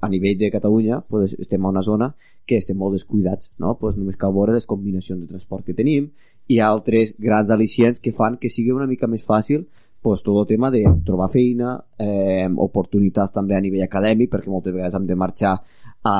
a 0.00 0.08
nivell 0.08 0.38
de 0.38 0.50
Catalunya 0.54 1.02
pues, 1.08 1.34
estem 1.38 1.64
a 1.64 1.72
una 1.74 1.82
zona 1.82 2.12
que 2.48 2.56
estem 2.56 2.78
molt 2.80 2.96
descuidats, 2.96 3.52
no? 3.60 3.74
Pues 3.80 3.98
només 3.98 4.16
cal 4.16 4.32
veure 4.32 4.56
les 4.56 4.66
combinacions 4.66 5.20
de 5.20 5.28
transport 5.28 5.66
que 5.66 5.76
tenim 5.76 6.08
i 6.48 6.60
altres 6.64 7.14
grans 7.18 7.50
al·licients 7.52 8.00
que 8.00 8.14
fan 8.16 8.38
que 8.40 8.50
sigui 8.52 8.72
una 8.72 8.88
mica 8.88 9.06
més 9.06 9.26
fàcil 9.28 9.66
pues, 10.00 10.22
tot 10.22 10.36
el 10.40 10.46
tema 10.48 10.70
de 10.70 10.84
trobar 11.04 11.28
feina, 11.32 11.76
eh, 11.98 12.48
oportunitats 12.56 13.34
també 13.34 13.56
a 13.56 13.60
nivell 13.60 13.84
acadèmic, 13.84 14.30
perquè 14.32 14.50
moltes 14.50 14.74
vegades 14.74 14.94
hem 14.94 15.06
de 15.06 15.16
marxar 15.18 15.56
a 16.04 16.18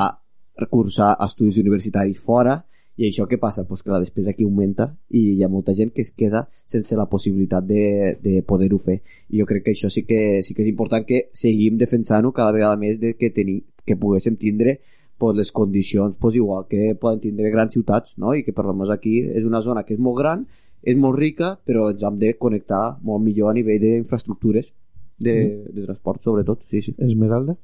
cursar 0.69 1.15
estudis 1.25 1.57
universitaris 1.61 2.19
fora, 2.19 2.59
i 2.99 3.07
això 3.07 3.23
què 3.31 3.37
passa? 3.39 3.63
Pues 3.63 3.81
que 3.81 3.93
la 3.93 4.01
despesa 4.03 4.33
aquí 4.33 4.43
augmenta 4.43 4.89
i 5.15 5.21
hi 5.37 5.43
ha 5.43 5.47
molta 5.47 5.71
gent 5.73 5.93
que 5.95 6.03
es 6.03 6.11
queda 6.11 6.41
sense 6.67 6.97
la 6.99 7.05
possibilitat 7.07 7.63
de, 7.63 8.17
de 8.19 8.41
poder-ho 8.43 8.77
fer. 8.83 8.97
I 9.31 9.39
jo 9.39 9.45
crec 9.47 9.69
que 9.69 9.71
això 9.71 9.87
sí 9.87 10.03
que, 10.03 10.41
sí 10.43 10.53
que 10.53 10.65
és 10.65 10.71
important 10.73 11.05
que 11.07 11.29
seguim 11.31 11.77
defensant-ho 11.79 12.33
cada 12.35 12.51
vegada 12.51 12.75
més 12.81 12.99
de 12.99 13.13
que, 13.15 13.31
tenim, 13.31 13.61
que 13.87 13.95
poguéssim 13.95 14.35
tindre 14.35 14.81
pues, 15.19 15.37
les 15.37 15.51
condicions 15.51 16.15
pues, 16.19 16.35
igual 16.39 16.65
que 16.71 16.95
poden 16.99 17.21
tindre 17.27 17.51
grans 17.53 17.75
ciutats 17.75 18.17
no? 18.17 18.33
i 18.33 18.43
que 18.47 18.55
per 18.55 18.65
almenys 18.65 18.95
aquí 18.95 19.19
és 19.27 19.45
una 19.45 19.61
zona 19.61 19.85
que 19.85 19.93
és 19.97 20.01
molt 20.01 20.17
gran 20.21 20.45
és 20.81 20.97
molt 20.97 21.19
rica 21.19 21.53
però 21.67 21.89
ens 21.93 22.03
hem 22.07 22.19
de 22.21 22.33
connectar 22.39 22.83
molt 23.05 23.23
millor 23.23 23.51
a 23.51 23.57
nivell 23.57 23.81
d'infraestructures 23.83 24.71
de, 25.19 25.35
de 25.67 25.83
transport 25.85 26.23
sobretot 26.23 26.63
sí, 26.71 26.81
sí. 26.81 26.95
Esmeralda? 26.97 27.59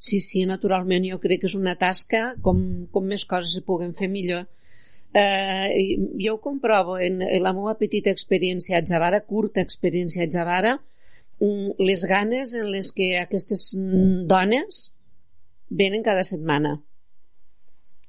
Sí, 0.00 0.18
sí, 0.24 0.46
naturalment, 0.48 1.04
jo 1.04 1.18
crec 1.20 1.42
que 1.42 1.48
és 1.50 1.54
una 1.58 1.74
tasca 1.76 2.30
com, 2.40 2.60
com 2.88 3.04
més 3.04 3.26
coses 3.28 3.52
se 3.52 3.60
puguen 3.66 3.92
fer 3.98 4.08
millor. 4.08 4.46
Eh, 5.12 5.98
jo 6.16 6.38
ho 6.38 6.40
comprovo 6.40 6.96
en, 7.04 7.20
en 7.20 7.42
la 7.44 7.52
meva 7.52 7.74
petita 7.76 8.08
experiència 8.14 8.78
a 8.78 8.86
Javara, 8.86 9.20
curta 9.20 9.60
experiència 9.60 10.24
a 10.24 10.30
Javara, 10.32 10.72
mm, 11.42 11.84
les 11.84 12.06
ganes 12.08 12.54
en 12.56 12.70
les 12.72 12.88
que 12.96 13.10
aquestes 13.20 13.74
mm, 13.76 14.24
dones 14.30 14.80
venen 15.70 16.02
cada 16.02 16.24
setmana. 16.26 16.76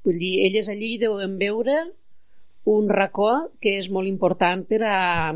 Vull 0.04 0.18
dir, 0.18 0.34
elles 0.48 0.70
allí 0.70 0.96
deuen 1.02 1.38
veure 1.38 1.78
un 2.72 2.90
racó 2.90 3.52
que 3.62 3.78
és 3.80 3.90
molt 3.94 4.10
important 4.10 4.66
per 4.70 4.82
a, 4.86 5.34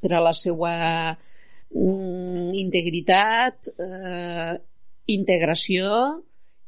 per 0.00 0.12
a 0.12 0.20
la 0.24 0.32
seva 0.36 0.74
mm, 1.12 2.52
integritat, 2.60 3.72
eh, 3.80 4.52
integració 5.12 5.88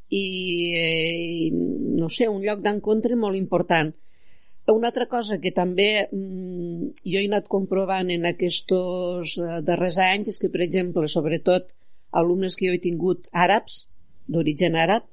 i, 0.09 0.25
eh, 0.81 1.51
no 1.53 2.09
sé, 2.09 2.29
un 2.29 2.43
lloc 2.45 2.65
d'encontre 2.65 3.17
molt 3.17 3.37
important. 3.37 3.93
Una 4.73 4.89
altra 4.89 5.05
cosa 5.07 5.37
que 5.41 5.53
també 5.53 6.07
mm, 6.07 6.95
jo 7.05 7.21
he 7.21 7.27
anat 7.29 7.49
comprovant 7.53 8.13
en 8.13 8.25
aquests 8.33 8.73
eh, 8.73 9.61
darrers 9.65 10.01
anys 10.01 10.33
és 10.33 10.41
que, 10.41 10.53
per 10.53 10.65
exemple, 10.65 11.09
sobretot 11.09 11.69
alumnes 12.13 12.57
que 12.57 12.71
jo 12.71 12.77
he 12.77 12.81
tingut 12.81 13.29
àrabs, 13.33 13.85
d'origen 14.27 14.77
àrab, 14.77 15.05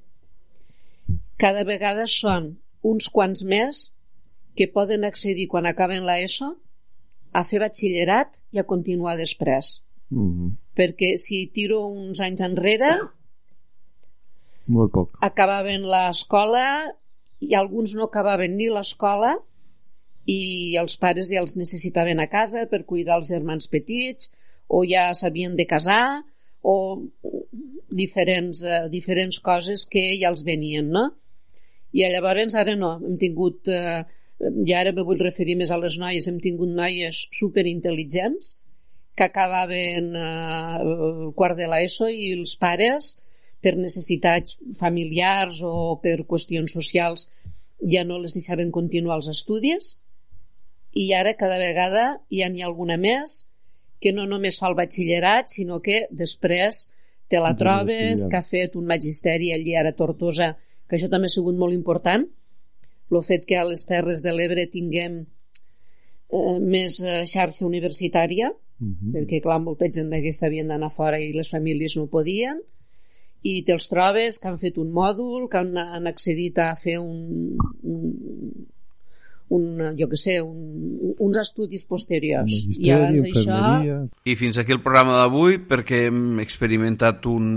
cada 1.41 1.64
vegada 1.68 2.05
són 2.07 2.55
uns 2.86 3.09
quants 3.09 3.43
més 3.43 3.89
que 4.57 4.68
poden 4.68 5.05
accedir 5.07 5.47
quan 5.51 5.66
acaben 5.70 6.05
l'ESO 6.05 6.51
a 7.34 7.43
fer 7.47 7.62
batxillerat 7.64 8.36
i 8.51 8.59
a 8.59 8.68
continuar 8.68 9.16
després. 9.18 9.82
Mm 10.09 10.30
-hmm. 10.30 10.49
Perquè 10.76 11.16
si 11.18 11.47
tiro 11.53 11.86
uns 11.88 12.20
anys 12.20 12.41
enrere, 12.41 12.91
Molt 14.68 14.91
poc. 14.91 15.18
acabaven 15.22 15.82
l'escola 15.84 16.95
i 17.39 17.55
alguns 17.55 17.95
no 17.95 18.05
acabaven 18.05 18.55
ni 18.57 18.70
l'escola 18.70 19.38
i 20.26 20.78
els 20.78 20.97
pares 20.97 21.32
ja 21.34 21.41
els 21.41 21.55
necessitaven 21.55 22.20
a 22.20 22.28
casa 22.28 22.68
per 22.70 22.86
cuidar 22.86 23.18
els 23.18 23.28
germans 23.28 23.68
petits 23.68 24.32
o 24.68 24.84
ja 24.86 25.14
s'havien 25.14 25.55
de 25.55 25.66
casar 25.66 26.24
o 26.62 27.01
diferents, 27.91 28.63
eh, 28.63 28.87
diferents 28.93 29.39
coses 29.39 29.85
que 29.85 30.03
ja 30.21 30.31
els 30.31 30.45
venien, 30.47 30.89
no? 30.89 31.09
I 31.91 32.07
llavors 32.13 32.55
ara 32.55 32.75
no, 32.79 32.95
hem 33.03 33.17
tingut, 33.19 33.67
eh, 33.67 34.03
i 34.41 34.73
ara 34.73 34.93
me 34.95 35.03
vull 35.07 35.19
referir 35.19 35.57
més 35.59 35.71
a 35.71 35.79
les 35.81 35.97
noies, 35.99 36.27
hem 36.27 36.39
tingut 36.39 36.71
noies 36.71 37.27
superintel·ligents 37.35 38.55
que 39.15 39.27
acabaven 39.27 40.15
eh, 40.15 40.77
el 40.81 41.33
quart 41.35 41.59
de 41.59 41.67
l'ESO 41.67 42.07
i 42.09 42.31
els 42.37 42.55
pares 42.61 43.17
per 43.61 43.75
necessitats 43.77 44.57
familiars 44.79 45.61
o 45.67 45.99
per 46.01 46.23
qüestions 46.29 46.73
socials 46.73 47.27
ja 47.91 48.05
no 48.07 48.19
les 48.21 48.33
deixaven 48.37 48.71
continuar 48.71 49.19
els 49.19 49.29
estudis 49.29 49.95
i 50.97 51.11
ara 51.17 51.35
cada 51.37 51.59
vegada 51.61 52.05
ja 52.33 52.49
n'hi 52.49 52.63
ha 52.63 52.69
alguna 52.69 52.97
més 52.97 53.43
que 54.01 54.13
no 54.15 54.25
només 54.25 54.57
fa 54.59 54.71
el 54.71 54.77
batxillerat 54.79 55.53
sinó 55.53 55.79
que 55.85 56.05
després 56.09 56.87
te 57.32 57.39
la 57.39 57.55
trobes, 57.57 58.27
que 58.29 58.39
ha 58.39 58.45
fet 58.45 58.75
un 58.79 58.86
magisteri 58.89 59.53
allí 59.55 59.75
ara 59.79 59.95
a 59.95 59.97
Tortosa, 59.97 60.53
que 60.88 60.97
això 60.97 61.09
també 61.09 61.32
ha 61.32 61.36
sigut 61.36 61.57
molt 61.57 61.73
important. 61.73 62.27
El 63.11 63.23
fet 63.27 63.47
que 63.47 63.57
a 63.59 63.67
les 63.67 63.84
Terres 63.88 64.21
de 64.23 64.32
l'Ebre 64.36 64.67
tinguem 64.71 65.21
eh, 65.21 66.59
més 66.59 66.99
eh, 67.03 67.23
xarxa 67.27 67.65
universitària 67.67 68.51
Mm 68.82 68.93
-hmm. 68.97 69.11
perquè 69.13 69.41
clar, 69.41 69.59
molta 69.61 69.86
gent 69.95 70.09
d'aquesta 70.09 70.47
havien 70.47 70.67
d'anar 70.67 70.89
fora 70.89 71.19
i 71.21 71.34
les 71.34 71.49
famílies 71.53 71.95
no 71.97 72.07
podien. 72.07 72.57
I 73.51 73.63
te'ls 73.67 73.88
trobes 73.89 74.39
que 74.39 74.47
han 74.49 74.57
fet 74.57 74.77
un 74.77 74.89
mòdul 74.91 75.49
que 75.49 75.57
han, 75.57 75.77
han 75.77 76.07
accedit 76.07 76.57
a 76.57 76.75
fer 76.75 76.97
un, 76.99 77.57
un, 77.84 78.01
un 79.52 79.95
jo 79.99 80.08
que 80.12 80.20
sé 80.20 80.39
un, 80.41 81.16
uns 81.20 81.39
estudis 81.41 81.84
posteriors. 81.89 82.54
I 82.80 82.93
abans 82.95 83.24
això 83.28 84.04
I 84.24 84.36
fins 84.39 84.60
aquí 84.62 84.76
el 84.76 84.84
programa 84.84 85.18
d'avui 85.20 85.60
perquè 85.68 86.06
hem 86.10 86.39
experimentat 86.43 87.28
un 87.30 87.47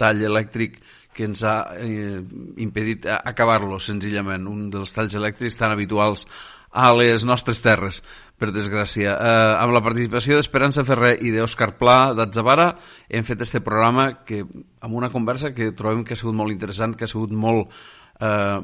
tall 0.00 0.24
elèctric 0.26 0.80
que 1.14 1.26
ens 1.26 1.42
ha 1.44 1.56
eh, 1.76 2.22
impedit 2.62 3.06
acabar-lo 3.10 3.80
senzillament, 3.82 4.46
un 4.48 4.70
dels 4.72 4.94
talls 4.94 5.14
elèctrics 5.18 5.58
tan 5.58 5.74
habituals 5.74 6.26
a 6.70 6.92
les 6.94 7.24
nostres 7.26 7.58
terres, 7.62 7.98
per 8.40 8.50
desgràcia. 8.54 9.12
Eh, 9.12 9.52
amb 9.60 9.74
la 9.74 9.82
participació 9.84 10.38
d'Esperança 10.38 10.86
Ferrer 10.88 11.16
i 11.26 11.34
d'Òscar 11.34 11.74
Pla 11.78 11.98
d'Atzavara 12.16 12.70
hem 13.10 13.26
fet 13.26 13.42
este 13.44 13.60
programa 13.60 14.24
que, 14.24 14.40
amb 14.80 14.96
una 14.96 15.10
conversa 15.12 15.52
que 15.54 15.72
trobem 15.76 16.06
que 16.06 16.16
ha 16.16 16.20
sigut 16.20 16.38
molt 16.38 16.54
interessant, 16.54 16.96
que 16.96 17.04
ha 17.04 17.10
sigut 17.10 17.34
molt 17.34 17.74
eh, 18.22 18.60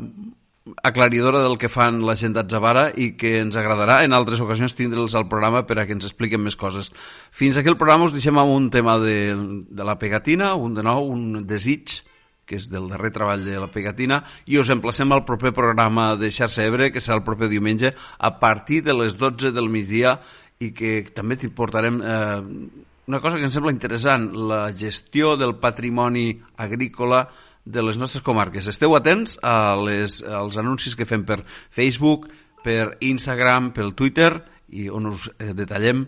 aclaridora 0.82 1.42
del 1.44 1.58
que 1.58 1.70
fan 1.70 2.00
la 2.06 2.16
gent 2.18 2.34
d'Atzavara 2.34 2.88
i 2.98 3.12
que 3.18 3.36
ens 3.40 3.56
agradarà 3.58 4.00
en 4.04 4.16
altres 4.16 4.40
ocasions 4.42 4.74
tindre'ls 4.74 5.14
al 5.14 5.28
programa 5.30 5.62
per 5.66 5.78
a 5.78 5.86
que 5.86 5.94
ens 5.94 6.06
expliquen 6.08 6.42
més 6.42 6.58
coses. 6.58 6.90
Fins 7.30 7.58
aquí 7.58 7.70
el 7.70 7.78
programa 7.78 8.08
us 8.08 8.16
deixem 8.16 8.38
amb 8.38 8.54
un 8.54 8.68
tema 8.74 8.98
de, 9.02 9.18
de 9.70 9.86
la 9.86 9.98
pegatina, 10.00 10.54
un 10.54 10.74
de 10.74 10.84
nou, 10.86 11.06
un 11.12 11.46
desig, 11.46 12.00
que 12.46 12.58
és 12.58 12.68
del 12.70 12.88
darrer 12.90 13.12
treball 13.14 13.44
de 13.46 13.58
la 13.58 13.70
pegatina, 13.70 14.20
i 14.46 14.58
us 14.58 14.70
emplacem 14.70 15.10
al 15.12 15.24
proper 15.26 15.52
programa 15.54 16.12
de 16.18 16.30
Xarxa 16.30 16.66
Ebre, 16.66 16.92
que 16.94 17.02
serà 17.02 17.18
el 17.20 17.26
proper 17.26 17.50
diumenge, 17.50 17.92
a 18.18 18.32
partir 18.38 18.82
de 18.86 18.94
les 18.94 19.18
12 19.18 19.54
del 19.54 19.70
migdia, 19.70 20.16
i 20.62 20.70
que 20.72 21.00
també 21.14 21.36
t'hi 21.36 21.50
portarem 21.52 21.98
eh, 22.00 22.42
una 23.06 23.20
cosa 23.20 23.38
que 23.38 23.46
em 23.46 23.52
sembla 23.54 23.74
interessant, 23.74 24.30
la 24.50 24.70
gestió 24.74 25.36
del 25.38 25.56
patrimoni 25.62 26.30
agrícola 26.62 27.26
de 27.66 27.82
les 27.82 27.98
nostres 27.98 28.22
comarques. 28.24 28.70
Esteu 28.70 28.94
atents 28.96 29.36
a 29.42 29.74
les, 29.82 30.22
als 30.22 30.56
anuncis 30.62 30.94
que 30.96 31.08
fem 31.08 31.26
per 31.26 31.42
Facebook, 31.44 32.30
per 32.64 32.94
Instagram, 33.04 33.72
pel 33.74 33.92
Twitter, 33.98 34.30
i 34.72 34.88
on 34.90 35.10
us 35.12 35.28
eh, 35.38 35.52
detallem 35.54 36.06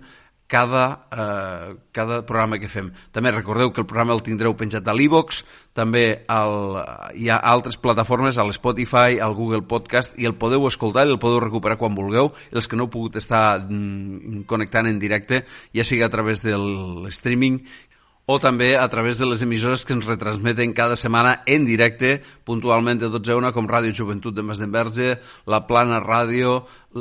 cada, 0.48 1.06
eh, 1.12 1.76
cada 1.92 2.24
programa 2.24 2.58
que 2.58 2.70
fem. 2.72 2.88
També 3.12 3.30
recordeu 3.30 3.70
que 3.70 3.82
el 3.82 3.86
programa 3.86 4.14
el 4.16 4.24
tindreu 4.24 4.56
penjat 4.56 4.86
a 4.88 4.94
l'Evox, 4.96 5.42
també 5.76 6.24
al, 6.26 6.78
hi 7.14 7.28
ha 7.28 7.36
altres 7.36 7.76
plataformes, 7.76 8.38
a 8.38 8.46
l'Spotify, 8.48 9.20
al 9.20 9.36
Google 9.36 9.62
Podcast, 9.68 10.16
i 10.18 10.26
el 10.26 10.38
podeu 10.40 10.64
escoltar 10.66 11.04
i 11.06 11.12
el 11.12 11.20
podeu 11.20 11.42
recuperar 11.44 11.76
quan 11.78 11.94
vulgueu. 11.94 12.32
Els 12.50 12.66
que 12.66 12.80
no 12.80 12.88
heu 12.88 12.94
pogut 12.94 13.20
estar 13.20 13.60
mm, 13.60 14.46
connectant 14.48 14.88
en 14.88 14.98
directe, 14.98 15.44
ja 15.76 15.84
sigui 15.84 16.02
a 16.02 16.10
través 16.10 16.42
del 16.42 17.04
streaming 17.12 17.60
o 18.28 18.36
també 18.38 18.74
a 18.76 18.84
través 18.92 19.16
de 19.16 19.24
les 19.24 19.40
emissores 19.40 19.86
que 19.88 19.94
ens 19.96 20.04
retransmeten 20.04 20.74
cada 20.76 20.98
setmana 21.00 21.38
en 21.48 21.64
directe, 21.64 22.18
puntualment 22.44 23.00
de 23.00 23.08
12 23.08 23.32
a 23.32 23.38
1, 23.40 23.52
com 23.56 23.70
Ràdio 23.70 23.94
Joventut 23.96 24.36
de 24.36 24.44
Masdenverge, 24.44 25.14
La 25.48 25.62
Plana 25.64 25.96
Ràdio, 26.04 26.58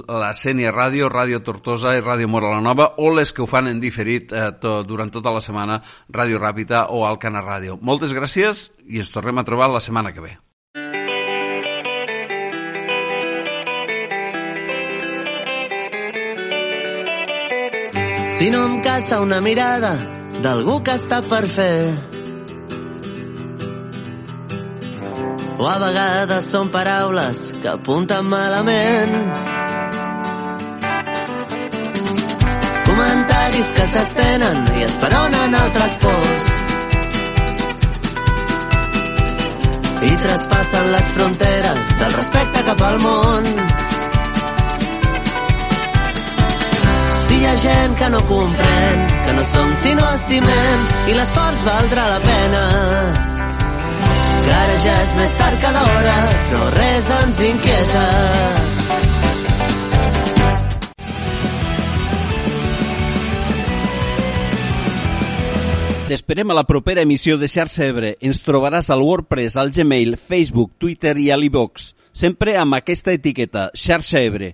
la 0.08 0.32
Sènia 0.32 0.72
Ràdio, 0.72 1.12
Ràdio 1.12 1.44
Tortosa 1.44 1.98
i 1.98 2.02
Ràdio 2.06 2.32
Mora 2.32 2.56
la 2.56 2.64
Nova, 2.64 2.94
o 3.04 3.12
les 3.12 3.36
que 3.36 3.44
ho 3.44 3.50
fan 3.50 3.68
en 3.68 3.84
diferit 3.84 4.32
eh, 4.32 4.54
to, 4.56 4.80
durant 4.88 5.12
tota 5.12 5.36
la 5.36 5.44
setmana, 5.44 5.82
Ràdio 6.08 6.40
Ràpita 6.40 6.88
o 6.96 7.04
Alcana 7.04 7.44
Ràdio. 7.44 7.76
Moltes 7.82 8.16
gràcies 8.16 8.70
i 8.88 9.04
ens 9.04 9.12
tornem 9.12 9.44
a 9.44 9.44
trobar 9.44 9.68
la 9.68 9.84
setmana 9.84 10.16
que 10.16 10.24
ve. 10.24 10.38
Si 18.38 18.54
no 18.54 18.64
em 18.70 18.80
caça 18.86 19.20
una 19.20 19.42
mirada 19.42 20.17
d'algú 20.44 20.78
que 20.86 20.94
està 20.98 21.22
per 21.26 21.44
fer. 21.50 21.80
O 25.58 25.66
a 25.66 25.78
vegades 25.82 26.50
són 26.54 26.70
paraules 26.74 27.42
que 27.64 27.72
apunten 27.72 28.28
malament. 28.30 29.16
Comentaris 32.86 33.74
que 33.80 33.88
s'estenen 33.94 34.62
i 34.78 34.86
esperonen 34.86 35.58
altres 35.64 35.98
pors. 36.06 36.54
I 40.08 40.14
traspassen 40.24 40.92
les 40.94 41.14
fronteres 41.18 41.94
del 42.04 42.18
respecte 42.22 42.66
cap 42.70 42.90
al 42.92 43.02
món. 43.02 43.97
Hi 47.38 47.46
ha 47.46 47.56
gent 47.62 47.96
que 48.00 48.10
no 48.10 48.22
comprèn 48.30 49.02
que 49.26 49.34
no 49.38 49.44
som 49.52 49.74
si 49.82 49.94
no 49.98 50.06
estimem 50.16 50.86
i 51.12 51.18
l'esforç 51.18 51.64
valdrà 51.68 52.06
la 52.14 52.20
pena. 52.24 52.64
Que 54.48 54.54
ara 54.56 54.78
ja 54.86 54.96
és 55.04 55.14
més 55.20 55.36
tard 55.42 55.62
cada 55.66 55.84
hora, 55.92 56.16
però 56.50 56.70
res 56.78 57.12
ens 57.18 57.42
inquieta. 57.52 58.06
T'esperem 66.08 66.54
a 66.54 66.56
la 66.56 66.64
propera 66.64 67.04
emissió 67.04 67.36
de 67.38 67.50
Xarxa 67.52 67.84
Ebre. 67.92 68.14
Ens 68.24 68.40
trobaràs 68.46 68.88
al 68.96 69.04
WordPress, 69.04 69.60
al 69.60 69.74
Gmail, 69.76 70.16
Facebook, 70.16 70.78
Twitter 70.80 71.18
i 71.20 71.28
a 71.36 71.38
l'iVox. 71.38 71.92
Sempre 72.16 72.56
amb 72.58 72.80
aquesta 72.80 73.12
etiqueta, 73.12 73.68
Xarxa 73.76 74.24
Ebre. 74.24 74.54